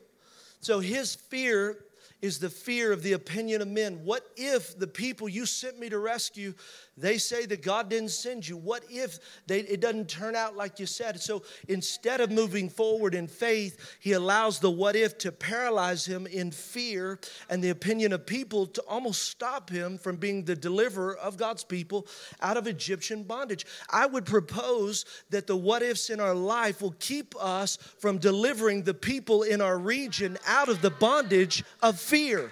So 0.60 0.80
his 0.80 1.14
fear 1.14 1.78
is 2.20 2.38
the 2.38 2.50
fear 2.50 2.92
of 2.92 3.02
the 3.02 3.12
opinion 3.12 3.62
of 3.62 3.68
men. 3.68 4.04
What 4.04 4.26
if 4.36 4.78
the 4.78 4.88
people 4.88 5.28
you 5.28 5.46
sent 5.46 5.78
me 5.78 5.88
to 5.88 5.98
rescue, 5.98 6.54
they 7.00 7.18
say 7.18 7.46
that 7.46 7.62
God 7.62 7.90
didn't 7.90 8.10
send 8.10 8.46
you? 8.46 8.56
What 8.56 8.84
if 8.90 9.18
they, 9.46 9.60
it 9.60 9.80
doesn't 9.80 10.08
turn 10.08 10.34
out 10.34 10.56
like 10.56 10.78
you 10.78 10.86
said? 10.86 11.20
So 11.20 11.42
instead 11.68 12.20
of 12.20 12.30
moving 12.30 12.68
forward 12.68 13.14
in 13.14 13.26
faith, 13.26 13.96
he 14.00 14.12
allows 14.12 14.58
the 14.58 14.70
what 14.70 14.96
if 14.96 15.18
to 15.18 15.32
paralyze 15.32 16.04
him 16.04 16.26
in 16.26 16.50
fear 16.50 17.18
and 17.48 17.62
the 17.62 17.70
opinion 17.70 18.12
of 18.12 18.26
people 18.26 18.66
to 18.66 18.82
almost 18.82 19.22
stop 19.22 19.70
him 19.70 19.98
from 19.98 20.16
being 20.16 20.44
the 20.44 20.56
deliverer 20.56 21.16
of 21.16 21.36
God's 21.36 21.64
people 21.64 22.06
out 22.40 22.56
of 22.56 22.66
Egyptian 22.66 23.22
bondage. 23.22 23.66
I 23.90 24.06
would 24.06 24.26
propose 24.26 25.04
that 25.30 25.46
the 25.46 25.56
what 25.56 25.82
ifs 25.82 26.10
in 26.10 26.20
our 26.20 26.34
life 26.34 26.82
will 26.82 26.94
keep 26.98 27.34
us 27.40 27.76
from 27.98 28.18
delivering 28.18 28.82
the 28.82 28.94
people 28.94 29.42
in 29.42 29.60
our 29.60 29.78
region 29.78 30.38
out 30.46 30.68
of 30.68 30.82
the 30.82 30.90
bondage 30.90 31.64
of 31.82 31.98
fear. 32.00 32.50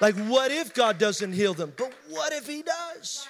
Like, 0.00 0.14
what 0.16 0.50
if 0.50 0.74
God 0.74 0.98
doesn't 0.98 1.32
heal 1.32 1.54
them? 1.54 1.72
But 1.76 1.92
what 2.08 2.32
if 2.32 2.46
He 2.46 2.62
does? 2.62 3.26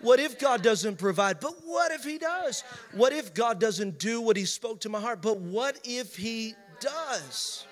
What 0.00 0.20
if 0.20 0.38
God 0.38 0.62
doesn't 0.62 0.96
provide? 0.96 1.40
But 1.40 1.54
what 1.64 1.92
if 1.92 2.04
He 2.04 2.18
does? 2.18 2.62
What 2.92 3.12
if 3.12 3.34
God 3.34 3.60
doesn't 3.60 3.98
do 3.98 4.20
what 4.20 4.36
He 4.36 4.44
spoke 4.44 4.80
to 4.80 4.88
my 4.88 5.00
heart? 5.00 5.22
But 5.22 5.38
what 5.38 5.78
if 5.84 6.16
He 6.16 6.54
does? 6.80 7.66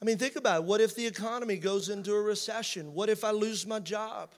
I 0.00 0.04
mean, 0.04 0.18
think 0.18 0.36
about 0.36 0.62
it. 0.62 0.64
What 0.64 0.80
if 0.80 0.94
the 0.94 1.06
economy 1.06 1.56
goes 1.56 1.88
into 1.88 2.12
a 2.12 2.20
recession? 2.20 2.92
What 2.92 3.08
if 3.08 3.24
I 3.24 3.30
lose 3.30 3.66
my 3.66 3.80
job? 3.80 4.30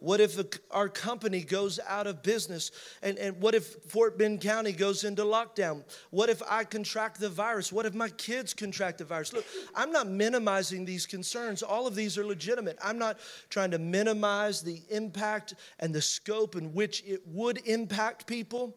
What 0.00 0.20
if 0.20 0.38
our 0.70 0.88
company 0.88 1.42
goes 1.42 1.78
out 1.86 2.06
of 2.06 2.22
business? 2.22 2.70
And, 3.02 3.18
and 3.18 3.40
what 3.40 3.54
if 3.54 3.66
Fort 3.88 4.18
Bend 4.18 4.40
County 4.40 4.72
goes 4.72 5.04
into 5.04 5.22
lockdown? 5.22 5.84
What 6.10 6.30
if 6.30 6.42
I 6.48 6.64
contract 6.64 7.20
the 7.20 7.28
virus? 7.28 7.70
What 7.70 7.84
if 7.86 7.94
my 7.94 8.08
kids 8.08 8.54
contract 8.54 8.98
the 8.98 9.04
virus? 9.04 9.32
Look, 9.32 9.44
I'm 9.74 9.92
not 9.92 10.08
minimizing 10.08 10.86
these 10.86 11.06
concerns. 11.06 11.62
All 11.62 11.86
of 11.86 11.94
these 11.94 12.16
are 12.16 12.24
legitimate. 12.24 12.78
I'm 12.82 12.98
not 12.98 13.18
trying 13.50 13.70
to 13.72 13.78
minimize 13.78 14.62
the 14.62 14.80
impact 14.88 15.54
and 15.78 15.94
the 15.94 16.02
scope 16.02 16.56
in 16.56 16.72
which 16.72 17.04
it 17.06 17.20
would 17.26 17.58
impact 17.66 18.26
people. 18.26 18.76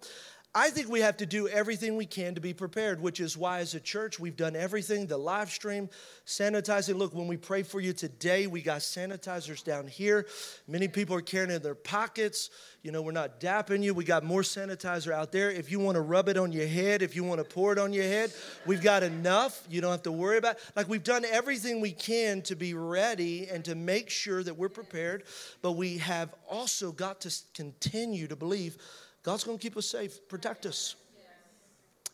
I 0.56 0.70
think 0.70 0.88
we 0.88 0.99
have 0.99 1.18
to 1.18 1.26
do 1.26 1.47
everything 1.47 1.95
we 1.95 2.06
can 2.06 2.36
to 2.36 2.41
be 2.41 2.54
prepared, 2.54 3.01
which 3.01 3.20
is 3.20 3.36
why, 3.36 3.62
as 3.62 3.74
a 3.74 3.80
church, 3.80 4.20
we've 4.20 4.36
done 4.36 4.56
everything 4.56 5.08
the 5.08 5.18
live 5.18 5.49
stream, 5.49 5.89
sanitizing. 6.28 6.95
Look, 6.95 7.16
when 7.16 7.28
we 7.28 7.38
pray 7.38 7.64
for 7.64 7.82
you 7.82 7.91
today, 7.91 8.45
we 8.45 8.62
got 8.62 8.82
sanitizers 8.82 9.64
down 9.64 9.88
here. 9.88 10.28
Many 10.68 10.88
people 10.88 11.16
are 11.16 11.22
carrying 11.22 11.49
in 11.49 11.64
their 11.64 11.74
pockets. 11.74 12.51
You 12.84 12.91
know, 12.91 13.01
we're 13.01 13.14
not 13.14 13.39
dapping 13.39 13.82
you. 13.82 13.95
We 13.95 14.04
got 14.04 14.24
more 14.24 14.43
sanitizer 14.43 15.12
out 15.12 15.32
there. 15.32 15.49
If 15.49 15.72
you 15.72 15.80
want 15.80 15.95
to 15.95 16.01
rub 16.01 16.30
it 16.30 16.38
on 16.38 16.51
your 16.51 16.68
head, 16.68 17.01
if 17.01 17.16
you 17.16 17.24
want 17.24 17.39
to 17.39 17.45
pour 17.45 17.74
it 17.74 17.80
on 17.80 17.91
your 17.91 18.04
head, 18.04 18.32
we've 18.68 18.84
got 18.84 19.01
enough. 19.01 19.66
You 19.72 19.82
don't 19.82 19.91
have 19.91 20.04
to 20.04 20.12
worry 20.12 20.38
about. 20.38 20.58
Like 20.76 20.88
we've 20.88 21.04
done 21.04 21.26
everything 21.26 21.82
we 21.82 21.93
can 21.93 22.43
to 22.43 22.56
be 22.56 22.76
ready 22.76 23.47
and 23.47 23.66
to 23.66 23.74
make 23.74 24.12
sure 24.12 24.43
that 24.43 24.56
we're 24.56 24.70
prepared, 24.70 25.24
but 25.64 25.72
we 25.72 25.97
have 25.97 26.30
also 26.47 26.91
got 26.91 27.22
to 27.22 27.36
continue 27.56 28.28
to 28.28 28.36
believe 28.36 28.78
God's 29.24 29.43
going 29.43 29.57
to 29.57 29.61
keep 29.61 29.78
us 29.78 29.86
safe, 29.86 30.28
protect 30.28 30.65
us. 30.65 30.95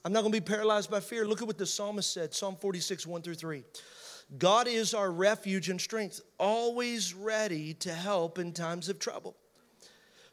I'm 0.06 0.14
not 0.14 0.22
going 0.22 0.32
to 0.32 0.40
be 0.40 0.46
paralyzed 0.46 0.90
by 0.90 1.02
fear. 1.02 1.28
Look 1.28 1.42
at 1.42 1.48
what 1.48 1.58
the 1.58 1.66
psalmist 1.66 2.14
said 2.14 2.34
Psalm 2.34 2.56
46, 2.56 3.06
1 3.06 3.22
through 3.22 3.36
3. 3.36 3.64
God 4.38 4.68
is 4.68 4.94
our 4.94 5.12
refuge 5.12 5.70
and 5.70 5.82
strength, 5.82 6.22
always 6.38 7.14
ready 7.14 7.74
to 7.76 7.92
help 7.92 8.38
in 8.38 8.54
times 8.54 8.88
of 8.88 9.00
trouble. 9.00 9.36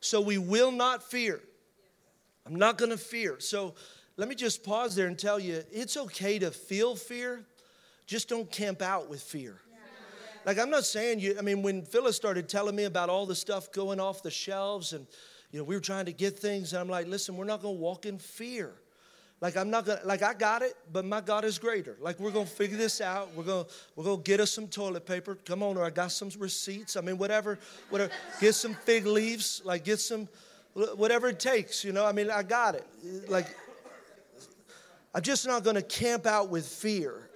So 0.00 0.20
we 0.20 0.38
will 0.38 0.70
not 0.70 1.02
fear. 1.02 1.40
I'm 2.44 2.56
not 2.56 2.78
going 2.78 2.90
to 2.90 2.98
fear. 2.98 3.40
So 3.40 3.74
let 4.16 4.28
me 4.28 4.34
just 4.34 4.62
pause 4.62 4.94
there 4.94 5.06
and 5.08 5.18
tell 5.18 5.40
you 5.40 5.64
it's 5.72 5.96
okay 5.96 6.38
to 6.38 6.50
feel 6.50 6.94
fear, 6.94 7.44
just 8.06 8.28
don't 8.28 8.50
camp 8.50 8.82
out 8.82 9.08
with 9.08 9.22
fear. 9.22 9.60
Like, 10.44 10.60
I'm 10.60 10.70
not 10.70 10.84
saying 10.84 11.18
you, 11.18 11.34
I 11.36 11.42
mean, 11.42 11.62
when 11.62 11.82
Phyllis 11.82 12.14
started 12.14 12.48
telling 12.48 12.76
me 12.76 12.84
about 12.84 13.10
all 13.10 13.26
the 13.26 13.34
stuff 13.34 13.72
going 13.72 13.98
off 13.98 14.22
the 14.22 14.30
shelves 14.30 14.92
and 14.92 15.08
you 15.56 15.62
know, 15.62 15.64
we 15.64 15.74
were 15.74 15.80
trying 15.80 16.04
to 16.04 16.12
get 16.12 16.38
things, 16.38 16.74
and 16.74 16.80
I'm 16.80 16.88
like, 16.90 17.06
listen, 17.06 17.34
we're 17.34 17.46
not 17.46 17.62
gonna 17.62 17.72
walk 17.72 18.04
in 18.04 18.18
fear. 18.18 18.74
Like 19.40 19.56
I'm 19.56 19.70
not 19.70 19.86
gonna 19.86 20.02
like 20.04 20.20
I 20.20 20.34
got 20.34 20.60
it, 20.60 20.76
but 20.92 21.06
my 21.06 21.22
God 21.22 21.46
is 21.46 21.58
greater. 21.58 21.96
Like 21.98 22.20
we're 22.20 22.30
gonna 22.30 22.44
figure 22.44 22.76
this 22.76 23.00
out. 23.00 23.34
We're 23.34 23.44
gonna 23.44 23.64
we're 23.94 24.04
gonna 24.04 24.20
get 24.20 24.38
us 24.38 24.50
some 24.50 24.68
toilet 24.68 25.06
paper. 25.06 25.34
Come 25.46 25.62
on, 25.62 25.78
or 25.78 25.84
I 25.84 25.88
got 25.88 26.12
some 26.12 26.28
receipts. 26.38 26.94
I 26.94 27.00
mean, 27.00 27.16
whatever, 27.16 27.58
whatever. 27.88 28.12
Get 28.38 28.54
some 28.54 28.74
fig 28.74 29.06
leaves. 29.06 29.62
Like 29.64 29.82
get 29.82 29.98
some, 29.98 30.28
whatever 30.74 31.28
it 31.28 31.40
takes. 31.40 31.84
You 31.84 31.92
know, 31.92 32.04
I 32.04 32.12
mean, 32.12 32.30
I 32.30 32.42
got 32.42 32.74
it. 32.74 32.86
Like 33.26 33.46
I'm 35.14 35.22
just 35.22 35.46
not 35.46 35.64
gonna 35.64 35.80
camp 35.80 36.26
out 36.26 36.50
with 36.50 36.66
fear. 36.66 37.30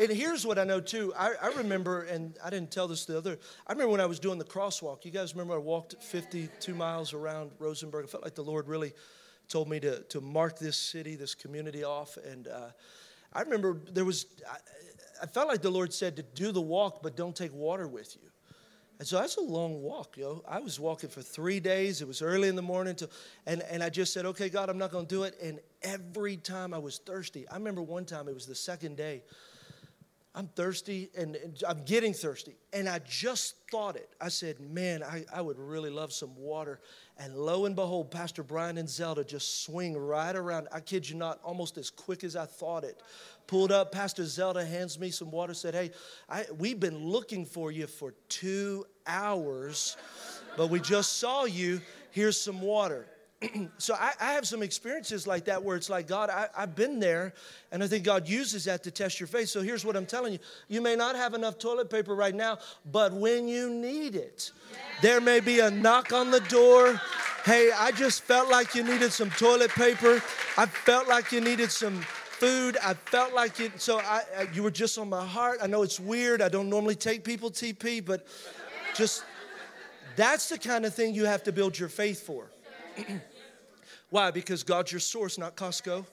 And 0.00 0.10
here's 0.10 0.46
what 0.46 0.58
I 0.58 0.64
know 0.64 0.80
too. 0.80 1.12
I, 1.14 1.34
I, 1.42 1.48
remember, 1.58 2.04
and 2.04 2.34
I 2.42 2.48
didn't 2.48 2.70
tell 2.70 2.88
this 2.88 3.04
to 3.04 3.12
the 3.12 3.18
other. 3.18 3.38
I 3.66 3.72
remember 3.72 3.92
when 3.92 4.00
I 4.00 4.06
was 4.06 4.18
doing 4.18 4.38
the 4.38 4.46
crosswalk. 4.46 5.04
You 5.04 5.10
guys 5.10 5.34
remember 5.34 5.52
I 5.52 5.58
walked 5.58 6.02
52 6.02 6.74
miles 6.74 7.12
around 7.12 7.50
Rosenberg. 7.58 8.06
I 8.06 8.08
felt 8.08 8.24
like 8.24 8.34
the 8.34 8.42
Lord 8.42 8.66
really 8.66 8.94
told 9.50 9.68
me 9.68 9.78
to, 9.80 10.00
to 10.04 10.22
mark 10.22 10.58
this 10.58 10.78
city, 10.78 11.16
this 11.16 11.34
community 11.34 11.84
off. 11.84 12.16
And 12.16 12.48
uh, 12.48 12.70
I 13.34 13.42
remember 13.42 13.78
there 13.92 14.06
was, 14.06 14.24
I, 14.50 14.56
I 15.22 15.26
felt 15.26 15.48
like 15.48 15.60
the 15.60 15.70
Lord 15.70 15.92
said 15.92 16.16
to 16.16 16.22
do 16.22 16.50
the 16.50 16.62
walk, 16.62 17.02
but 17.02 17.14
don't 17.14 17.36
take 17.36 17.52
water 17.52 17.86
with 17.86 18.16
you. 18.22 18.30
And 19.00 19.06
so 19.06 19.18
that's 19.18 19.36
a 19.36 19.42
long 19.42 19.82
walk, 19.82 20.16
yo. 20.16 20.42
I 20.48 20.60
was 20.60 20.80
walking 20.80 21.10
for 21.10 21.20
three 21.20 21.60
days. 21.60 22.00
It 22.00 22.08
was 22.08 22.22
early 22.22 22.48
in 22.48 22.56
the 22.56 22.62
morning, 22.62 22.94
to, 22.96 23.08
and, 23.46 23.62
and 23.70 23.82
I 23.82 23.90
just 23.90 24.14
said, 24.14 24.24
okay, 24.24 24.48
God, 24.48 24.70
I'm 24.70 24.78
not 24.78 24.92
going 24.92 25.04
to 25.04 25.14
do 25.14 25.24
it. 25.24 25.34
And 25.42 25.58
every 25.82 26.38
time 26.38 26.72
I 26.72 26.78
was 26.78 26.98
thirsty, 26.98 27.46
I 27.48 27.56
remember 27.56 27.82
one 27.82 28.06
time, 28.06 28.28
it 28.28 28.34
was 28.34 28.46
the 28.46 28.54
second 28.54 28.96
day, 28.96 29.22
I'm 30.32 30.46
thirsty 30.46 31.10
and, 31.16 31.34
and, 31.34 31.60
I'm 31.68 31.84
getting 31.84 32.12
thirsty. 32.14 32.54
And 32.72 32.88
I 32.88 33.00
just 33.00 33.56
thought 33.68 33.96
it. 33.96 34.08
I 34.20 34.28
said, 34.28 34.60
man, 34.60 35.02
I, 35.02 35.24
I 35.34 35.40
would 35.40 35.58
really 35.58 35.90
love 35.90 36.12
some 36.12 36.36
water. 36.36 36.80
And 37.18 37.34
lo 37.34 37.64
and 37.64 37.74
behold, 37.74 38.12
Pastor 38.12 38.44
Brian 38.44 38.78
and 38.78 38.88
Zelda 38.88 39.24
just 39.24 39.64
swing 39.64 39.96
right 39.96 40.34
around. 40.36 40.68
I 40.72 40.80
kid 40.80 41.08
you 41.08 41.16
not, 41.16 41.40
almost 41.42 41.78
as 41.78 41.90
quick 41.90 42.22
as 42.22 42.36
I 42.36 42.46
thought 42.46 42.84
it. 42.84 43.02
Pulled 43.48 43.72
up, 43.72 43.90
Pastor 43.90 44.24
Zelda 44.24 44.64
hands 44.64 45.00
me 45.00 45.10
some 45.10 45.32
water, 45.32 45.52
said, 45.52 45.74
hey, 45.74 45.90
I, 46.28 46.44
we've 46.56 46.78
been 46.78 47.08
looking 47.08 47.44
for 47.44 47.72
you 47.72 47.88
for 47.88 48.14
two 48.28 48.84
hours, 49.08 49.96
but 50.56 50.70
we 50.70 50.78
just 50.78 51.18
saw 51.18 51.44
you. 51.44 51.80
Here's 52.12 52.40
some 52.40 52.60
water. 52.60 53.08
so 53.78 53.94
I, 53.94 54.12
I, 54.20 54.32
have 54.32 54.46
some 54.46 54.62
experiences 54.62 55.26
like 55.26 55.46
that 55.46 55.62
where 55.62 55.74
it's 55.74 55.88
like, 55.88 56.06
God, 56.06 56.28
I, 56.28 56.48
I've 56.56 56.76
been 56.76 57.00
there, 57.00 57.32
and 57.72 57.82
I 57.82 57.86
think 57.86 58.04
God 58.04 58.28
uses 58.28 58.64
that 58.64 58.82
to 58.82 58.90
test 58.90 59.18
your 59.18 59.26
faith. 59.26 59.48
So 59.48 59.62
here's 59.62 59.84
what 59.84 59.96
I'm 59.96 60.04
telling 60.04 60.34
you 60.34 60.38
you 60.68 60.82
may 60.82 60.94
not 60.94 61.16
have 61.16 61.32
enough 61.32 61.58
toilet 61.58 61.88
paper 61.88 62.14
right 62.14 62.34
now, 62.34 62.58
but 62.90 63.12
when 63.12 63.48
you 63.48 63.70
need 63.70 64.14
it, 64.14 64.52
there 65.00 65.20
may 65.20 65.40
be 65.40 65.60
a 65.60 65.70
knock 65.70 66.12
on 66.12 66.30
the 66.30 66.40
door. 66.40 67.00
Hey, 67.44 67.70
I 67.74 67.92
just 67.92 68.22
felt 68.24 68.50
like 68.50 68.74
you 68.74 68.82
needed 68.82 69.12
some 69.12 69.30
toilet 69.30 69.70
paper. 69.70 70.22
I 70.58 70.66
felt 70.66 71.08
like 71.08 71.32
you 71.32 71.40
needed 71.40 71.70
some 71.72 72.02
food. 72.02 72.76
I 72.82 72.92
felt 72.92 73.32
like 73.32 73.58
it. 73.60 73.80
So 73.80 74.00
I, 74.00 74.22
I, 74.38 74.48
you 74.52 74.62
were 74.62 74.70
just 74.70 74.98
on 74.98 75.08
my 75.08 75.24
heart. 75.24 75.60
I 75.62 75.66
know 75.66 75.82
it's 75.82 75.98
weird. 75.98 76.42
I 76.42 76.50
don't 76.50 76.68
normally 76.68 76.94
take 76.94 77.24
people 77.24 77.50
TP, 77.50 78.04
but 78.04 78.26
just 78.94 79.24
that's 80.16 80.50
the 80.50 80.58
kind 80.58 80.84
of 80.84 80.94
thing 80.94 81.14
you 81.14 81.24
have 81.24 81.42
to 81.44 81.52
build 81.52 81.78
your 81.78 81.88
faith 81.88 82.26
for. 82.26 82.50
Why? 84.10 84.30
Because 84.30 84.62
God's 84.62 84.92
your 84.92 85.00
source, 85.00 85.38
not 85.38 85.56
Costco. 85.56 86.04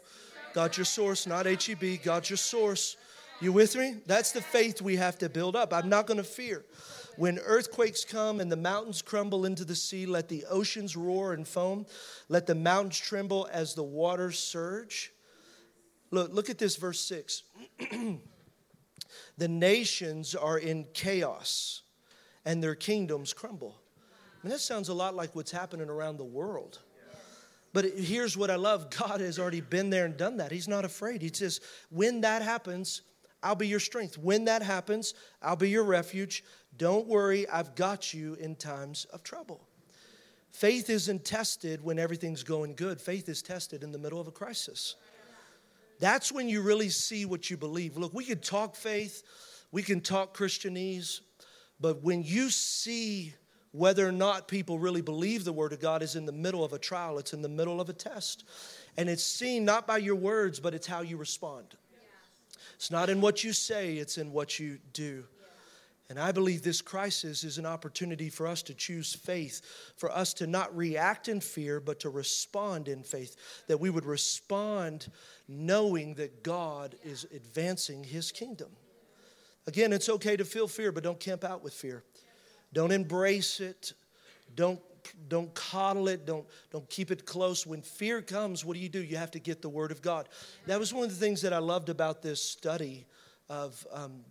God's 0.54 0.78
your 0.78 0.86
source, 0.86 1.28
not 1.28 1.46
HEB. 1.46 2.02
God's 2.04 2.30
your 2.30 2.38
source. 2.38 2.98
You 3.40 3.54
with 3.54 3.76
me? 3.76 3.98
That's 4.08 4.32
the 4.32 4.42
faith 4.42 4.82
we 4.82 4.96
have 4.96 5.18
to 5.20 5.30
build 5.30 5.56
up. 5.56 5.74
I'm 5.74 5.90
not 5.90 6.08
going 6.08 6.18
to 6.18 6.24
fear. 6.24 6.66
When 7.18 7.40
earthquakes 7.40 8.04
come 8.04 8.40
and 8.40 8.52
the 8.52 8.58
mountains 8.58 9.02
crumble 9.02 9.46
into 9.46 9.66
the 9.66 9.76
sea, 9.76 10.06
let 10.06 10.30
the 10.30 10.46
oceans 10.50 10.96
roar 10.96 11.34
and 11.34 11.48
foam. 11.48 11.86
Let 12.30 12.48
the 12.48 12.56
mountains 12.56 12.98
tremble 12.98 13.48
as 13.52 13.74
the 13.74 13.84
waters 13.84 14.40
surge. 14.40 15.12
Look, 16.12 16.32
look 16.34 16.50
at 16.50 16.58
this 16.58 16.76
verse 16.76 17.00
6. 17.02 17.44
the 19.38 19.48
nations 19.48 20.36
are 20.36 20.58
in 20.58 20.86
chaos 20.94 21.82
and 22.46 22.64
their 22.64 22.76
kingdoms 22.76 23.34
crumble. 23.34 23.80
Mean, 24.48 24.54
that 24.54 24.60
sounds 24.60 24.88
a 24.88 24.94
lot 24.94 25.14
like 25.14 25.36
what's 25.36 25.52
happening 25.52 25.90
around 25.90 26.16
the 26.16 26.24
world. 26.24 26.80
But 27.74 27.84
here's 27.98 28.38
what 28.38 28.50
I 28.50 28.56
love 28.56 28.90
God 28.98 29.20
has 29.20 29.38
already 29.38 29.60
been 29.60 29.90
there 29.90 30.06
and 30.06 30.16
done 30.16 30.38
that. 30.38 30.54
He's 30.54 30.70
not 30.70 30.86
afraid. 30.86 31.22
He 31.22 31.30
says, 31.34 31.60
When 31.90 32.22
that 32.22 32.42
happens, 32.42 33.02
I'll 33.44 33.56
be 33.56 33.68
your 33.68 33.82
strength. 33.82 34.18
When 34.18 34.46
that 34.46 34.62
happens, 34.62 35.16
I'll 35.42 35.58
be 35.58 35.70
your 35.70 35.84
refuge. 35.84 36.46
Don't 36.78 37.08
worry, 37.08 37.46
I've 37.50 37.76
got 37.76 38.14
you 38.14 38.36
in 38.36 38.56
times 38.56 39.04
of 39.12 39.22
trouble. 39.22 39.68
Faith 40.52 40.90
isn't 40.90 41.26
tested 41.26 41.84
when 41.84 42.00
everything's 42.00 42.44
going 42.44 42.76
good, 42.76 43.02
faith 43.02 43.28
is 43.28 43.42
tested 43.42 43.84
in 43.84 43.92
the 43.92 44.00
middle 44.00 44.22
of 44.22 44.30
a 44.30 44.32
crisis. 44.32 44.96
That's 46.00 46.32
when 46.32 46.48
you 46.48 46.62
really 46.62 46.90
see 46.90 47.26
what 47.26 47.50
you 47.50 47.58
believe. 47.58 47.98
Look, 47.98 48.14
we 48.14 48.24
can 48.24 48.40
talk 48.40 48.78
faith, 48.78 49.24
we 49.74 49.84
can 49.84 50.00
talk 50.00 50.38
Christianese, 50.38 51.20
but 51.82 52.02
when 52.02 52.24
you 52.24 52.50
see 52.50 53.34
whether 53.72 54.08
or 54.08 54.12
not 54.12 54.48
people 54.48 54.80
really 54.80 55.02
believe 55.02 55.44
the 55.44 55.54
Word 55.54 55.74
of 55.74 55.80
God 55.80 56.02
is 56.02 56.16
in 56.16 56.26
the 56.26 56.32
middle 56.32 56.64
of 56.64 56.74
a 56.74 56.80
trial, 56.80 57.18
it's 57.18 57.34
in 57.34 57.42
the 57.42 57.50
middle 57.50 57.80
of 57.82 57.90
a 57.90 57.94
test. 57.94 58.44
And 58.98 59.10
it's 59.10 59.24
seen 59.24 59.66
not 59.66 59.86
by 59.86 59.98
your 59.98 60.16
words, 60.16 60.60
but 60.60 60.74
it's 60.74 60.88
how 60.88 61.02
you 61.02 61.18
respond. 61.18 61.76
It's 62.76 62.92
not 62.92 63.10
in 63.10 63.22
what 63.22 63.44
you 63.44 63.54
say, 63.54 63.98
it's 63.98 64.18
in 64.18 64.32
what 64.32 64.60
you 64.60 64.80
do. 64.94 65.26
And 66.10 66.18
I 66.18 66.32
believe 66.32 66.62
this 66.62 66.82
crisis 66.82 67.44
is 67.44 67.58
an 67.58 67.66
opportunity 67.66 68.30
for 68.30 68.48
us 68.48 68.64
to 68.64 68.74
choose 68.74 69.14
faith, 69.14 69.62
for 69.98 70.10
us 70.10 70.34
to 70.36 70.48
not 70.48 70.76
react 70.76 71.28
in 71.28 71.42
fear, 71.42 71.82
but 71.82 72.00
to 72.02 72.10
respond 72.10 72.88
in 72.88 73.04
faith. 73.04 73.36
That 73.68 73.82
we 73.82 73.90
would 73.90 74.06
respond 74.06 75.12
knowing 75.50 76.14
that 76.14 76.44
God 76.44 76.96
is 77.04 77.26
advancing 77.36 78.06
his 78.06 78.32
kingdom. 78.32 78.70
Again, 79.66 79.92
it's 79.92 80.08
okay 80.08 80.38
to 80.38 80.46
feel 80.46 80.70
fear, 80.70 80.94
but 80.94 81.04
don't 81.04 81.20
camp 81.20 81.44
out 81.44 81.62
with 81.62 81.74
fear. 81.74 82.04
Don't 82.74 82.92
embrace 82.92 83.60
it. 83.60 83.94
Don't 84.56 84.80
don't 85.30 85.54
coddle 85.54 86.08
it. 86.10 86.26
Don't 86.26 86.46
don't 86.72 86.90
keep 86.90 87.12
it 87.12 87.26
close. 87.26 87.66
When 87.66 87.82
fear 87.82 88.22
comes 88.22 88.66
what 88.66 88.76
do 88.76 88.80
you 88.80 88.90
do? 88.90 89.04
You 89.04 89.18
have 89.18 89.32
to 89.32 89.40
get 89.40 89.62
the 89.62 89.70
word 89.70 89.92
of 89.92 90.02
god. 90.02 90.28
That 90.66 90.80
was 90.80 90.94
one 90.94 91.06
of 91.06 91.10
the 91.10 91.16
things 91.16 91.42
that 91.42 91.54
i 91.54 91.60
loved 91.60 91.90
about 91.90 92.22
this 92.22 92.42
study 92.42 93.06
of 93.50 93.86
um, 93.92 94.22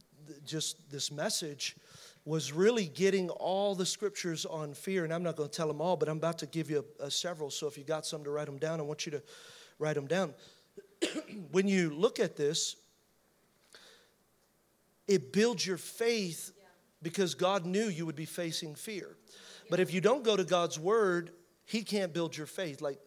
just 0.44 0.90
this 0.90 1.10
message 1.10 1.76
was 2.24 2.52
really 2.52 2.86
getting 2.86 3.30
all 3.30 3.74
the 3.74 3.86
scriptures 3.86 4.44
on 4.44 4.74
fear 4.74 5.04
and 5.04 5.12
i'm 5.12 5.22
not 5.22 5.36
going 5.36 5.48
to 5.48 5.56
tell 5.56 5.68
them 5.68 5.80
all 5.80 5.96
but 5.96 6.08
i'm 6.08 6.16
about 6.16 6.38
to 6.38 6.46
give 6.46 6.68
you 6.68 6.84
a, 7.00 7.04
a 7.04 7.10
several 7.10 7.50
so 7.50 7.66
if 7.66 7.78
you 7.78 7.84
got 7.84 8.04
some 8.04 8.24
to 8.24 8.30
write 8.30 8.46
them 8.46 8.58
down 8.58 8.80
i 8.80 8.82
want 8.82 9.06
you 9.06 9.12
to 9.12 9.22
write 9.78 9.94
them 9.94 10.06
down. 10.06 10.34
When 11.50 11.68
you 11.68 11.90
look 11.90 12.18
at 12.18 12.36
this 12.36 12.76
it 15.06 15.32
builds 15.32 15.64
your 15.64 15.76
faith 15.76 16.52
because 17.02 17.34
god 17.34 17.64
knew 17.66 17.86
you 17.86 18.06
would 18.06 18.16
be 18.16 18.24
facing 18.24 18.74
fear 18.74 19.16
but 19.68 19.80
if 19.80 19.92
you 19.92 20.00
don't 20.00 20.24
go 20.24 20.36
to 20.36 20.44
God's 20.44 20.78
word, 20.78 21.30
He 21.64 21.82
can't 21.82 22.12
build 22.12 22.36
your 22.36 22.46
faith. 22.46 22.80
Like 22.80 22.98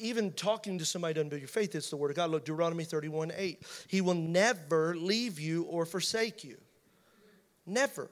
even 0.00 0.32
talking 0.32 0.78
to 0.78 0.84
somebody 0.84 1.14
doesn't 1.14 1.28
build 1.28 1.40
your 1.40 1.48
faith, 1.48 1.74
it's 1.74 1.90
the 1.90 1.96
word 1.96 2.10
of 2.10 2.16
God. 2.16 2.30
Look, 2.30 2.44
Deuteronomy 2.44 2.84
31 2.84 3.32
8. 3.34 3.62
He 3.88 4.00
will 4.00 4.14
never 4.14 4.96
leave 4.96 5.38
you 5.38 5.64
or 5.64 5.86
forsake 5.86 6.44
you. 6.44 6.56
Never. 7.66 8.10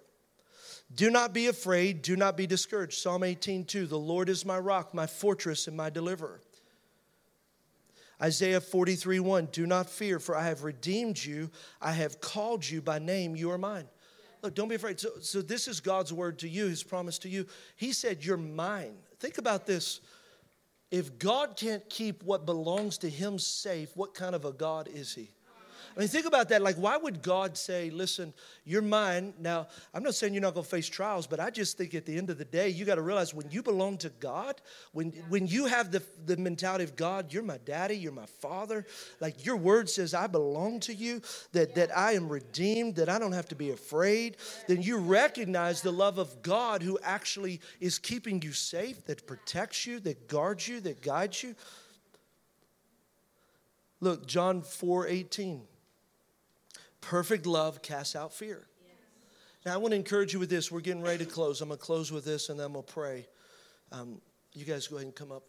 Do 0.95 1.11
not 1.11 1.33
be 1.33 1.47
afraid, 1.47 2.03
do 2.03 2.17
not 2.17 2.37
be 2.37 2.47
discouraged. 2.47 2.99
Psalm 2.99 3.25
18 3.25 3.65
2. 3.65 3.87
The 3.87 3.99
Lord 3.99 4.29
is 4.29 4.45
my 4.45 4.59
rock, 4.59 4.95
my 4.95 5.07
fortress, 5.07 5.67
and 5.67 5.77
my 5.77 5.91
deliverer. 5.91 6.41
Isaiah 8.21 8.61
43 8.61 9.19
1. 9.19 9.47
Do 9.47 9.67
not 9.67 9.91
fear, 9.91 10.21
for 10.21 10.37
I 10.37 10.45
have 10.45 10.63
redeemed 10.63 11.23
you. 11.23 11.51
I 11.81 11.93
have 11.93 12.21
called 12.21 12.69
you 12.69 12.81
by 12.81 13.01
name. 13.01 13.35
You 13.35 13.51
are 13.51 13.59
mine. 13.59 13.89
Look, 14.43 14.55
don't 14.55 14.69
be 14.69 14.75
afraid. 14.75 14.99
So, 14.99 15.11
so 15.21 15.41
this 15.41 15.69
is 15.69 15.81
God's 15.81 16.13
word 16.13 16.39
to 16.41 16.49
you, 16.49 16.67
his 16.67 16.83
promise 16.83 17.19
to 17.21 17.29
you. 17.29 17.47
He 17.77 17.93
said, 17.93 18.25
You're 18.25 18.37
mine. 18.37 18.95
Think 19.21 19.39
about 19.39 19.67
this. 19.67 20.01
If 20.91 21.19
God 21.19 21.57
can't 21.57 21.89
keep 21.89 22.23
what 22.23 22.45
belongs 22.45 22.99
to 22.99 23.09
him 23.09 23.39
safe, 23.39 23.97
what 23.97 24.15
kind 24.15 24.35
of 24.35 24.45
a 24.45 24.53
God 24.53 24.89
is 24.93 25.15
he? 25.15 25.31
I 25.97 26.01
mean, 26.01 26.09
think 26.09 26.27
about 26.27 26.49
that. 26.49 26.63
Like, 26.63 26.77
why 26.77 26.97
would 26.97 27.23
God 27.23 27.57
say, 27.57 27.91
listen, 27.91 28.33
you're 28.65 28.83
mine? 28.83 29.35
Now, 29.39 29.69
I'm 29.93 30.03
not 30.03 30.15
saying 30.15 30.33
you're 30.33 30.43
not 30.43 30.55
going 30.55 30.65
to 30.65 30.71
face 30.71 30.89
trials, 30.89 31.27
but 31.27 31.39
I 31.39 31.51
just 31.51 31.77
think 31.77 31.95
at 31.95 32.07
the 32.07 32.17
end 32.17 32.31
of 32.31 32.39
the 32.39 32.45
day, 32.45 32.71
you 32.71 32.85
got 32.85 32.95
to 32.95 33.03
realize 33.03 33.35
when 33.35 33.51
you 33.51 33.63
belong 33.63 33.99
to 33.99 34.09
God, 34.21 34.61
when, 34.93 35.11
when 35.29 35.47
you 35.47 35.67
have 35.67 35.91
the, 35.91 36.03
the 36.25 36.37
mentality 36.37 36.85
of 36.85 36.97
God, 36.97 37.33
you're 37.33 37.43
my 37.43 37.59
daddy, 37.59 37.95
you're 37.95 38.13
my 38.13 38.27
father, 38.27 38.87
like 39.21 39.45
your 39.45 39.57
word 39.57 39.91
says, 39.91 40.15
I 40.15 40.27
belong 40.27 40.81
to 40.81 40.95
you, 40.95 41.21
that, 41.53 41.75
that 41.75 41.97
I 41.97 42.13
am 42.13 42.29
redeemed, 42.29 42.97
that 42.97 43.09
I 43.09 43.19
don't 43.19 43.33
have 43.33 43.49
to 43.49 43.55
be 43.55 43.71
afraid, 43.71 44.39
then 44.69 44.81
you 44.81 44.99
recognize 44.99 45.83
the 45.83 45.93
love 45.93 46.19
of 46.19 46.43
God 46.43 46.83
who 46.83 46.99
actually 47.03 47.61
is 47.81 47.99
keeping 47.99 48.41
you 48.41 48.53
safe, 48.53 49.05
that 49.07 49.27
protects 49.27 49.87
you, 49.87 50.01
that 50.01 50.29
guards 50.29 50.67
you, 50.67 50.81
that 50.81 51.03
guides 51.03 51.43
you. 51.43 51.55
Look, 54.01 54.27
John 54.27 54.63
4 54.63 55.07
18. 55.07 55.63
Perfect 57.03 57.45
love 57.45 57.83
casts 57.83 58.17
out 58.17 58.33
fear. 58.33 58.67
Now, 59.67 59.75
I 59.75 59.77
want 59.77 59.93
to 59.93 59.97
encourage 59.97 60.33
you 60.33 60.39
with 60.39 60.49
this. 60.51 60.73
We're 60.73 60.81
getting 60.81 61.03
ready 61.03 61.25
to 61.25 61.31
close. 61.31 61.61
I'm 61.61 61.69
going 61.69 61.79
to 61.79 61.85
close 61.85 62.11
with 62.11 62.25
this 62.25 62.49
and 62.49 62.59
then 62.59 62.73
we'll 62.73 62.83
pray. 62.83 63.27
Um, 63.93 64.21
you 64.55 64.65
guys 64.65 64.89
go 64.89 64.97
ahead 64.97 65.07
and 65.07 65.15
come 65.15 65.31
up. 65.31 65.45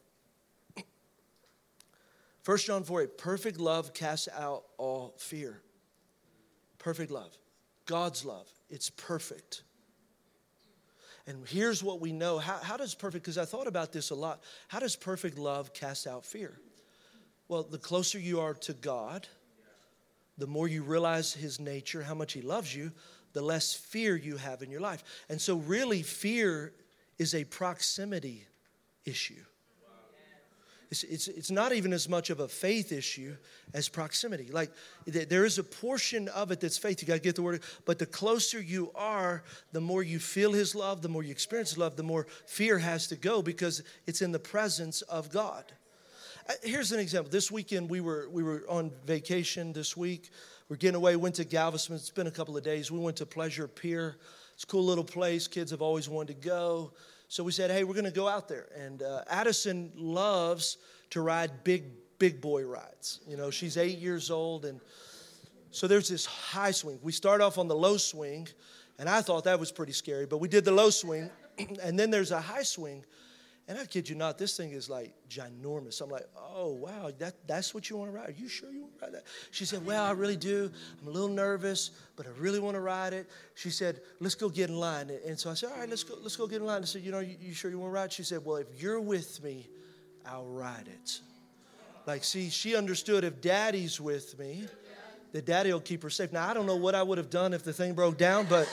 1 2.46 2.58
John 2.58 2.84
4 2.84 3.04
8, 3.04 3.18
perfect 3.18 3.60
love 3.60 3.94
casts 3.94 4.28
out 4.38 4.66
all 4.78 5.14
fear. 5.18 5.62
Perfect 6.78 7.10
love. 7.10 7.38
God's 7.86 8.26
love. 8.26 8.48
It's 8.70 8.90
perfect. 8.90 9.64
And 11.26 11.48
here's 11.48 11.82
what 11.82 12.02
we 12.02 12.12
know. 12.12 12.38
How, 12.38 12.58
how 12.58 12.76
does 12.76 12.94
perfect, 12.96 13.24
because 13.24 13.38
I 13.38 13.46
thought 13.46 13.68
about 13.68 13.94
this 13.94 14.10
a 14.10 14.16
lot. 14.16 14.44
How 14.68 14.80
does 14.80 14.98
perfect 14.98 15.38
love 15.38 15.74
cast 15.74 16.06
out 16.06 16.26
fear? 16.26 16.60
Well, 17.48 17.64
the 17.64 17.78
closer 17.78 18.20
you 18.20 18.42
are 18.42 18.54
to 18.56 18.74
God, 18.74 19.28
the 20.38 20.48
more 20.48 20.68
you 20.68 20.84
realize 20.84 21.34
his 21.34 21.60
nature, 21.60 22.04
how 22.04 22.16
much 22.16 22.34
he 22.34 22.42
loves 22.42 22.76
you, 22.76 22.92
the 23.34 23.42
less 23.42 23.74
fear 23.74 24.16
you 24.16 24.38
have 24.38 24.62
in 24.62 24.72
your 24.72 24.82
life. 24.82 25.04
And 25.30 25.40
so, 25.40 25.58
really, 25.58 26.02
fear 26.02 26.74
is 27.18 27.36
a 27.36 27.44
proximity 27.44 28.48
issue. 29.06 29.44
It's, 30.94 31.04
it's, 31.04 31.28
it's 31.28 31.50
not 31.50 31.74
even 31.74 31.92
as 31.92 32.08
much 32.08 32.30
of 32.30 32.40
a 32.40 32.48
faith 32.48 32.92
issue 32.92 33.36
as 33.74 33.90
proximity. 33.90 34.50
Like, 34.52 34.70
there 35.08 35.44
is 35.44 35.58
a 35.58 35.64
portion 35.64 36.28
of 36.28 36.52
it 36.52 36.60
that's 36.60 36.78
faith. 36.78 37.02
You 37.02 37.08
got 37.08 37.16
to 37.16 37.20
get 37.20 37.36
the 37.36 37.42
word. 37.42 37.64
But 37.86 37.98
the 37.98 38.06
closer 38.06 38.62
you 38.62 38.92
are, 38.94 39.44
the 39.72 39.82
more 39.82 40.04
you 40.04 40.20
feel 40.20 40.54
his 40.54 40.76
love, 40.76 41.02
the 41.02 41.10
more 41.10 41.24
you 41.24 41.32
experience 41.32 41.80
love, 41.80 41.96
the 41.96 42.04
more 42.04 42.28
fear 42.46 42.78
has 42.78 43.08
to 43.08 43.16
go 43.16 43.42
because 43.42 43.82
it's 44.06 44.22
in 44.22 44.32
the 44.32 44.38
presence 44.38 45.02
of 45.02 45.32
God. 45.32 45.64
Uh, 46.48 46.54
here's 46.62 46.92
an 46.92 47.00
example. 47.00 47.32
This 47.32 47.50
weekend 47.50 47.90
we 47.90 48.02
were 48.02 48.28
we 48.30 48.44
were 48.44 48.64
on 48.68 48.92
vacation. 49.06 49.72
This 49.72 49.96
week 49.96 50.30
we're 50.68 50.76
getting 50.76 50.96
away. 50.96 51.16
Went 51.16 51.36
to 51.36 51.46
Galveston. 51.46 51.96
It's 51.96 52.10
been 52.10 52.28
a 52.28 52.32
couple 52.32 52.58
of 52.58 52.64
days. 52.64 52.92
We 52.92 53.00
went 53.00 53.18
to 53.18 53.26
Pleasure 53.26 53.68
Pier. 53.68 54.18
It's 54.54 54.64
a 54.66 54.68
cool 54.68 54.84
little 54.84 55.06
place. 55.06 55.48
Kids 55.48 55.72
have 55.72 55.82
always 55.82 56.10
wanted 56.10 56.42
to 56.42 56.48
go. 56.48 56.92
So 57.30 57.44
we 57.44 57.54
said, 57.54 57.72
hey, 57.72 57.84
we're 57.86 57.94
going 57.94 58.06
to 58.06 58.12
go 58.12 58.28
out 58.28 58.48
there. 58.48 58.68
And 58.76 59.02
uh, 59.02 59.24
Addison 59.28 59.92
loves 59.96 60.78
to 61.12 61.22
ride 61.22 61.64
big 61.64 61.86
big 62.20 62.42
boy 62.42 62.64
rides. 62.64 63.22
You 63.26 63.38
know, 63.38 63.50
she's 63.50 63.78
eight 63.78 64.00
years 64.00 64.30
old, 64.30 64.66
and 64.66 64.82
so 65.72 65.88
there's 65.88 66.10
this 66.10 66.26
high 66.26 66.72
swing. 66.72 67.00
We 67.02 67.14
start 67.14 67.40
off 67.40 67.58
on 67.58 67.70
the 67.70 67.76
low 67.76 67.96
swing, 67.96 68.50
and 69.00 69.08
I 69.08 69.22
thought 69.22 69.46
that 69.46 69.60
was 69.60 69.72
pretty 69.72 69.94
scary. 69.94 70.26
But 70.26 70.40
we 70.40 70.50
did 70.50 70.66
the 70.66 70.74
low 70.74 70.90
swing, 70.90 71.30
and 71.82 71.98
then 71.98 72.12
there's 72.12 72.32
a 72.32 72.42
high 72.42 72.64
swing 72.64 73.06
and 73.68 73.78
I 73.78 73.86
kid 73.86 74.10
you 74.10 74.16
not, 74.16 74.38
this 74.38 74.58
thing 74.58 74.72
is 74.72 74.90
like 74.90 75.14
ginormous. 75.30 76.02
I'm 76.02 76.10
like, 76.10 76.28
oh, 76.36 76.74
wow, 76.74 77.12
that, 77.20 77.36
that's 77.48 77.74
what 77.74 77.90
you 77.90 77.96
want 77.96 78.12
to 78.12 78.18
ride? 78.18 78.30
Are 78.30 78.34
you 78.34 78.50
sure 78.50 78.70
you 78.70 78.82
want 78.82 79.00
to 79.00 79.06
ride 79.06 79.14
that? 79.14 79.24
She 79.52 79.64
said, 79.64 79.86
well, 79.86 80.04
I 80.04 80.12
really 80.12 80.36
do. 80.36 80.70
I'm 81.02 81.08
a 81.08 81.12
little 81.12 81.30
nervous, 81.30 81.92
but 82.18 82.26
I 82.26 82.30
really 82.38 82.60
want 82.60 82.76
to 82.76 82.82
ride 82.82 83.14
it. 83.14 83.30
She 83.56 83.70
said, 83.70 84.02
let's 84.20 84.36
go 84.36 84.50
get 84.50 84.70
in 84.70 84.76
line. 84.76 85.10
And 85.26 85.40
so 85.40 85.50
I 85.50 85.54
said, 85.54 85.72
all 85.72 85.80
right, 85.80 85.90
let's 85.90 86.04
go, 86.04 86.16
let's 86.22 86.36
go 86.36 86.46
get 86.46 86.58
in 86.58 86.68
line. 86.68 86.82
I 86.82 86.86
said, 86.86 87.04
you 87.04 87.12
know, 87.12 87.20
you, 87.20 87.38
you 87.40 87.54
sure 87.54 87.72
you 87.72 87.80
want 87.80 87.92
to 87.92 87.96
ride? 87.96 88.12
She 88.12 88.24
said, 88.24 88.44
well, 88.44 88.58
if 88.58 88.68
you're 88.78 89.00
with 89.00 89.42
me, 89.42 89.70
I'll 90.26 90.46
ride 90.46 90.88
it. 90.88 91.22
Like, 92.06 92.26
see, 92.26 92.50
she 92.50 92.76
understood 92.76 93.24
if 93.24 93.40
daddy's 93.40 94.02
with 94.02 94.38
me, 94.38 94.66
that 95.32 95.46
daddy 95.46 95.72
will 95.72 95.80
keep 95.80 96.04
her 96.04 96.10
safe. 96.10 96.34
Now, 96.34 96.50
I 96.50 96.54
don't 96.54 96.66
know 96.66 96.76
what 96.76 96.96
I 96.96 97.02
would 97.02 97.18
have 97.18 97.30
done 97.30 97.54
if 97.54 97.64
the 97.64 97.72
thing 97.72 97.94
broke 97.94 98.18
down, 98.18 98.46
but, 98.50 98.70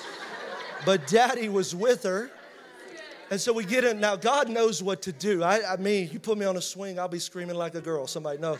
but 0.85 1.07
daddy 1.07 1.49
was 1.49 1.77
with 1.77 2.03
her. 2.03 2.31
And 3.31 3.41
so 3.41 3.53
we 3.53 3.65
get 3.65 3.85
in. 3.85 4.01
Now, 4.01 4.17
God 4.17 4.49
knows 4.49 4.83
what 4.83 5.03
to 5.03 5.13
do. 5.13 5.45
I, 5.45 5.75
I, 5.75 5.77
mean, 5.77 6.11
you 6.13 6.19
put 6.19 6.37
me 6.37 6.47
on 6.47 6.57
a 6.57 6.61
swing, 6.61 6.99
I'll 6.99 7.07
be 7.07 7.21
screaming 7.21 7.55
like 7.55 7.77
a 7.77 7.81
girl. 7.81 8.09
Somebody 8.09 8.39
know. 8.39 8.59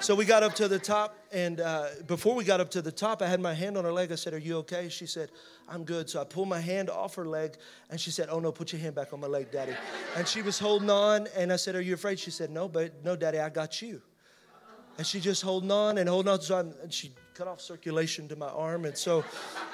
So 0.00 0.14
we 0.14 0.26
got 0.26 0.42
up 0.42 0.54
to 0.56 0.68
the 0.68 0.78
top. 0.78 1.16
And 1.32 1.60
uh, 1.60 1.86
before 2.06 2.34
we 2.34 2.44
got 2.44 2.60
up 2.60 2.70
to 2.72 2.82
the 2.82 2.92
top, 2.92 3.22
I 3.22 3.28
had 3.28 3.40
my 3.40 3.54
hand 3.54 3.78
on 3.78 3.84
her 3.84 3.92
leg. 3.92 4.12
I 4.12 4.16
said, 4.16 4.34
Are 4.34 4.38
you 4.38 4.58
okay? 4.58 4.90
She 4.90 5.06
said, 5.06 5.30
I'm 5.70 5.84
good. 5.84 6.10
So 6.10 6.20
I 6.20 6.24
pulled 6.24 6.48
my 6.48 6.60
hand 6.60 6.90
off 6.90 7.14
her 7.14 7.24
leg. 7.24 7.56
And 7.88 7.98
she 7.98 8.10
said, 8.10 8.28
Oh, 8.30 8.40
no, 8.40 8.52
put 8.52 8.72
your 8.72 8.82
hand 8.82 8.94
back 8.94 9.14
on 9.14 9.20
my 9.20 9.26
leg, 9.26 9.50
Daddy. 9.50 9.74
And 10.14 10.28
she 10.28 10.42
was 10.42 10.58
holding 10.58 10.90
on. 10.90 11.26
And 11.34 11.50
I 11.50 11.56
said, 11.56 11.74
Are 11.74 11.80
you 11.80 11.94
afraid? 11.94 12.18
She 12.18 12.30
said, 12.30 12.50
No, 12.50 12.68
but 12.68 13.02
no, 13.02 13.16
Daddy, 13.16 13.38
I 13.38 13.48
got 13.48 13.80
you. 13.80 14.02
And 14.98 15.06
she 15.06 15.18
just 15.18 15.40
holding 15.40 15.70
on 15.70 15.96
and 15.96 16.06
holding 16.06 16.30
on. 16.30 16.42
So 16.42 16.58
I'm, 16.58 16.74
and 16.82 16.92
she 16.92 17.12
cut 17.32 17.48
off 17.48 17.62
circulation 17.62 18.28
to 18.28 18.36
my 18.36 18.48
arm. 18.48 18.84
And 18.84 18.98
so 18.98 19.24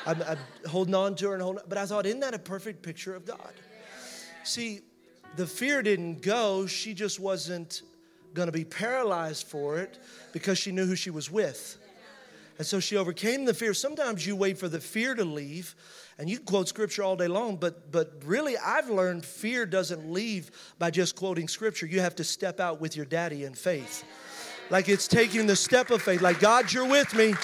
I'm, 0.07 0.23
I'm 0.23 0.39
holding 0.69 0.95
on 0.95 1.17
to 1.17 1.29
her 1.29 1.35
and 1.35 1.43
holding 1.43 1.63
on. 1.63 1.69
But 1.69 1.79
I 1.79 1.87
thought, 1.87 2.07
Isn't 2.07 2.21
that 2.21 2.35
a 2.35 2.39
perfect 2.39 2.83
picture 2.83 3.17
of 3.17 3.25
God? 3.25 3.53
See, 4.47 4.83
the 5.35 5.47
fear 5.47 5.83
didn't 5.83 6.23
go, 6.23 6.67
she 6.67 6.95
just 6.95 7.19
wasn't 7.19 7.83
going 8.33 8.47
to 8.47 8.53
be 8.53 8.65
paralyzed 8.65 9.49
for 9.49 9.79
it 9.79 9.99
because 10.33 10.57
she 10.57 10.71
knew 10.71 10.87
who 10.87 10.95
she 10.95 11.11
was 11.11 11.29
with. 11.29 11.77
And 12.57 12.67
so 12.67 12.79
she 12.79 12.97
overcame 12.97 13.45
the 13.45 13.53
fear. 13.53 13.75
Sometimes 13.75 14.25
you 14.25 14.37
wait 14.37 14.57
for 14.57 14.69
the 14.69 14.79
fear 14.79 15.17
to 15.17 15.25
leave, 15.25 15.75
and 16.17 16.31
you 16.31 16.39
quote 16.39 16.69
scripture 16.69 17.03
all 17.03 17.17
day 17.17 17.27
long, 17.27 17.57
but 17.57 17.91
but 17.91 18.23
really 18.25 18.57
I've 18.57 18.89
learned 18.89 19.27
fear 19.27 19.67
doesn't 19.67 20.11
leave 20.11 20.51
by 20.79 20.91
just 20.91 21.17
quoting 21.17 21.49
scripture. 21.49 21.87
You 21.87 22.01
have 22.01 22.15
to 22.15 22.25
step 22.25 22.61
out 22.61 22.81
with 22.81 22.97
your 22.97 23.05
daddy 23.05 23.45
in 23.45 23.53
faith. 23.53 24.05
Like 24.71 24.89
it's 24.89 25.09
taking 25.09 25.47
the 25.47 25.57
step 25.57 25.91
of 25.91 26.01
faith. 26.01 26.23
Like, 26.23 26.41
God, 26.41 26.73
you're 26.73 26.89
with 26.89 27.13
me, 27.15 27.35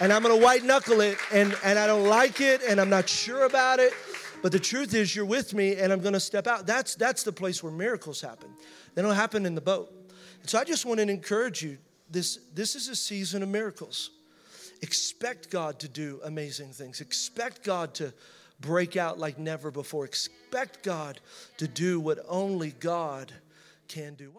and 0.00 0.12
I'm 0.12 0.22
gonna 0.22 0.36
white 0.36 0.64
knuckle 0.64 1.00
it, 1.00 1.18
and, 1.32 1.56
and 1.64 1.78
I 1.78 1.86
don't 1.86 2.06
like 2.06 2.40
it, 2.40 2.60
and 2.68 2.80
I'm 2.80 2.90
not 2.90 3.08
sure 3.08 3.44
about 3.44 3.78
it. 3.78 3.94
But 4.40 4.52
the 4.52 4.58
truth 4.60 4.94
is, 4.94 5.16
you're 5.16 5.24
with 5.24 5.52
me, 5.52 5.76
and 5.76 5.92
I'm 5.92 6.00
gonna 6.00 6.20
step 6.20 6.46
out. 6.46 6.66
That's 6.66 6.94
that's 6.94 7.22
the 7.22 7.32
place 7.32 7.62
where 7.62 7.72
miracles 7.72 8.20
happen. 8.20 8.50
They 8.94 9.02
don't 9.02 9.14
happen 9.14 9.46
in 9.46 9.54
the 9.54 9.60
boat. 9.60 9.92
And 10.40 10.48
so 10.48 10.58
I 10.58 10.64
just 10.64 10.86
want 10.86 10.98
to 11.00 11.08
encourage 11.08 11.62
you. 11.62 11.78
This 12.10 12.38
this 12.54 12.74
is 12.74 12.88
a 12.88 12.96
season 12.96 13.42
of 13.42 13.48
miracles. 13.48 14.10
Expect 14.80 15.50
God 15.50 15.80
to 15.80 15.88
do 15.88 16.20
amazing 16.24 16.72
things. 16.72 17.00
Expect 17.00 17.64
God 17.64 17.94
to 17.94 18.14
break 18.60 18.96
out 18.96 19.18
like 19.18 19.38
never 19.38 19.70
before. 19.70 20.04
Expect 20.04 20.84
God 20.84 21.20
to 21.56 21.66
do 21.66 21.98
what 21.98 22.18
only 22.28 22.70
God 22.70 23.32
can 23.88 24.14
do. 24.14 24.32